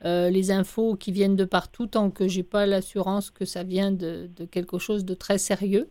euh, 0.06 0.30
les 0.30 0.52
infos 0.52 0.96
qui 0.96 1.12
viennent 1.12 1.36
de 1.36 1.46
partout 1.46 1.86
tant 1.88 2.10
que 2.10 2.28
j'ai 2.28 2.44
pas 2.44 2.66
l'assurance 2.66 3.30
que 3.30 3.46
ça 3.46 3.64
vient 3.64 3.92
de, 3.92 4.30
de 4.36 4.46
quelque 4.46 4.80
chose 4.80 5.06
de 5.06 5.14
très 5.14 5.38
sérieux. 5.38 5.90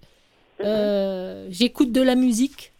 Euh, 0.60 1.46
j'écoute 1.50 1.92
de 1.92 2.02
la 2.02 2.14
musique, 2.14 2.72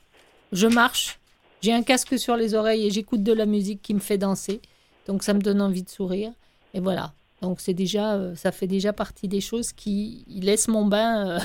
je 0.52 0.66
marche, 0.66 1.18
j'ai 1.62 1.72
un 1.72 1.82
casque 1.82 2.18
sur 2.18 2.36
les 2.36 2.54
oreilles 2.54 2.86
et 2.86 2.90
j'écoute 2.90 3.22
de 3.22 3.32
la 3.32 3.46
musique 3.46 3.80
qui 3.82 3.94
me 3.94 3.98
fait 4.00 4.18
danser, 4.18 4.60
donc 5.06 5.22
ça 5.22 5.34
me 5.34 5.40
donne 5.40 5.60
envie 5.62 5.82
de 5.82 5.88
sourire. 5.88 6.32
Et 6.74 6.80
voilà. 6.80 7.12
Donc 7.40 7.60
c'est 7.60 7.74
déjà, 7.74 8.14
euh, 8.14 8.34
ça 8.36 8.52
fait 8.52 8.66
déjà 8.68 8.92
partie 8.92 9.26
des 9.28 9.40
choses 9.40 9.72
qui 9.72 10.24
laissent 10.28 10.68
mon 10.68 10.84
bain 10.86 11.40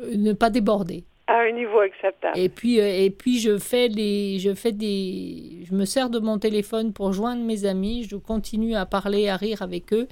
euh, 0.00 0.10
ne 0.16 0.32
pas 0.32 0.50
déborder. 0.50 1.04
À 1.26 1.40
un 1.40 1.52
niveau 1.52 1.80
acceptable. 1.80 2.38
Et 2.38 2.50
puis, 2.50 2.80
euh, 2.80 2.86
et 2.86 3.10
puis 3.10 3.38
je 3.38 3.58
fais 3.58 3.88
les, 3.88 4.38
je 4.38 4.54
fais 4.54 4.72
des, 4.72 5.64
je 5.64 5.74
me 5.74 5.86
sers 5.86 6.10
de 6.10 6.18
mon 6.18 6.38
téléphone 6.38 6.92
pour 6.92 7.14
joindre 7.14 7.42
mes 7.42 7.64
amis. 7.64 8.06
Je 8.08 8.16
continue 8.16 8.74
à 8.74 8.84
parler, 8.84 9.28
à 9.28 9.36
rire 9.36 9.62
avec 9.62 9.94
eux, 9.94 10.06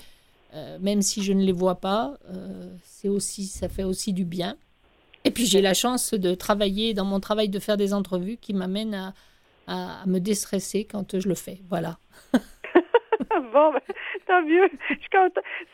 euh, 0.54 0.78
même 0.80 1.02
si 1.02 1.22
je 1.22 1.34
ne 1.34 1.42
les 1.42 1.52
vois 1.52 1.74
pas. 1.74 2.14
Euh, 2.30 2.68
c'est 2.82 3.08
aussi, 3.08 3.44
ça 3.44 3.68
fait 3.68 3.84
aussi 3.84 4.14
du 4.14 4.24
bien. 4.24 4.56
Et 5.24 5.30
puis 5.30 5.44
j'ai 5.44 5.60
la 5.60 5.74
chance 5.74 6.14
de 6.14 6.34
travailler 6.34 6.94
dans 6.94 7.04
mon 7.04 7.20
travail 7.20 7.50
de 7.50 7.58
faire 7.58 7.76
des 7.76 7.92
entrevues 7.92 8.38
qui 8.38 8.54
m'amènent 8.54 8.94
à, 8.94 9.12
à, 9.66 10.02
à 10.02 10.06
me 10.06 10.18
déstresser 10.18 10.86
quand 10.86 11.20
je 11.20 11.28
le 11.28 11.34
fais. 11.34 11.58
Voilà. 11.68 11.98
bon, 13.52 13.72
ben, 13.72 13.80
tant 14.26 14.42
mieux. 14.42 14.68
Je. 14.88 14.96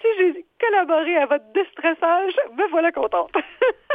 Si 0.01 0.09
j'ai 0.19 0.45
collaboré 0.61 1.17
à 1.17 1.27
votre 1.27 1.53
déstressage, 1.53 2.35
me 2.57 2.69
voilà 2.71 2.91
contente. 2.91 3.33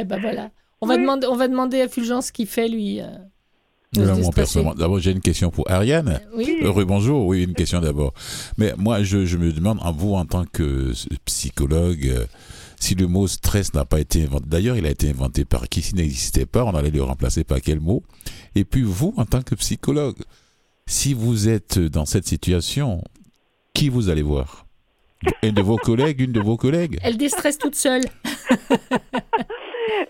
Eh 0.00 0.04
ben 0.04 0.20
voilà. 0.20 0.50
On 0.80 0.86
va 0.86 0.96
demander, 0.96 1.26
on 1.26 1.34
va 1.36 1.48
demander 1.48 1.80
à 1.80 1.88
Fulgence 1.88 2.26
ce 2.26 2.32
qu'il 2.32 2.46
fait 2.46 2.68
lui. 2.68 3.00
euh, 3.00 3.06
D'abord, 3.92 5.00
j'ai 5.00 5.10
une 5.10 5.20
question 5.20 5.50
pour 5.50 5.68
Ariane. 5.70 6.20
Oui. 6.34 6.58
Heureux 6.62 6.84
bonjour, 6.84 7.26
oui, 7.26 7.42
une 7.44 7.54
question 7.54 7.80
d'abord. 7.80 8.12
Mais 8.58 8.74
moi, 8.76 9.02
je, 9.02 9.24
je 9.24 9.36
me 9.38 9.52
demande, 9.52 9.78
en 9.82 9.92
vous, 9.92 10.14
en 10.14 10.24
tant 10.24 10.44
que 10.44 10.92
psychologue, 11.24 12.06
euh, 12.06 12.26
si 12.78 12.94
le 12.94 13.08
mot 13.08 13.26
stress 13.26 13.74
n'a 13.74 13.84
pas 13.84 13.98
été 13.98 14.22
inventé. 14.24 14.44
D'ailleurs, 14.46 14.76
il 14.76 14.86
a 14.86 14.90
été 14.90 15.08
inventé 15.08 15.44
par 15.44 15.68
qui 15.68 15.82
s'il 15.82 15.96
n'existait 15.96 16.46
pas, 16.46 16.64
on 16.64 16.74
allait 16.74 16.90
le 16.90 17.02
remplacer 17.02 17.42
par 17.44 17.60
quel 17.60 17.80
mot? 17.80 18.04
Et 18.54 18.64
puis, 18.64 18.82
vous, 18.82 19.14
en 19.16 19.24
tant 19.24 19.42
que 19.42 19.54
psychologue, 19.56 20.18
si 20.86 21.12
vous 21.14 21.48
êtes 21.48 21.78
dans 21.78 22.04
cette 22.06 22.26
situation, 22.26 23.02
qui 23.74 23.88
vous 23.88 24.10
allez 24.10 24.22
voir? 24.22 24.66
Un 25.42 25.50
de 25.50 25.62
vos 25.62 25.76
collègues, 25.76 26.20
une 26.20 26.30
de 26.32 26.40
vos 26.40 26.56
collègues? 26.56 26.98
Elle 27.02 27.16
déstresse 27.16 27.58
toute 27.58 27.74
seule. 27.74 28.02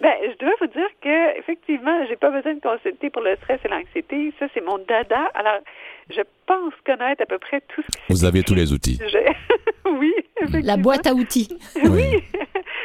Ben, 0.00 0.12
je 0.22 0.36
dois 0.44 0.54
vous 0.60 0.66
dire 0.66 0.88
que 1.00 1.38
effectivement, 1.38 2.04
j'ai 2.08 2.16
pas 2.16 2.30
besoin 2.30 2.54
de 2.54 2.60
consulter 2.60 3.10
pour 3.10 3.22
le 3.22 3.36
stress 3.36 3.60
et 3.64 3.68
l'anxiété. 3.68 4.32
Ça, 4.38 4.46
c'est 4.52 4.60
mon 4.60 4.78
dada. 4.78 5.30
Alors, 5.34 5.60
je 6.10 6.20
pense 6.46 6.72
connaître 6.84 7.22
à 7.22 7.26
peu 7.26 7.38
près 7.38 7.60
tout 7.60 7.82
ce 7.82 7.86
qui 7.86 8.02
Vous 8.10 8.24
avez 8.24 8.42
tous 8.42 8.54
les 8.54 8.72
outils. 8.72 8.98
J'ai- 9.08 9.26
oui. 9.90 10.12
La 10.62 10.76
boîte 10.76 11.06
à 11.06 11.14
outils. 11.14 11.48
Oui. 11.84 12.22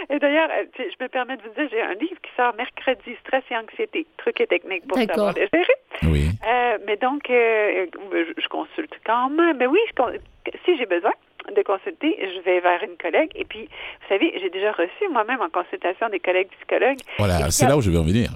Et 0.10 0.20
d'ailleurs, 0.20 0.50
euh, 0.52 0.66
je 0.78 1.04
me 1.04 1.08
permets 1.08 1.38
de 1.38 1.42
vous 1.44 1.54
dire, 1.56 1.68
j'ai 1.72 1.82
un 1.82 1.94
livre 1.94 2.20
qui 2.22 2.30
sort 2.36 2.54
mercredi, 2.56 3.16
Stress 3.22 3.44
et 3.50 3.56
anxiété, 3.58 4.06
trucs 4.18 4.40
et 4.42 4.48
techniques 4.48 4.86
pour 4.88 4.98
D'accord. 4.98 5.16
savoir 5.16 5.34
les 5.34 5.48
gérer. 5.52 6.12
Oui. 6.12 6.28
Euh, 6.48 6.78
mais 6.86 6.98
donc, 6.98 7.30
euh, 7.30 7.86
je, 8.12 8.42
je 8.42 8.48
consulte 8.50 8.94
quand 9.06 9.30
même. 9.30 9.58
Mais 9.58 9.66
oui, 9.68 9.80
je 9.88 10.20
si 10.66 10.78
j'ai 10.78 10.86
besoin 10.86 11.12
de 11.56 11.62
consulter, 11.64 12.18
je 12.36 12.40
vais 12.42 12.60
vers 12.60 12.82
une 12.84 12.98
collègue. 12.98 13.32
Et 13.36 13.46
puis, 13.46 13.64
vous 13.64 14.08
savez, 14.10 14.34
j'ai 14.40 14.50
déjà 14.50 14.72
reçu 14.72 15.08
moi-même 15.12 15.42
en 15.42 15.50
consultation 15.50 16.10
des 16.10 16.20
collègues 16.20 16.50
psychologues. 16.60 17.00
Voilà, 17.18 17.50
c'est 17.52 17.68
là 17.68 17.78
où 17.78 17.82
je 17.82 17.92
vais 17.92 17.98
en 17.98 18.04
venir. 18.04 18.30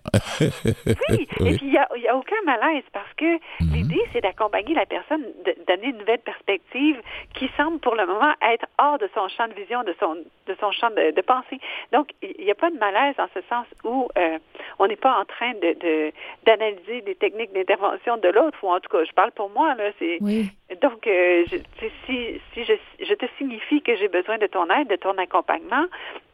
oui, 1.10 1.28
et 1.46 1.56
puis 1.58 1.66
il 1.66 1.70
n'y 1.72 1.78
a, 1.78 1.88
y 1.98 2.08
a 2.08 2.16
aucun 2.16 2.42
malaise 2.46 2.84
parce 2.94 3.12
que 3.18 3.38
l'idée, 3.62 4.02
c'est 4.14 4.22
d'accompagner 4.22 4.74
la 4.76 4.86
personne, 4.86 5.24
de 5.46 5.56
donner 5.68 5.88
une 5.88 5.98
nouvelle 5.98 6.20
perspective 6.20 6.98
qui 7.34 7.50
semble 7.58 7.80
pour 7.80 7.96
le 7.96 8.06
moment 8.06 8.34
être 8.42 8.66
hors 8.78 8.98
de 8.98 9.10
son 9.14 9.28
champ 9.30 9.48
de 9.48 9.54
vision, 9.54 9.84
de 9.84 9.96
son, 10.00 10.16
de 10.16 10.56
son 10.60 10.72
champ 10.72 10.90
de, 10.90 11.12
de 11.12 11.22
pensée. 11.22 11.60
Donc, 11.92 12.10
il 12.22 12.44
n'y 12.44 12.52
a 12.52 12.56
pas 12.56 12.70
de 12.70 12.78
malaise 12.78 13.16
en 13.20 13.28
ce 13.34 13.40
sens 13.50 13.66
où 13.84 14.08
euh, 14.18 14.38
on 14.80 14.88
n'est 14.88 14.96
pas 14.96 15.18
en 15.20 15.26
train 15.26 15.54
de, 15.54 15.74
de- 15.80 16.12
d'analyser 16.46 17.02
des 17.02 17.16
techniques 17.16 17.54
d'intervention 17.54 18.18
de 18.18 18.30
l'autre, 18.30 18.58
ou 18.64 18.70
en 18.70 18.80
tout 18.80 18.90
cas, 18.90 19.04
je 19.04 19.12
parle 19.14 19.32
pour 19.32 19.50
moi, 19.50 19.76
là, 19.76 19.92
c'est... 20.00 20.18
Oui. 20.22 20.50
Donc, 20.82 21.08
euh, 21.08 21.46
je, 21.50 21.58
si, 22.06 22.42
si 22.54 22.64
je, 22.66 22.74
je 23.00 23.14
te 23.14 23.26
signifie 23.38 23.82
que 23.82 23.96
j'ai 23.96 24.08
besoin 24.08 24.38
de 24.38 24.48
ton 24.48 24.70
aide, 24.70 24.88
de 24.88 24.96
ton 24.96 25.18
accompagnement, 25.18 25.86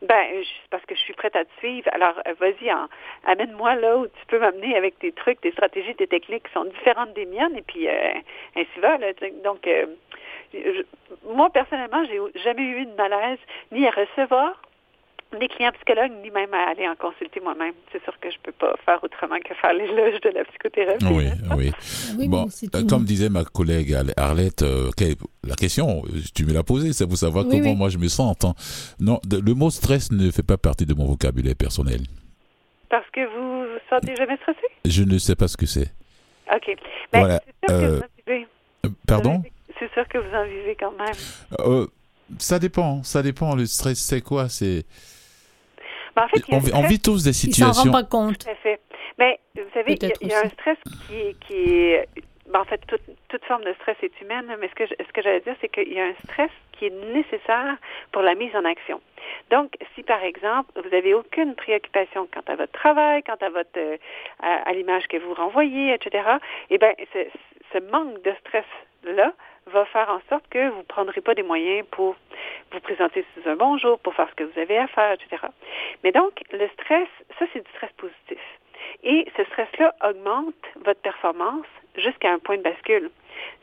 ben, 0.02 0.44
je- 0.44 0.50
parce 0.70 0.86
que 0.86 0.96
je 0.96 1.00
suis 1.02 1.14
prête 1.14 1.36
à 1.36 1.46
te 1.46 1.52
suivre. 1.60 1.90
Alors, 1.94 2.16
euh, 2.28 2.34
vas-y, 2.40 2.72
amène-moi 3.26 3.76
là 3.76 3.98
où 3.98 4.08
tu 4.08 4.26
peux 4.28 4.40
m'amener 4.40 4.76
avec 4.76 4.98
tes 5.00 5.12
trucs, 5.12 5.42
tes 5.42 5.52
stratégies, 5.52 5.96
tes 5.96 6.08
techniques 6.08 6.48
qui 6.48 6.54
sont 6.54 6.66
différentes 6.66 7.14
des 7.14 7.26
miennes, 7.26 7.56
et 7.58 7.62
puis 7.62 7.88
euh, 7.88 8.14
ainsi 8.56 8.80
va. 8.80 8.98
Là, 8.98 9.08
donc, 9.44 9.68
euh, 9.68 9.86
je- 10.54 10.84
moi, 11.32 11.50
personnellement, 11.50 12.04
j'ai 12.06 12.20
jamais 12.42 12.64
eu 12.64 12.86
de 12.86 12.96
malaise 12.96 13.40
ni 13.72 13.86
à 13.88 13.92
recevoir 13.92 14.62
des 15.40 15.48
clients 15.48 15.72
psychologues, 15.74 16.12
ni 16.24 16.30
même 16.32 16.54
à 16.54 16.70
aller 16.72 16.88
en 16.88 16.96
consulter 16.96 17.40
moi-même. 17.42 17.74
C'est 17.92 18.04
sûr 18.04 18.14
que 18.20 18.30
je 18.32 18.38
peux 18.44 18.52
pas 18.52 18.74
faire 18.86 19.04
autrement 19.04 19.38
que 19.40 19.54
faire 19.56 19.74
l'éloge 19.74 20.20
de 20.22 20.30
la 20.30 20.44
psychothérapie. 20.46 21.06
Oui, 21.06 21.26
oui. 21.58 21.72
Oui, 22.18 22.28
Bon, 22.28 22.48
comme 22.90 23.04
disait 23.06 23.30
ma 23.30 23.44
collègue 23.44 23.94
Arle- 23.94 24.14
Arlette, 24.18 24.62
euh, 24.64 24.90
la 25.48 25.56
question, 25.56 26.04
euh, 26.06 26.20
tu 26.36 26.46
me 26.46 26.54
l'as 26.54 26.64
posée, 26.64 26.94
c'est 26.94 27.08
pour 27.08 27.18
savoir 27.18 27.46
Oui, 27.46 27.52
comment 27.58 27.72
oui. 27.72 27.76
moi 27.78 27.90
je 27.90 27.98
me 27.98 28.08
sens. 28.08 28.32
en 28.32 28.36
tant- 28.36 28.56
Non, 29.00 29.20
le 29.32 29.54
mot 29.54 29.70
stress 29.70 30.12
ne 30.12 30.30
fait 30.32 30.44
pas 30.44 30.58
partie 30.58 30.86
de 30.86 30.94
mon 30.94 31.06
vocabulaire 31.06 31.56
personnel. 31.56 32.02
Parce 32.90 33.10
que 33.12 33.22
vous 33.26 33.62
vous 33.74 33.80
sentez 33.90 34.16
jamais 34.16 34.38
stressé? 34.38 34.60
Je 34.86 35.04
ne 35.04 35.18
sais 35.18 35.36
pas 35.36 35.48
ce 35.48 35.58
que 35.58 35.66
c'est. 35.66 35.92
OK. 36.54 36.76
Ben, 37.12 37.20
Voilà, 37.20 37.40
c'est 37.46 37.70
sûr 37.72 37.80
que 37.80 37.84
euh, 37.86 37.96
vous 37.98 38.02
en 38.04 38.34
vivez. 38.34 38.48
Euh, 38.86 38.90
Pardon? 39.08 39.44
C'est 39.80 39.92
sûr 39.94 40.08
que 40.08 40.18
vous 40.20 40.36
en 40.36 40.46
vivez 40.46 40.76
quand 40.80 40.92
même. 40.92 41.16
Euh, 41.60 41.88
Ça 42.38 42.58
dépend, 42.60 43.04
ça 43.04 43.22
dépend. 43.22 43.56
Le 43.56 43.66
stress, 43.66 44.00
c'est 44.00 44.22
quoi? 44.22 44.48
C'est 44.50 44.86
Ben, 46.16 46.24
en 46.24 46.28
fait, 46.28 46.44
il 46.48 46.52
y 46.52 46.56
a 46.56 46.58
on, 46.58 46.60
un 46.60 46.64
vit- 46.64 46.72
on 46.74 46.78
stress- 46.80 46.90
vit 46.90 47.00
tous 47.02 47.24
des 47.24 47.30
Il 47.48 47.56
s'en 47.56 47.66
rend 47.68 47.74
situations. 47.74 47.92
pas 47.92 48.04
compte. 48.04 48.38
Tout 48.40 48.50
à 48.50 48.56
fait. 48.56 48.80
Mais 49.18 49.40
vous 49.56 49.62
savez, 49.74 49.94
il 49.94 50.28
y 50.28 50.34
a, 50.34 50.40
y 50.42 50.46
un 50.46 50.50
stress 50.50 50.78
qui 51.08 51.16
est, 51.16 51.40
qui 51.46 51.54
est 51.54 52.08
ben, 52.48 52.60
en 52.60 52.66
fait, 52.66 52.82
toute, 52.88 53.02
toute 53.30 53.44
forme 53.46 53.64
de 53.64 53.74
stress 53.82 53.96
est 54.04 54.22
humaine, 54.22 54.46
mais 54.60 54.68
ce 54.68 54.76
que 54.76 54.86
je- 54.86 54.94
ce 55.04 55.12
que 55.14 55.22
j'allais 55.22 55.40
dire, 55.40 55.56
c'est 55.62 55.70
qu'il 55.70 55.92
y 55.94 56.00
a 56.00 56.06
un 56.06 56.14
stress 56.26 56.52
qui 56.74 56.86
est 56.88 57.14
nécessaire 57.14 57.78
pour 58.12 58.22
la 58.22 58.36
mise 58.36 58.54
en 58.56 58.66
action. 58.66 59.02
Donc, 59.50 59.74
si 59.96 60.04
par 60.04 60.22
exemple, 60.24 60.70
vous 60.76 60.90
n'avez 60.90 61.14
aucune 61.14 61.56
préoccupation 61.56 62.28
quant 62.34 62.44
à 62.52 62.56
votre 62.56 62.74
travail, 62.74 63.24
quant 63.24 63.38
à 63.42 63.50
votre 63.50 63.70
euh, 63.78 63.98
à, 64.42 64.70
à 64.70 64.74
l'image 64.74 65.08
que 65.08 65.18
vous 65.18 65.34
renvoyez, 65.34 65.94
etc., 65.94 66.24
eh 66.70 66.78
bien, 66.78 66.92
ce, 67.14 67.20
ce 67.72 67.78
manque 67.92 68.22
de 68.24 68.34
stress-là 68.42 69.34
va 69.68 69.86
faire 69.86 70.10
en 70.10 70.20
sorte 70.30 70.48
que 70.50 70.70
vous 70.70 70.80
ne 70.80 70.84
prendrez 70.84 71.22
pas 71.22 71.36
des 71.36 71.44
moyens 71.44 71.86
pour 71.92 72.16
vous 72.72 72.80
présenter 72.80 73.26
sous 73.34 73.50
un 73.50 73.56
bon 73.56 73.78
jour, 73.78 74.00
pour 74.00 74.14
faire 74.14 74.30
ce 74.30 74.36
que 74.36 74.44
vous 74.44 74.60
avez 74.60 74.78
à 74.78 74.88
faire, 74.88 75.12
etc. 75.14 75.48
Mais 76.04 76.12
donc, 76.12 76.42
le 76.52 76.68
stress, 76.70 77.08
ça, 77.40 77.46
c'est 77.54 77.64
du 77.64 77.72
stress 77.72 77.92
positif. 77.94 78.40
Et 79.04 79.28
ce 79.38 79.44
stress-là 79.46 79.94
augmente 80.04 80.56
votre 80.84 81.02
performance 81.02 81.66
jusqu'à 81.96 82.32
un 82.32 82.40
point 82.40 82.58
de 82.58 82.64
bascule. 82.64 83.12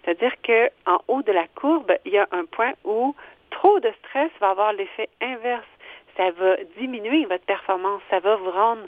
C'est-à-dire 0.02 0.32
que 0.42 0.70
en 0.86 0.98
haut 1.08 1.22
de 1.22 1.32
la 1.32 1.46
courbe, 1.48 1.92
il 2.04 2.12
y 2.12 2.18
a 2.18 2.28
un 2.32 2.44
point 2.44 2.72
où 2.84 3.14
trop 3.50 3.80
de 3.80 3.90
stress 4.04 4.30
va 4.40 4.50
avoir 4.50 4.72
l'effet 4.72 5.08
inverse. 5.20 5.66
Ça 6.16 6.30
va 6.32 6.56
diminuer 6.78 7.24
votre 7.26 7.44
performance, 7.44 8.02
ça 8.10 8.18
va 8.20 8.36
vous 8.36 8.50
rendre 8.50 8.82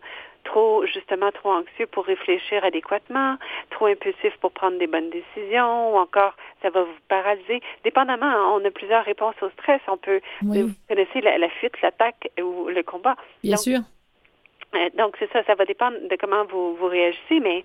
trop, 0.45 0.85
justement, 0.87 1.31
trop 1.33 1.51
anxieux 1.53 1.87
pour 1.87 2.05
réfléchir 2.05 2.65
adéquatement, 2.65 3.37
trop 3.71 3.87
impulsif 3.87 4.37
pour 4.41 4.53
prendre 4.53 4.79
des 4.79 4.87
bonnes 4.87 5.11
décisions, 5.11 5.95
ou 5.95 5.99
encore, 5.99 6.35
ça 6.63 6.71
va 6.71 6.83
vous 6.83 6.91
paralyser. 7.09 7.61
Dépendamment, 7.85 8.55
on 8.55 8.65
a 8.65 8.71
plusieurs 8.71 9.05
réponses 9.05 9.35
au 9.43 9.51
stress. 9.51 9.81
On 9.89 9.97
peut, 9.97 10.21
Oui. 10.43 10.63
vous 10.63 10.71
connaissez 10.89 11.21
la, 11.21 11.39
la 11.39 11.49
fuite, 11.49 11.81
l'attaque 11.83 12.31
ou 12.41 12.69
le 12.69 12.83
combat. 12.83 13.17
Bien 13.43 13.57
Donc, 13.57 13.61
sûr. 13.63 13.81
Euh, 14.75 14.89
donc, 14.97 15.17
c'est 15.19 15.31
ça, 15.33 15.43
ça 15.45 15.55
va 15.55 15.65
dépendre 15.65 15.97
de 16.09 16.17
comment 16.17 16.45
vous, 16.47 16.75
vous 16.77 16.87
réagissez, 16.87 17.41
mais 17.41 17.65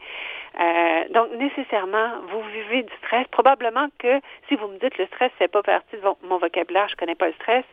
euh, 0.60 1.04
donc 1.14 1.32
nécessairement, 1.38 2.10
vous 2.32 2.42
vivez 2.54 2.84
du 2.84 2.94
stress. 3.04 3.28
Probablement 3.32 3.88
que 4.00 4.20
si 4.48 4.56
vous 4.56 4.68
me 4.68 4.78
dites 4.80 4.98
le 4.98 5.06
stress, 5.08 5.32
c'est 5.40 5.48
pas 5.52 5.62
partie 5.64 5.96
de 5.98 6.02
mon, 6.02 6.18
mon 6.24 6.38
vocabulaire, 6.38 6.88
je 6.90 6.96
connais 6.96 7.16
pas 7.16 7.28
le 7.28 7.34
stress, 7.34 7.64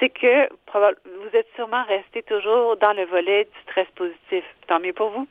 c'est 0.00 0.08
que 0.10 0.48
vous 0.72 1.30
êtes 1.36 1.46
sûrement 1.54 1.84
resté 1.84 2.22
toujours 2.24 2.76
dans 2.78 2.92
le 2.92 3.04
volet 3.06 3.44
du 3.44 3.60
stress 3.70 3.86
positif. 3.94 4.44
Tant 4.66 4.80
mieux 4.80 4.92
pour 4.94 5.10
vous. 5.10 5.26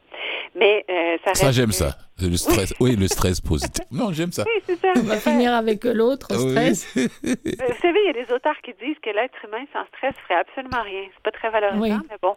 Mais 0.55 0.85
euh, 0.89 1.17
ça 1.25 1.33
Ça, 1.33 1.45
reste 1.47 1.57
j'aime 1.57 1.69
que- 1.69 1.73
ça. 1.73 1.91
Le 2.21 2.37
stress. 2.37 2.73
Oui, 2.79 2.95
le 2.95 3.07
stress 3.07 3.41
positif. 3.41 3.83
Non, 3.91 4.11
j'aime 4.13 4.31
ça. 4.31 4.43
Oui, 4.45 4.61
c'est 4.65 4.75
ça. 4.75 4.89
On 4.95 5.01
va 5.01 5.15
finir 5.17 5.51
avec 5.53 5.83
l'autre 5.83 6.31
stress. 6.33 6.87
Euh, 6.95 7.65
Vous 7.67 7.81
savez, 7.81 7.99
il 8.03 8.05
y 8.05 8.09
a 8.21 8.25
des 8.25 8.31
auteurs 8.31 8.55
qui 8.63 8.73
disent 8.79 8.97
que 9.01 9.09
l'être 9.09 9.33
humain 9.43 9.63
sans 9.73 9.83
stress 9.87 10.13
ferait 10.27 10.39
absolument 10.39 10.81
rien. 10.83 11.03
C'est 11.13 11.23
pas 11.23 11.31
très 11.31 11.49
valorisant, 11.49 11.81
Oui. 11.81 11.91
mais 12.09 12.17
bon. 12.21 12.35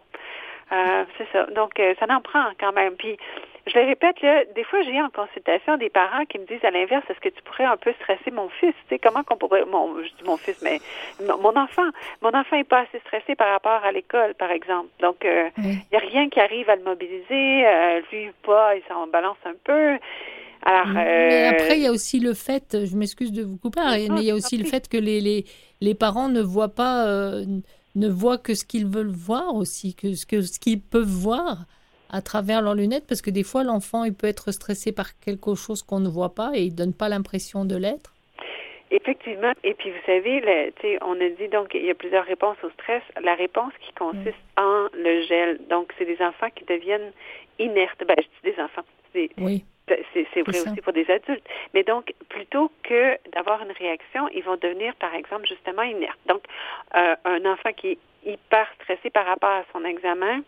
Euh, 0.72 1.04
c'est 1.16 1.26
ça. 1.32 1.46
Donc, 1.54 1.78
euh, 1.78 1.94
ça 1.98 2.06
en 2.08 2.20
prend 2.20 2.44
quand 2.58 2.72
même. 2.72 2.94
Puis, 2.96 3.16
je 3.68 3.78
le 3.78 3.84
répète, 3.86 4.20
là, 4.20 4.44
des 4.54 4.64
fois, 4.64 4.82
j'ai 4.82 5.00
en 5.00 5.10
consultation 5.10 5.76
des 5.76 5.90
parents 5.90 6.24
qui 6.24 6.38
me 6.38 6.46
disent 6.46 6.64
à 6.64 6.70
l'inverse, 6.70 7.04
est-ce 7.08 7.20
que 7.20 7.28
tu 7.28 7.42
pourrais 7.42 7.64
un 7.64 7.76
peu 7.76 7.92
stresser 8.00 8.30
mon 8.30 8.48
fils? 8.48 8.74
Tu 8.88 8.94
sais, 8.94 8.98
comment 8.98 9.22
qu'on 9.22 9.36
pourrait, 9.36 9.64
mon, 9.64 9.96
je 10.02 10.08
dis 10.08 10.24
mon 10.24 10.36
fils, 10.36 10.56
mais 10.62 10.80
mon 11.20 11.56
enfant. 11.56 11.88
Mon 12.22 12.30
enfant 12.34 12.56
est 12.56 12.64
pas 12.68 12.80
assez 12.80 12.98
stressé 13.06 13.34
par 13.36 13.50
rapport 13.52 13.84
à 13.84 13.92
l'école, 13.92 14.34
par 14.34 14.50
exemple. 14.50 14.88
Donc, 15.00 15.24
euh, 15.24 15.48
il 15.58 15.64
Oui. 15.64 15.78
n'y 15.92 15.98
a 15.98 16.00
rien 16.00 16.28
qui 16.28 16.40
arrive 16.40 16.68
à 16.70 16.76
le 16.76 16.82
mobiliser. 16.82 17.66
Euh, 17.66 18.00
lui, 18.12 18.30
pas, 18.44 18.76
il 18.76 18.82
s'en 18.88 19.06
balance 19.06 19.38
un 19.44 19.54
peu. 19.64 19.98
Alors, 20.64 20.86
Mais 20.88 21.46
euh, 21.46 21.50
après, 21.50 21.76
il 21.76 21.82
y 21.84 21.86
a 21.86 21.92
aussi 21.92 22.18
le 22.18 22.34
fait, 22.34 22.84
je 22.86 22.96
m'excuse 22.96 23.30
de 23.30 23.44
vous 23.44 23.56
couper, 23.56 23.80
Ariane, 23.80 24.14
mais 24.14 24.22
il 24.22 24.26
y 24.26 24.30
a 24.32 24.34
aussi 24.34 24.56
le 24.58 24.64
fait 24.64 24.88
que 24.88 24.96
les, 24.96 25.20
les, 25.20 25.44
les 25.80 25.94
parents 25.94 26.28
ne 26.28 26.40
voient 26.42 26.74
pas, 26.74 27.06
euh, 27.06 27.44
ne 27.96 28.08
voient 28.08 28.38
que 28.38 28.54
ce 28.54 28.64
qu'ils 28.64 28.86
veulent 28.86 29.12
voir 29.12 29.54
aussi, 29.54 29.94
que 29.94 30.14
ce 30.14 30.26
que 30.26 30.42
ce 30.42 30.60
qu'ils 30.60 30.80
peuvent 30.80 31.04
voir 31.04 31.64
à 32.10 32.22
travers 32.22 32.62
leurs 32.62 32.74
lunettes, 32.74 33.06
parce 33.08 33.22
que 33.22 33.30
des 33.30 33.42
fois, 33.42 33.64
l'enfant, 33.64 34.04
il 34.04 34.14
peut 34.14 34.28
être 34.28 34.52
stressé 34.52 34.92
par 34.92 35.18
quelque 35.18 35.54
chose 35.54 35.82
qu'on 35.82 36.00
ne 36.00 36.08
voit 36.08 36.34
pas 36.34 36.52
et 36.54 36.62
il 36.62 36.74
donne 36.74 36.94
pas 36.94 37.08
l'impression 37.08 37.64
de 37.64 37.76
l'être. 37.76 38.12
Effectivement. 38.92 39.52
Et 39.64 39.74
puis, 39.74 39.90
vous 39.90 40.06
savez, 40.06 40.72
on 41.02 41.20
a 41.20 41.28
dit 41.30 41.48
donc 41.48 41.74
il 41.74 41.84
y 41.84 41.90
a 41.90 41.94
plusieurs 41.94 42.24
réponses 42.24 42.56
au 42.62 42.70
stress. 42.70 43.02
La 43.20 43.34
réponse 43.34 43.72
qui 43.80 43.92
consiste 43.94 44.38
en 44.56 44.86
le 44.94 45.22
gel. 45.26 45.58
Donc, 45.68 45.92
c'est 45.98 46.04
des 46.04 46.22
enfants 46.22 46.50
qui 46.54 46.64
deviennent 46.64 47.10
inertes. 47.58 48.00
Ben, 48.06 48.14
je 48.16 48.22
dis 48.22 48.54
des 48.54 48.62
enfants. 48.62 48.84
C'est 49.12 49.30
Oui, 49.38 49.64
c'est- 49.88 50.42
vrai 50.42 50.52
aussi 50.70 50.80
pour 50.80 50.92
des 50.92 51.08
adultes. 51.10 51.46
Mais 51.74 51.82
donc, 51.82 52.12
plutôt 52.28 52.70
que 52.82 53.16
d'avoir 53.32 53.62
une 53.62 53.72
réaction, 53.72 54.28
ils 54.34 54.42
vont 54.42 54.56
devenir, 54.56 54.94
par 54.96 55.14
exemple, 55.14 55.46
justement 55.46 55.82
inertes. 55.82 56.18
Donc, 56.26 56.42
euh, 56.96 57.14
un 57.24 57.44
enfant 57.46 57.72
qui 57.76 57.92
est 57.92 57.98
hyper 58.24 58.66
stressé 58.82 59.10
par 59.10 59.26
rapport 59.26 59.50
à 59.50 59.64
son 59.72 59.84
examen, 59.84 60.40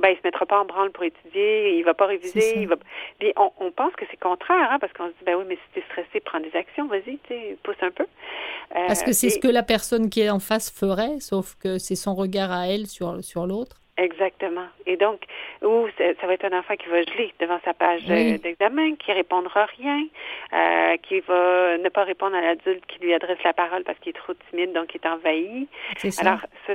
ben, 0.00 0.08
il 0.08 0.16
se 0.16 0.22
mettra 0.24 0.44
pas 0.44 0.60
en 0.60 0.64
branle 0.64 0.90
pour 0.90 1.04
étudier, 1.04 1.76
il 1.78 1.84
va 1.84 1.94
pas 1.94 2.06
réviser, 2.06 2.60
il 2.62 2.68
va. 2.68 2.76
Puis 3.20 3.32
on, 3.36 3.52
on 3.60 3.70
pense 3.70 3.94
que 3.94 4.04
c'est 4.10 4.16
contraire, 4.18 4.68
hein, 4.72 4.78
parce 4.80 4.92
qu'on 4.92 5.06
se 5.06 5.12
dit, 5.12 5.24
ben 5.24 5.36
oui, 5.36 5.44
mais 5.46 5.54
si 5.54 5.62
tu 5.72 5.78
es 5.78 5.82
stressé, 5.90 6.20
prends 6.20 6.40
des 6.40 6.54
actions, 6.56 6.86
vas-y, 6.88 7.18
tu 7.18 7.28
sais, 7.28 7.56
pousse 7.62 7.76
un 7.80 7.90
peu. 7.92 8.02
Euh, 8.04 8.86
parce 8.88 9.02
que 9.04 9.12
c'est 9.12 9.30
ce 9.30 9.38
que 9.38 9.46
la 9.48 9.62
personne 9.62 10.10
qui 10.10 10.20
est 10.22 10.30
en 10.30 10.40
face 10.40 10.70
ferait, 10.70 11.20
sauf 11.20 11.54
que 11.54 11.78
c'est 11.78 11.94
son 11.94 12.14
regard 12.14 12.50
à 12.50 12.66
elle 12.66 12.86
sur, 12.86 13.22
sur 13.22 13.46
l'autre. 13.46 13.80
Exactement. 13.96 14.66
Et 14.86 14.96
donc, 14.96 15.20
ou 15.62 15.86
ça, 15.96 16.26
va 16.26 16.32
être 16.34 16.44
un 16.44 16.58
enfant 16.58 16.74
qui 16.76 16.88
va 16.88 17.02
geler 17.02 17.32
devant 17.38 17.60
sa 17.64 17.74
page 17.74 18.02
Oui. 18.08 18.34
euh, 18.34 18.38
d'examen, 18.38 18.96
qui 18.96 19.12
répondra 19.12 19.66
rien, 19.78 20.04
euh, 20.52 20.96
qui 20.98 21.20
va 21.20 21.78
ne 21.78 21.88
pas 21.90 22.02
répondre 22.04 22.34
à 22.36 22.40
l'adulte 22.40 22.84
qui 22.86 22.98
lui 22.98 23.14
adresse 23.14 23.38
la 23.44 23.52
parole 23.52 23.84
parce 23.84 23.98
qu'il 24.00 24.10
est 24.10 24.18
trop 24.18 24.34
timide, 24.50 24.72
donc 24.72 24.92
il 24.94 25.00
est 25.02 25.06
envahi. 25.08 25.68
C'est 25.96 26.10
ça. 26.10 26.22
Alors, 26.28 26.40
ça, 26.66 26.72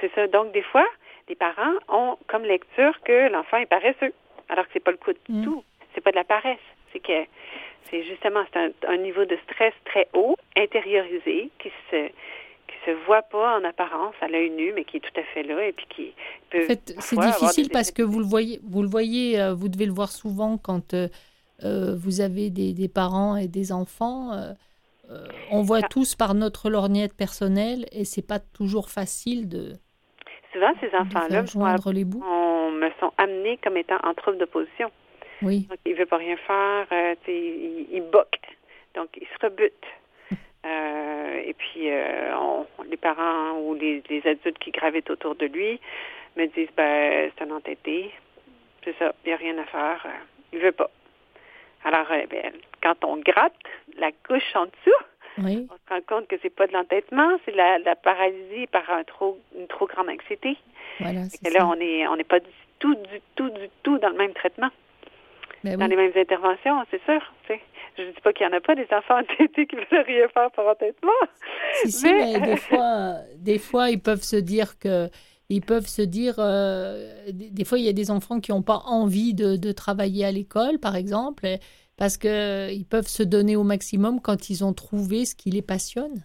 c'est 0.00 0.14
ça. 0.14 0.26
Donc, 0.28 0.52
des 0.52 0.62
fois, 0.62 0.86
les 1.28 1.34
parents 1.34 1.74
ont 1.88 2.16
comme 2.26 2.44
lecture 2.44 2.98
que 3.04 3.28
l'enfant 3.30 3.58
est 3.58 3.66
paresseux, 3.66 4.12
alors 4.48 4.64
que 4.66 4.70
c'est 4.72 4.80
pas 4.84 4.92
le 4.92 4.96
cas 4.96 5.12
du 5.12 5.32
Mm. 5.40 5.44
tout. 5.44 5.64
C'est 5.94 6.00
pas 6.00 6.10
de 6.10 6.16
la 6.16 6.24
paresse. 6.24 6.58
C'est 6.92 7.00
que 7.00 7.24
c'est 7.90 8.02
justement 8.04 8.44
c'est 8.50 8.58
un, 8.58 8.70
un 8.88 8.96
niveau 8.96 9.26
de 9.26 9.36
stress 9.44 9.74
très 9.84 10.08
haut, 10.14 10.36
intériorisé, 10.56 11.50
qui 11.58 11.70
se 11.90 12.08
qui 12.72 12.90
se 12.90 13.04
voit 13.06 13.22
pas 13.22 13.58
en 13.58 13.64
apparence 13.64 14.14
à 14.20 14.28
l'œil 14.28 14.50
nu, 14.50 14.72
mais 14.74 14.84
qui 14.84 14.96
est 14.96 15.00
tout 15.00 15.20
à 15.20 15.24
fait 15.34 15.42
là 15.42 15.64
et 15.66 15.72
puis 15.72 15.86
qui 15.94 16.12
peut 16.50 16.62
En 16.64 16.66
fait, 16.66 16.94
c'est 16.98 17.18
difficile 17.18 17.68
des 17.68 17.72
parce 17.72 17.90
que 17.90 18.02
vous 18.02 18.18
le 18.18 18.24
voyez, 18.26 18.60
vous 18.64 18.82
le 18.82 18.88
voyez, 18.88 19.40
euh, 19.40 19.54
vous 19.54 19.68
devez 19.68 19.86
le 19.86 19.92
voir 19.92 20.10
souvent 20.10 20.58
quand 20.58 20.94
euh, 20.94 21.08
euh, 21.64 21.94
vous 21.96 22.20
avez 22.20 22.50
des, 22.50 22.72
des 22.72 22.88
parents 22.88 23.36
et 23.36 23.48
des 23.48 23.72
enfants. 23.72 24.32
euh, 24.32 24.52
on 25.50 25.62
voit 25.62 25.80
Ah. 25.82 25.88
tous 25.90 26.14
par 26.14 26.34
notre 26.34 26.70
lorgnette 26.70 27.14
personnelle 27.14 27.86
et 27.92 28.04
c'est 28.04 28.26
pas 28.26 28.38
toujours 28.38 28.88
facile 28.90 29.48
de, 29.48 29.74
Souvent, 30.52 30.72
ces 30.80 30.88
enfants-là 30.96 31.44
faire 31.44 31.56
moi, 31.56 31.70
joindre 31.76 31.92
les 31.92 32.04
bouts. 32.04 32.24
on 32.26 32.70
me 32.70 32.88
sont 33.00 33.12
amenés 33.18 33.58
comme 33.62 33.76
étant 33.76 33.98
en 34.04 34.14
trouble 34.14 34.38
d'opposition. 34.38 34.90
Oui, 35.42 35.66
Donc, 35.68 35.78
il 35.84 35.94
veut 35.94 36.06
pas 36.06 36.16
rien 36.18 36.36
faire, 36.46 36.86
euh, 36.92 37.14
il, 37.28 37.86
il 37.92 38.02
boque. 38.12 38.38
Donc, 38.94 39.08
il 39.20 39.26
se 39.26 39.44
rebute. 39.46 39.84
Euh, 40.64 41.42
et 41.44 41.54
puis, 41.54 41.90
euh, 41.90 42.36
on- 42.38 42.66
les 42.88 42.96
parents 42.96 43.58
ou 43.58 43.74
les, 43.74 44.02
les 44.08 44.26
adultes 44.26 44.58
qui 44.58 44.70
gravitent 44.70 45.10
autour 45.10 45.34
de 45.34 45.46
lui 45.46 45.80
me 46.36 46.46
disent, 46.46 46.68
ben, 46.76 47.30
c'est 47.36 47.44
un 47.44 47.50
entêté. 47.50 48.10
C'est 48.84 48.96
ça, 48.98 49.12
il 49.24 49.28
n'y 49.28 49.32
a 49.34 49.36
rien 49.36 49.58
à 49.58 49.64
faire. 49.64 50.06
il 50.52 50.58
veut 50.60 50.72
pas. 50.72 50.90
Alors, 51.84 52.06
euh, 52.10 52.26
ben, 52.30 52.52
quand 52.82 53.04
on 53.04 53.16
gratte 53.16 53.54
la 53.98 54.10
couche 54.12 54.54
en 54.54 54.66
dessous, 54.66 55.04
oui, 55.38 55.66
on 55.70 55.74
se 55.74 55.94
rend 55.94 56.00
compte 56.06 56.28
que 56.28 56.36
c'est 56.42 56.54
pas 56.54 56.66
de 56.66 56.72
l'entêtement, 56.74 57.38
c'est 57.44 57.52
de 57.52 57.56
la, 57.56 57.78
la 57.78 57.96
paralysie 57.96 58.66
par 58.66 58.88
un 58.90 59.02
trop, 59.04 59.38
une 59.58 59.66
trop 59.66 59.86
grande 59.86 60.10
anxiété. 60.10 60.56
voilà, 61.00 61.20
Et 61.44 61.50
là, 61.50 61.60
ça. 61.60 61.66
on 61.66 61.80
est 61.80 62.06
on 62.06 62.16
n'est 62.16 62.24
pas 62.24 62.38
du 62.40 62.50
tout, 62.78 62.94
du 62.94 63.20
tout, 63.34 63.48
du 63.50 63.68
tout 63.82 63.98
dans 63.98 64.10
le 64.10 64.16
même 64.16 64.34
traitement, 64.34 64.68
Ben 65.64 65.76
dans 65.78 65.84
oui. 65.84 65.90
les 65.90 65.96
mêmes 65.96 66.12
interventions, 66.16 66.82
c'est 66.90 67.02
sûr. 67.04 67.20
tu 67.46 67.54
sais. 67.54 67.60
Je 67.98 68.04
dis 68.04 68.20
pas 68.22 68.32
qu'il 68.32 68.46
n'y 68.46 68.54
en 68.54 68.56
a 68.56 68.60
pas 68.60 68.74
des 68.74 68.86
enfants 68.90 69.18
entêtés 69.20 69.66
qui 69.66 69.76
veulent 69.76 70.04
rien 70.06 70.28
faire 70.28 70.50
par 70.52 70.66
entêtement. 70.66 71.10
Si, 71.74 71.92
si, 71.92 72.04
Mais- 72.06 72.38
mais 72.38 72.40
des 72.40 72.56
fois, 72.68 73.14
des 73.36 73.58
fois, 73.58 73.90
ils 73.90 74.00
peuvent 74.00 74.22
se 74.22 74.36
dire 74.36 74.78
que, 74.78 75.08
ils 75.48 75.60
peuvent 75.60 75.86
se 75.86 76.02
dire, 76.02 76.36
euh, 76.38 77.12
des, 77.30 77.64
fois, 77.64 77.78
il 77.78 77.84
y 77.84 77.88
a 77.88 77.92
des 77.92 78.10
enfants 78.10 78.40
qui 78.40 78.50
n'ont 78.52 78.62
pas 78.62 78.80
envie 78.86 79.34
de, 79.34 79.56
de 79.56 79.72
travailler 79.72 80.24
à 80.24 80.32
l'école, 80.32 80.78
par 80.78 80.96
exemple, 80.96 81.46
parce 81.98 82.16
que 82.16 82.70
ils 82.72 82.86
peuvent 82.86 83.06
se 83.06 83.22
donner 83.22 83.56
au 83.56 83.62
maximum 83.62 84.20
quand 84.20 84.48
ils 84.48 84.64
ont 84.64 84.72
trouvé 84.72 85.26
ce 85.26 85.34
qui 85.34 85.50
les 85.50 85.62
passionne. 85.62 86.24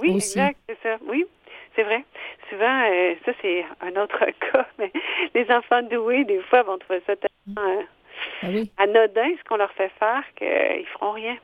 Oui, 0.00 0.10
Aussi. 0.14 0.38
exact, 0.38 0.58
c'est 0.68 0.78
ça. 0.82 0.96
Oui, 1.06 1.26
c'est 1.76 1.82
vrai. 1.82 2.04
Souvent, 2.48 2.82
euh, 2.90 3.14
ça 3.26 3.32
c'est 3.42 3.64
un 3.82 3.94
autre 4.02 4.18
cas, 4.52 4.66
mais 4.78 4.90
les 5.34 5.46
enfants 5.50 5.82
doués, 5.82 6.24
des 6.24 6.40
fois, 6.42 6.62
vont 6.62 6.78
trouver 6.78 7.02
ça 7.06 7.14
tellement 7.16 7.70
euh, 7.70 7.82
Ah 8.42 8.46
oui, 8.50 8.70
anodin 8.78 9.30
ce 9.38 9.48
qu'on 9.48 9.56
leur 9.56 9.72
fait 9.72 9.90
faire 9.98 10.22
qu'ils 10.36 10.86
feront 10.94 11.12
rien. 11.12 11.36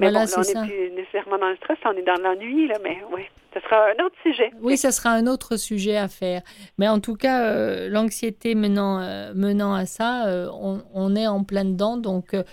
Mais 0.00 0.10
Voilà, 0.10 0.26
bon, 0.26 0.30
là, 0.30 0.44
on 0.54 0.60
n'est 0.60 0.68
plus 0.68 0.90
nécessairement 0.92 1.38
dans 1.38 1.48
le 1.48 1.56
stress, 1.56 1.78
on 1.84 1.92
est 1.92 2.02
dans 2.02 2.14
l'ennui, 2.22 2.68
là, 2.68 2.76
mais 2.84 2.98
oui, 3.12 3.22
ce 3.52 3.58
sera 3.60 3.86
un 3.86 4.04
autre 4.04 4.14
sujet. 4.22 4.50
oui, 4.60 4.76
ça 4.76 4.92
sera 4.92 5.10
un 5.10 5.26
autre 5.26 5.56
sujet 5.56 5.96
à 5.96 6.06
faire. 6.06 6.42
Mais 6.78 6.86
en 6.86 7.00
tout 7.00 7.16
cas, 7.16 7.44
euh, 7.46 7.88
l'anxiété 7.88 8.54
menant, 8.54 9.00
euh, 9.00 9.32
menant 9.34 9.74
à 9.74 9.86
ça, 9.86 10.28
euh, 10.28 10.48
on, 10.52 10.82
on 10.94 11.16
est 11.16 11.26
en 11.26 11.42
plein 11.42 11.64
dedans. 11.64 11.96
Donc, 11.96 12.34
euh, 12.34 12.44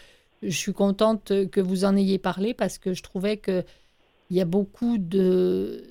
je 0.42 0.58
suis 0.58 0.74
contente 0.74 1.32
que 1.52 1.62
vous 1.62 1.86
en 1.86 1.96
ayez 1.96 2.18
parlé 2.18 2.54
parce 2.56 2.80
que 2.80 2.94
je 2.94 3.04
trouvais 3.04 3.38
que 3.38 3.64
il 4.32 4.38
y 4.38 4.42
a 4.42 4.46
beaucoup 4.46 4.98
de, 4.98 5.84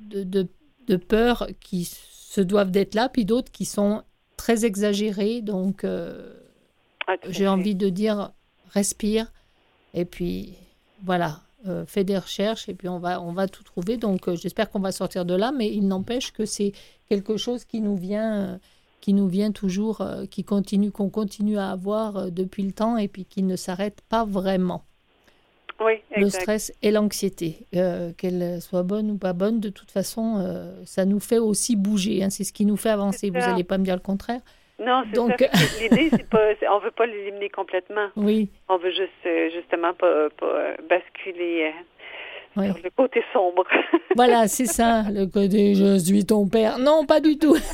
de, 0.00 0.24
de, 0.24 0.48
de 0.88 0.96
peurs 0.96 1.46
qui 1.60 1.84
se 1.84 2.40
doivent 2.40 2.72
d'être 2.72 2.96
là, 2.96 3.08
puis 3.08 3.24
d'autres 3.24 3.52
qui 3.52 3.64
sont 3.64 4.02
très 4.36 4.64
exagérées. 4.64 5.40
Donc, 5.40 5.84
euh, 5.84 6.32
Ah, 7.06 7.16
j'ai 7.28 7.46
envie 7.48 7.74
de 7.74 7.88
dire, 7.88 8.32
respire. 8.70 9.32
Et 9.94 10.04
puis, 10.04 10.54
voilà, 11.04 11.40
euh, 11.66 11.84
fais 11.86 12.04
des 12.04 12.18
recherches 12.18 12.68
et 12.68 12.74
puis 12.74 12.88
on 12.88 12.98
va, 12.98 13.20
on 13.20 13.32
va 13.32 13.48
tout 13.48 13.62
trouver. 13.64 13.96
Donc, 13.96 14.28
euh, 14.28 14.36
j'espère 14.36 14.70
qu'on 14.70 14.80
va 14.80 14.92
sortir 14.92 15.24
de 15.24 15.34
là, 15.34 15.52
mais 15.52 15.72
il 15.72 15.86
n'empêche 15.88 16.32
que 16.32 16.44
c'est 16.44 16.72
quelque 17.08 17.36
chose 17.36 17.64
qui 17.64 17.80
nous 17.80 17.96
vient, 17.96 18.34
euh, 18.34 18.58
qui 19.00 19.12
nous 19.12 19.28
vient 19.28 19.52
toujours, 19.52 20.04
qui 20.30 20.42
continue, 20.42 20.90
qu'on 20.90 21.10
continue 21.10 21.58
à 21.58 21.70
avoir 21.70 22.30
depuis 22.32 22.64
le 22.64 22.72
temps 22.72 22.96
et 22.96 23.06
puis 23.08 23.24
qui 23.24 23.42
ne 23.42 23.54
s'arrête 23.56 24.00
pas 24.08 24.24
vraiment. 24.24 24.82
Oui, 25.78 25.92
Le 26.16 26.28
stress 26.30 26.72
et 26.82 26.90
l'anxiété, 26.90 27.66
qu'elle 28.16 28.60
soit 28.62 28.82
bonne 28.82 29.10
ou 29.10 29.18
pas 29.18 29.34
bonne, 29.34 29.60
de 29.60 29.68
toute 29.68 29.90
façon, 29.90 30.42
ça 30.86 31.04
nous 31.04 31.20
fait 31.20 31.38
aussi 31.38 31.76
bouger. 31.76 32.24
hein. 32.24 32.30
c'est 32.30 32.44
ce 32.44 32.52
qui 32.52 32.64
nous 32.64 32.78
fait 32.78 32.88
avancer. 32.88 33.28
Vous 33.28 33.38
n'allez 33.38 33.62
pas 33.62 33.76
me 33.78 33.84
dire 33.84 33.94
le 33.94 34.00
contraire. 34.00 34.40
Non, 34.78 35.02
c'est 35.06 35.12
Donc- 35.16 35.38
ça. 35.38 35.46
L'idée, 35.80 36.10
c'est 36.10 36.28
pas, 36.28 36.54
c'est- 36.60 36.68
on 36.68 36.78
veut 36.80 36.90
pas 36.90 37.06
l'éliminer 37.06 37.48
complètement. 37.48 38.08
Oui, 38.16 38.48
On 38.68 38.76
veut 38.76 38.90
juste, 38.90 39.10
euh, 39.26 39.48
justement, 39.54 39.94
pas, 39.94 40.28
pas 40.38 40.46
euh, 40.46 40.74
basculer 40.88 41.72
euh, 41.72 42.60
oui. 42.60 42.66
sur 42.66 42.78
le 42.84 42.90
côté 42.90 43.22
sombre. 43.32 43.64
Voilà, 44.16 44.48
c'est 44.48 44.66
ça, 44.66 45.02
le 45.10 45.26
côté 45.26 45.74
je 45.74 45.98
suis 45.98 46.24
ton 46.24 46.46
père. 46.48 46.78
Non, 46.78 47.04
pas 47.06 47.20
du 47.20 47.38
tout. 47.38 47.56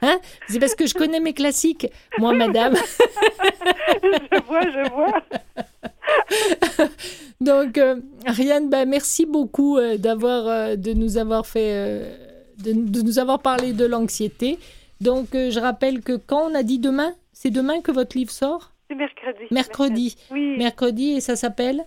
Hein? 0.00 0.20
C'est 0.48 0.60
parce 0.60 0.76
que 0.76 0.86
je 0.86 0.94
connais 0.94 1.18
mes 1.18 1.32
classiques, 1.32 1.88
moi, 2.18 2.32
madame. 2.32 2.74
je 4.02 4.40
vois, 4.46 4.60
je 4.62 4.88
vois. 4.90 5.22
Donc, 7.40 7.78
euh, 7.78 7.96
Ariane, 8.26 8.68
bah, 8.70 8.84
merci 8.84 9.26
beaucoup 9.26 9.76
euh, 9.76 9.96
d'avoir, 9.96 10.46
euh, 10.46 10.76
de 10.76 10.92
nous 10.92 11.18
avoir 11.18 11.46
fait, 11.46 11.72
euh, 11.72 12.14
de, 12.58 12.72
de 12.74 13.02
nous 13.02 13.18
avoir 13.18 13.40
parlé 13.40 13.72
de 13.72 13.86
l'anxiété. 13.86 14.58
Donc, 15.00 15.34
euh, 15.34 15.50
je 15.50 15.60
rappelle 15.60 16.00
que 16.02 16.16
quand 16.16 16.50
on 16.50 16.54
a 16.54 16.62
dit 16.62 16.78
demain, 16.78 17.14
c'est 17.32 17.50
demain 17.50 17.80
que 17.80 17.92
votre 17.92 18.16
livre 18.16 18.30
sort 18.30 18.72
C'est 18.88 18.96
mercredi. 18.96 19.44
Mercredi. 19.50 20.16
Oui. 20.30 20.56
Mercredi, 20.58 21.12
et 21.16 21.20
ça 21.20 21.36
s'appelle 21.36 21.84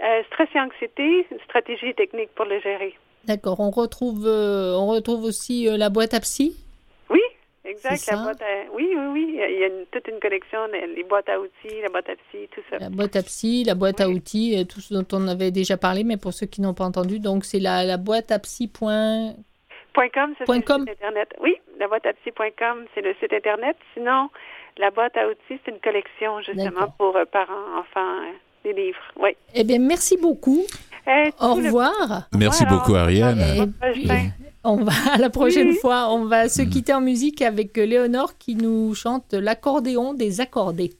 Euh, 0.00 0.22
stress 0.32 0.48
et 0.54 0.60
anxiété, 0.60 1.26
stratégie 1.44 1.94
technique 1.94 2.30
pour 2.36 2.44
le 2.44 2.60
gérer. 2.60 2.94
D'accord. 3.24 3.58
On 3.58 3.70
retrouve, 3.70 4.24
euh, 4.26 4.74
on 4.76 4.86
retrouve 4.86 5.24
aussi 5.24 5.68
euh, 5.68 5.76
la 5.76 5.90
boîte 5.90 6.14
à 6.14 6.20
psy. 6.20 6.56
Oui, 7.10 7.20
exact. 7.64 8.06
La 8.08 8.16
boîte 8.22 8.40
à... 8.42 8.72
Oui, 8.72 8.88
oui, 8.96 9.06
oui. 9.12 9.26
Il 9.34 9.58
y 9.58 9.64
a 9.64 9.66
une- 9.66 9.86
toute 9.90 10.06
une 10.06 10.20
collection, 10.20 10.58
les 10.96 11.02
boîtes 11.02 11.28
à 11.28 11.40
outils, 11.40 11.80
la 11.82 11.88
boîte 11.88 12.08
à 12.08 12.14
psy, 12.14 12.48
tout 12.54 12.60
ça. 12.70 12.78
La 12.78 12.88
boîte 12.90 13.16
à 13.16 13.22
psy, 13.24 13.64
la 13.64 13.74
boîte 13.74 14.00
à 14.00 14.08
outils, 14.08 14.64
tout 14.68 14.80
ce 14.80 14.94
dont 14.94 15.04
on 15.12 15.26
avait 15.26 15.50
déjà 15.50 15.76
parlé, 15.76 16.04
mais 16.04 16.16
pour 16.16 16.32
ceux 16.32 16.46
qui 16.46 16.60
n'ont 16.60 16.74
pas 16.74 16.84
entendu, 16.84 17.18
donc 17.18 17.44
c'est 17.44 17.58
la, 17.58 17.84
la 17.84 17.96
boîte 17.96 18.30
à 18.30 18.38
psy. 18.38 18.68
Point 18.68 19.34
.com, 20.14 20.34
c'est 20.38 20.44
com. 20.64 20.84
le 20.86 20.92
site 20.92 21.02
Internet. 21.02 21.28
Oui, 21.40 21.56
la 21.78 21.88
boîte 21.88 22.06
à 22.06 22.12
psy.com, 22.14 22.84
c'est 22.94 23.00
le 23.02 23.14
site 23.20 23.32
Internet. 23.32 23.76
Sinon, 23.94 24.28
la 24.78 24.90
boîte 24.90 25.16
à 25.16 25.28
outils, 25.28 25.60
c'est 25.64 25.70
une 25.72 25.80
collection, 25.80 26.40
justement, 26.40 26.88
pour 26.98 27.16
euh, 27.16 27.24
parents, 27.24 27.78
enfants, 27.78 28.20
euh, 28.22 28.32
des 28.64 28.72
livres. 28.72 28.98
Oui. 29.20 29.30
Eh 29.54 29.64
bien, 29.64 29.78
merci 29.78 30.16
beaucoup. 30.16 30.62
Eh, 31.06 31.30
Au 31.40 31.58
le- 31.58 31.66
revoir. 31.66 32.28
Merci 32.36 32.64
Voilà. 32.64 32.78
beaucoup, 32.78 32.94
Ariane. 32.94 33.40
Et 33.40 34.08
on 34.64 34.76
va 34.84 34.92
à 35.14 35.18
la 35.18 35.30
prochaine 35.30 35.68
Oui. 35.70 35.78
fois, 35.80 36.08
on 36.10 36.26
va 36.26 36.48
se 36.48 36.62
quitter 36.62 36.92
en 36.92 37.00
musique 37.00 37.40
avec 37.42 37.76
euh, 37.78 37.86
Léonore 37.86 38.36
qui 38.38 38.54
nous 38.56 38.94
chante 38.94 39.32
l'accordéon 39.32 40.12
des 40.14 40.40
accordés. 40.40 40.90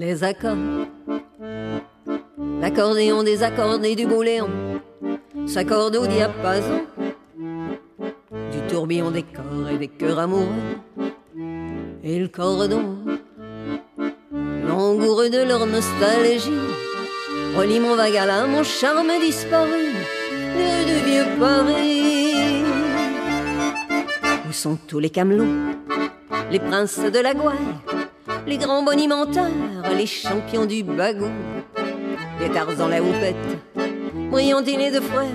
Les 0.00 0.24
accords. 0.24 0.56
L'accordéon 2.62 3.22
des 3.22 3.42
accordés 3.42 3.94
du 3.94 4.06
beau 4.06 4.22
Léon. 4.22 4.48
S'accorde 5.46 5.94
au 5.96 6.06
diapason. 6.06 6.86
Du 8.50 8.60
tourbillon 8.66 9.10
des 9.10 9.24
corps 9.24 9.68
et 9.70 9.76
des 9.76 9.88
cœurs 9.88 10.20
amoureux. 10.20 10.46
Et 12.02 12.18
le 12.18 12.28
cordon, 12.28 12.96
langoureux 14.66 15.28
de 15.28 15.42
leur 15.42 15.66
nostalgie, 15.66 16.66
relie 17.58 17.78
mon 17.78 17.94
l'âme, 17.94 18.52
mon 18.52 18.62
charme 18.62 19.12
disparu, 19.20 19.84
rues 20.56 20.86
du 20.86 21.10
vieux 21.10 21.26
Paris. 21.38 22.64
Où 24.48 24.52
sont 24.52 24.78
tous 24.88 24.98
les 24.98 25.10
camelots, 25.10 25.56
les 26.50 26.58
princes 26.58 27.00
de 27.00 27.18
la 27.18 27.34
gouaille, 27.34 27.99
les 28.46 28.58
grands 28.58 28.82
bonimenteurs, 28.82 29.50
les 29.96 30.06
champions 30.06 30.66
du 30.66 30.82
bagou, 30.82 31.30
les 32.40 32.50
tarzans 32.50 32.88
la 32.88 33.02
houppette, 33.02 33.36
brillantines 34.30 34.92
de 34.92 35.00
frères, 35.00 35.26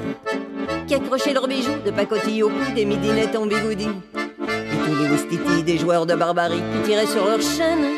qui 0.88 0.96
accrochaient 0.96 1.34
leurs 1.34 1.48
bijoux 1.48 1.80
de 1.86 1.92
pacotille 1.92 2.44
au 2.44 2.50
cou, 2.50 2.74
des 2.76 2.86
midinettes 2.86 3.36
en 3.36 3.46
bigoudi, 3.46 3.88
et 3.88 4.78
tous 4.86 5.04
les 5.04 5.10
oustitis 5.10 5.64
des 5.64 5.78
joueurs 5.78 6.06
de 6.06 6.16
barbarie 6.16 6.62
qui 6.74 6.90
tiraient 6.90 7.08
sur 7.08 7.26
leurs 7.26 7.42
chaînes, 7.42 7.96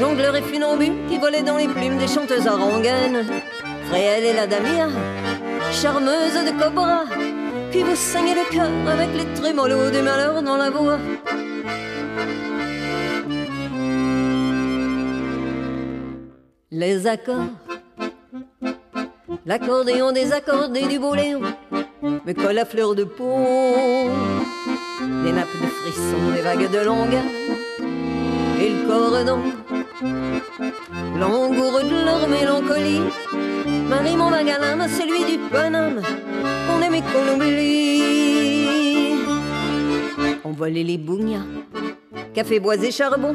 jongleurs 0.00 0.36
et 0.36 0.42
funambules 0.42 1.06
qui 1.08 1.18
volaient 1.18 1.42
dans 1.42 1.56
les 1.56 1.68
plumes 1.68 1.98
des 1.98 2.08
chanteuses 2.08 2.48
rengaines, 2.48 3.24
Fréhel 3.88 4.24
et 4.24 4.32
la 4.32 4.46
Damia, 4.46 4.88
charmeuse 5.72 6.34
de 6.34 6.62
cobra, 6.62 7.04
qui 7.72 7.82
vous 7.82 7.96
saignait 7.96 8.34
le 8.34 8.50
cœur 8.50 8.70
avec 8.88 9.08
les 9.16 9.26
trémolos 9.40 9.90
du 9.90 10.02
malheur 10.02 10.42
dans 10.42 10.56
la 10.56 10.70
voix. 10.70 10.98
Les 16.72 17.04
accords, 17.08 17.50
l'accordéon 19.44 20.12
des 20.12 20.32
accordés 20.32 20.86
du 20.86 21.00
Léon 21.00 21.40
me 22.00 22.32
colle 22.32 22.58
à 22.58 22.64
fleur 22.64 22.94
de 22.94 23.02
peau, 23.02 23.44
des 25.24 25.32
nappes 25.32 25.48
de 25.60 25.66
frissons, 25.66 26.30
des 26.32 26.42
vagues 26.42 26.70
de 26.70 26.78
longueur, 26.78 27.24
et 28.60 28.68
le 28.68 28.86
cordon, 28.86 29.40
langoureux 31.18 31.82
de 31.82 32.04
leur 32.04 32.28
mélancolie, 32.28 33.02
marie 33.88 34.16
mon 34.16 34.32
à 34.32 34.88
celui 34.88 35.24
du 35.24 35.38
Paname, 35.50 36.00
qu'on 36.68 36.82
aimait 36.82 37.02
qu'on 37.02 37.34
oublie. 37.34 38.02
On 40.44 40.52
volait 40.52 40.84
les 40.84 40.98
bougnats, 40.98 41.46
café 42.32 42.60
boisé 42.60 42.92
charbon, 42.92 43.34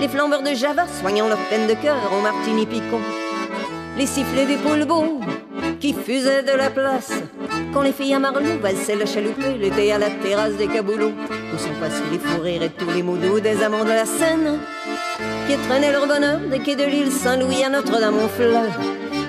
les 0.00 0.08
flambeurs 0.08 0.42
de 0.42 0.54
Java 0.54 0.84
soignant 1.00 1.28
leur 1.28 1.38
peine 1.48 1.66
de 1.66 1.74
cœur 1.74 1.96
au 2.16 2.20
martini 2.20 2.66
picon, 2.66 3.00
les 3.96 4.06
sifflets 4.06 4.46
des 4.46 4.56
poulbeaux 4.56 5.20
qui 5.80 5.94
fusaient 5.94 6.42
de 6.42 6.56
la 6.56 6.70
place, 6.70 7.12
quand 7.72 7.82
les 7.82 7.92
filles 7.92 8.14
à 8.14 8.18
Marlou 8.18 8.58
valsaient 8.60 8.96
la 8.96 9.06
chaloupée 9.06 9.56
l'été 9.58 9.92
à 9.92 9.98
la 9.98 10.10
terrasse 10.10 10.54
des 10.54 10.66
caboulots, 10.66 11.12
où 11.54 11.58
sont 11.58 11.74
passés 11.80 12.02
les 12.10 12.18
fous 12.18 12.40
rires 12.40 12.62
et 12.62 12.70
tous 12.70 12.90
les 12.90 13.02
mots 13.02 13.16
doux 13.16 13.40
des 13.40 13.62
amants 13.62 13.84
de 13.84 13.90
la 13.90 14.06
Seine, 14.06 14.58
qui 15.48 15.56
traînaient 15.68 15.92
leur 15.92 16.06
bonheur 16.06 16.40
des 16.50 16.58
quais 16.58 16.76
de 16.76 16.84
l'île 16.84 17.10
Saint-Louis 17.12 17.64
à 17.64 17.70
Notre-Dame-aux-Fleurs. 17.70 18.78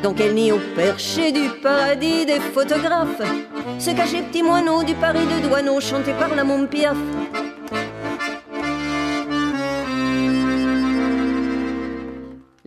Dans 0.03 0.13
quel 0.13 0.35
nid 0.35 0.51
au 0.51 0.59
perché 0.75 1.31
du 1.31 1.49
paradis 1.61 2.25
des 2.25 2.39
photographes 2.39 3.21
se 3.79 3.91
cachaient 3.91 4.21
petits 4.21 4.43
moineaux 4.43 4.83
du 4.83 4.93
Paris 4.95 5.25
de 5.25 5.47
Douaneau 5.47 5.79
chanté 5.79 6.13
par 6.13 6.33
la 6.35 6.43
môme 6.43 6.67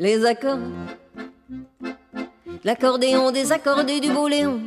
Les 0.01 0.24
accords, 0.24 0.57
l'accordéon 2.64 3.32
des 3.32 3.53
accordés 3.53 4.01
du 4.01 4.09
beau 4.11 4.28
Léon 4.28 4.62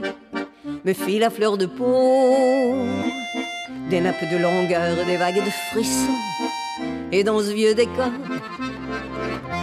me 0.86 0.94
fit 0.94 1.18
la 1.18 1.32
fleur 1.32 1.58
de 1.58 1.66
peau, 1.66 2.76
des 3.90 4.00
nappes 4.00 4.30
de 4.32 4.38
longueur, 4.38 5.04
des 5.08 5.18
vagues 5.18 5.44
de 5.44 5.50
frissons, 5.72 6.20
et 7.12 7.24
dans 7.24 7.40
ce 7.40 7.52
vieux 7.52 7.74
décor, 7.74 8.12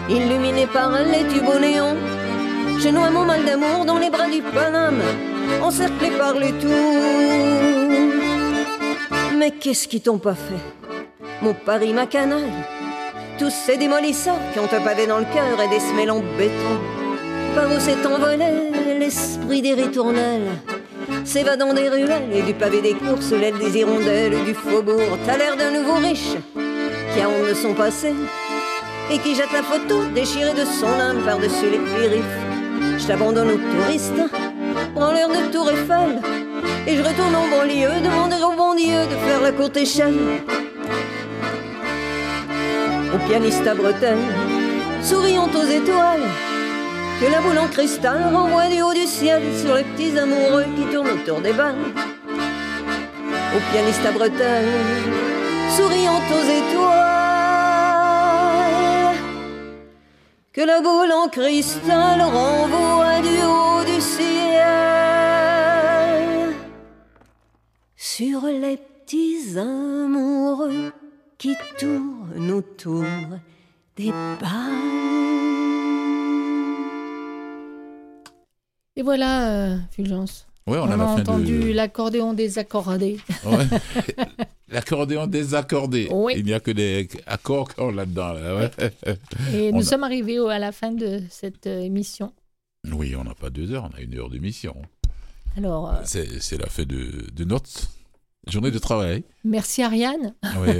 illuminé 0.08 0.66
par 0.66 0.90
les 0.90 1.24
tubes 1.32 1.46
au 1.46 1.60
je 2.80 2.88
noie 2.88 3.10
mon 3.10 3.24
mal 3.24 3.44
d'amour 3.44 3.84
dans 3.84 3.98
les 3.98 4.10
bras 4.10 4.28
du 4.28 4.42
Paname, 4.42 5.00
encerclé 5.62 6.10
par 6.18 6.34
les 6.34 6.50
tours. 6.50 8.10
Mais 9.38 9.52
qu'est-ce 9.52 9.86
qu'ils 9.86 10.02
t'ont 10.02 10.18
pas 10.18 10.34
fait, 10.34 10.64
mon 11.42 11.54
Paris, 11.54 11.92
ma 11.92 12.06
canaille 12.06 12.79
tous 13.40 13.48
ces 13.48 13.78
démolisseurs 13.78 14.38
qui 14.52 14.58
ont 14.58 14.68
un 14.70 14.80
pavé 14.82 15.06
dans 15.06 15.18
le 15.18 15.24
cœur 15.24 15.58
et 15.64 15.68
des 15.68 15.80
semelles 15.80 16.10
en 16.10 16.20
béton. 16.36 16.76
Par 17.54 17.72
où 17.72 17.80
s'est 17.80 18.06
envolé 18.06 18.98
l'esprit 18.98 19.62
des 19.62 19.72
ritournelles 19.72 20.50
S'évadant 21.24 21.72
des 21.72 21.88
ruelles 21.88 22.28
et 22.34 22.42
du 22.42 22.52
pavé 22.52 22.82
des 22.82 22.92
cours 22.92 23.22
sous 23.22 23.36
l'aile 23.36 23.56
des 23.58 23.78
hirondelles 23.78 24.44
du 24.44 24.52
faubourg. 24.52 25.16
T'as 25.24 25.38
l'air 25.38 25.56
d'un 25.56 25.70
nouveau 25.70 25.94
riche 25.94 26.34
qui 27.14 27.20
a 27.22 27.30
honte 27.30 27.48
de 27.48 27.54
son 27.54 27.72
passé 27.72 28.12
et 29.10 29.18
qui 29.18 29.34
jette 29.34 29.52
la 29.54 29.62
photo 29.62 30.04
déchirée 30.14 30.52
de 30.52 30.66
son 30.66 31.00
âme 31.00 31.22
par-dessus 31.24 31.70
les 31.72 31.78
périphes. 31.78 32.40
Je 32.98 33.06
t'abandonne 33.06 33.52
aux 33.52 33.56
touristes, 33.56 34.22
prends 34.94 35.12
l'air 35.12 35.28
de 35.28 35.50
Tour 35.50 35.70
Eiffel 35.70 36.20
et 36.86 36.94
je 36.94 37.02
retourne 37.02 37.34
en 37.34 37.48
banlieue 37.48 38.00
demander 38.04 38.36
au 38.42 38.54
bon 38.54 38.74
Dieu 38.74 39.00
de 39.06 39.16
faire 39.26 39.40
la 39.40 39.52
courte 39.52 39.78
échelle 39.78 40.18
au 43.14 43.18
pianiste 43.28 43.66
à 43.66 43.74
bretelles, 43.74 44.18
souriant 45.02 45.48
aux 45.48 45.64
étoiles, 45.64 46.28
que 47.20 47.26
la 47.30 47.40
boule 47.40 47.58
en 47.58 47.66
cristal 47.68 48.34
renvoie 48.34 48.68
du 48.68 48.82
haut 48.82 48.94
du 48.94 49.06
ciel 49.06 49.42
sur 49.60 49.74
les 49.74 49.84
petits 49.84 50.16
amoureux 50.18 50.66
qui 50.76 50.84
tournent 50.92 51.10
autour 51.10 51.40
des 51.40 51.52
balles. 51.52 51.74
Au 53.56 53.60
pianiste 53.72 54.06
à 54.06 54.12
bretelles, 54.12 54.68
souriant 55.76 56.20
aux 56.36 56.44
étoiles, 56.60 57.00
que 60.52 60.60
la 60.60 60.80
boule 60.80 61.12
en 61.12 61.28
cristal 61.28 62.22
renvoie 62.22 63.20
du 63.22 63.42
haut 63.44 63.84
du 63.84 64.00
ciel 64.00 64.30
sur 67.96 68.42
les 68.46 68.76
petits 68.76 69.58
amoureux 69.58 70.89
qui 71.40 71.54
tourne 71.78 72.50
autour 72.50 73.02
des 73.96 74.10
balles. 74.10 75.00
Et 78.96 79.02
voilà, 79.02 79.48
euh, 79.50 79.78
Fulgence. 79.90 80.46
Ouais, 80.66 80.76
on 80.78 80.84
a 80.84 80.96
la 80.96 81.06
fin 81.06 81.14
de- 81.16 81.20
entendu 81.22 81.72
l'accordéon. 81.72 82.34
Ouais. 82.36 83.66
L'accordéon 84.68 85.26
désaccordé. 85.26 86.08
Oui. 86.12 86.34
Il 86.36 86.44
n'y 86.44 86.52
a 86.52 86.60
que 86.60 86.70
des 86.70 87.08
accords 87.26 87.74
qu'on 87.74 87.90
là-dedans. 87.90 88.34
là, 88.34 88.56
ouais. 88.56 88.70
Et 89.52 89.70
On 89.72 89.76
nous 89.78 89.82
a- 89.82 89.84
sommes 89.90 90.04
arrivés 90.04 90.38
à 90.38 90.58
la 90.60 90.70
fin 90.70 90.92
de 90.92 91.22
cette 91.30 91.66
euh, 91.66 91.80
émission. 91.80 92.32
Oui, 92.92 93.16
on 93.16 93.24
n'a 93.24 93.34
pas 93.34 93.50
deux 93.50 93.72
heures, 93.72 93.88
on 93.92 93.96
a 93.96 94.00
une 94.00 94.16
heure 94.16 94.30
d'émission. 94.30 94.76
Alors, 95.56 95.90
euh, 95.90 95.94
C'est 96.04 96.40
c'est 96.40 96.56
la 96.58 96.66
fin 96.68 96.84
de, 96.84 97.26
de 97.34 97.44
notre 97.44 97.68
journée 98.48 98.70
de 98.70 98.78
travail. 98.78 99.22
merci 99.44 99.82
Ariane. 99.82 100.34
Oui, 100.60 100.70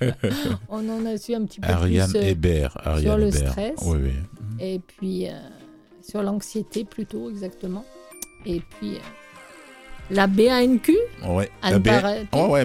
oui. 0.00 0.08
On 0.68 0.88
en 0.88 1.04
a 1.06 1.16
su 1.18 1.34
un 1.34 1.44
petit 1.44 1.60
peu 1.60 1.68
Ariane 1.68 2.10
plus 2.10 2.18
euh, 2.20 2.22
Hébert. 2.28 2.76
Ariane 2.84 3.02
sur 3.02 3.16
le 3.18 3.28
Hébert. 3.28 3.50
stress. 3.50 3.74
Oui, 3.82 3.98
oui. 4.04 4.12
et 4.60 4.80
puis 4.80 5.26
euh, 5.28 5.32
sur 6.02 6.22
l'anxiété 6.22 6.84
plutôt 6.84 7.28
exactement. 7.30 7.84
Et 8.44 8.60
puis 8.78 8.94
euh, 8.94 9.00
la 10.10 10.26
BANQ. 10.28 10.96
Ouais. 11.26 11.50
Euh, 11.64 11.78
B- 11.78 12.26
oh, 12.32 12.46
ouais, 12.50 12.64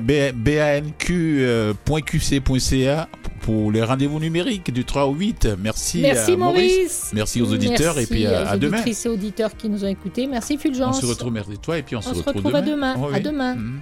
banq.qc.ca 1.81 3.09
pour 3.41 3.71
les 3.71 3.81
rendez-vous 3.83 4.19
numériques 4.19 4.71
du 4.71 4.85
3 4.85 5.05
au 5.05 5.13
8. 5.15 5.47
Merci, 5.59 6.01
Merci 6.01 6.33
à 6.33 6.37
Maurice. 6.37 7.09
Merci 7.13 7.41
aux 7.41 7.51
auditeurs 7.51 7.93
et 7.97 8.01
Merci 8.01 8.13
puis 8.13 8.25
à, 8.27 8.43
aux 8.43 8.47
à 8.47 8.57
demain. 8.57 8.77
et 8.85 9.07
auditeurs 9.09 9.57
qui 9.57 9.67
nous 9.69 9.83
ont 9.83 9.87
écoutés. 9.87 10.27
Merci 10.27 10.53
On 10.57 10.59
Fulgence. 10.59 11.01
se 11.01 11.05
retrouve, 11.07 11.33
merci 11.33 11.57
toi, 11.57 11.79
et 11.79 11.83
puis 11.83 11.95
on, 11.95 11.99
On 11.99 12.01
se 12.13 12.21
retrouve 12.21 12.55
à 12.55 12.61
demain. 12.61 12.93
À 12.93 12.97
Oui. 12.99 13.21
demain. 13.21 13.55
Mhm. 13.55 13.81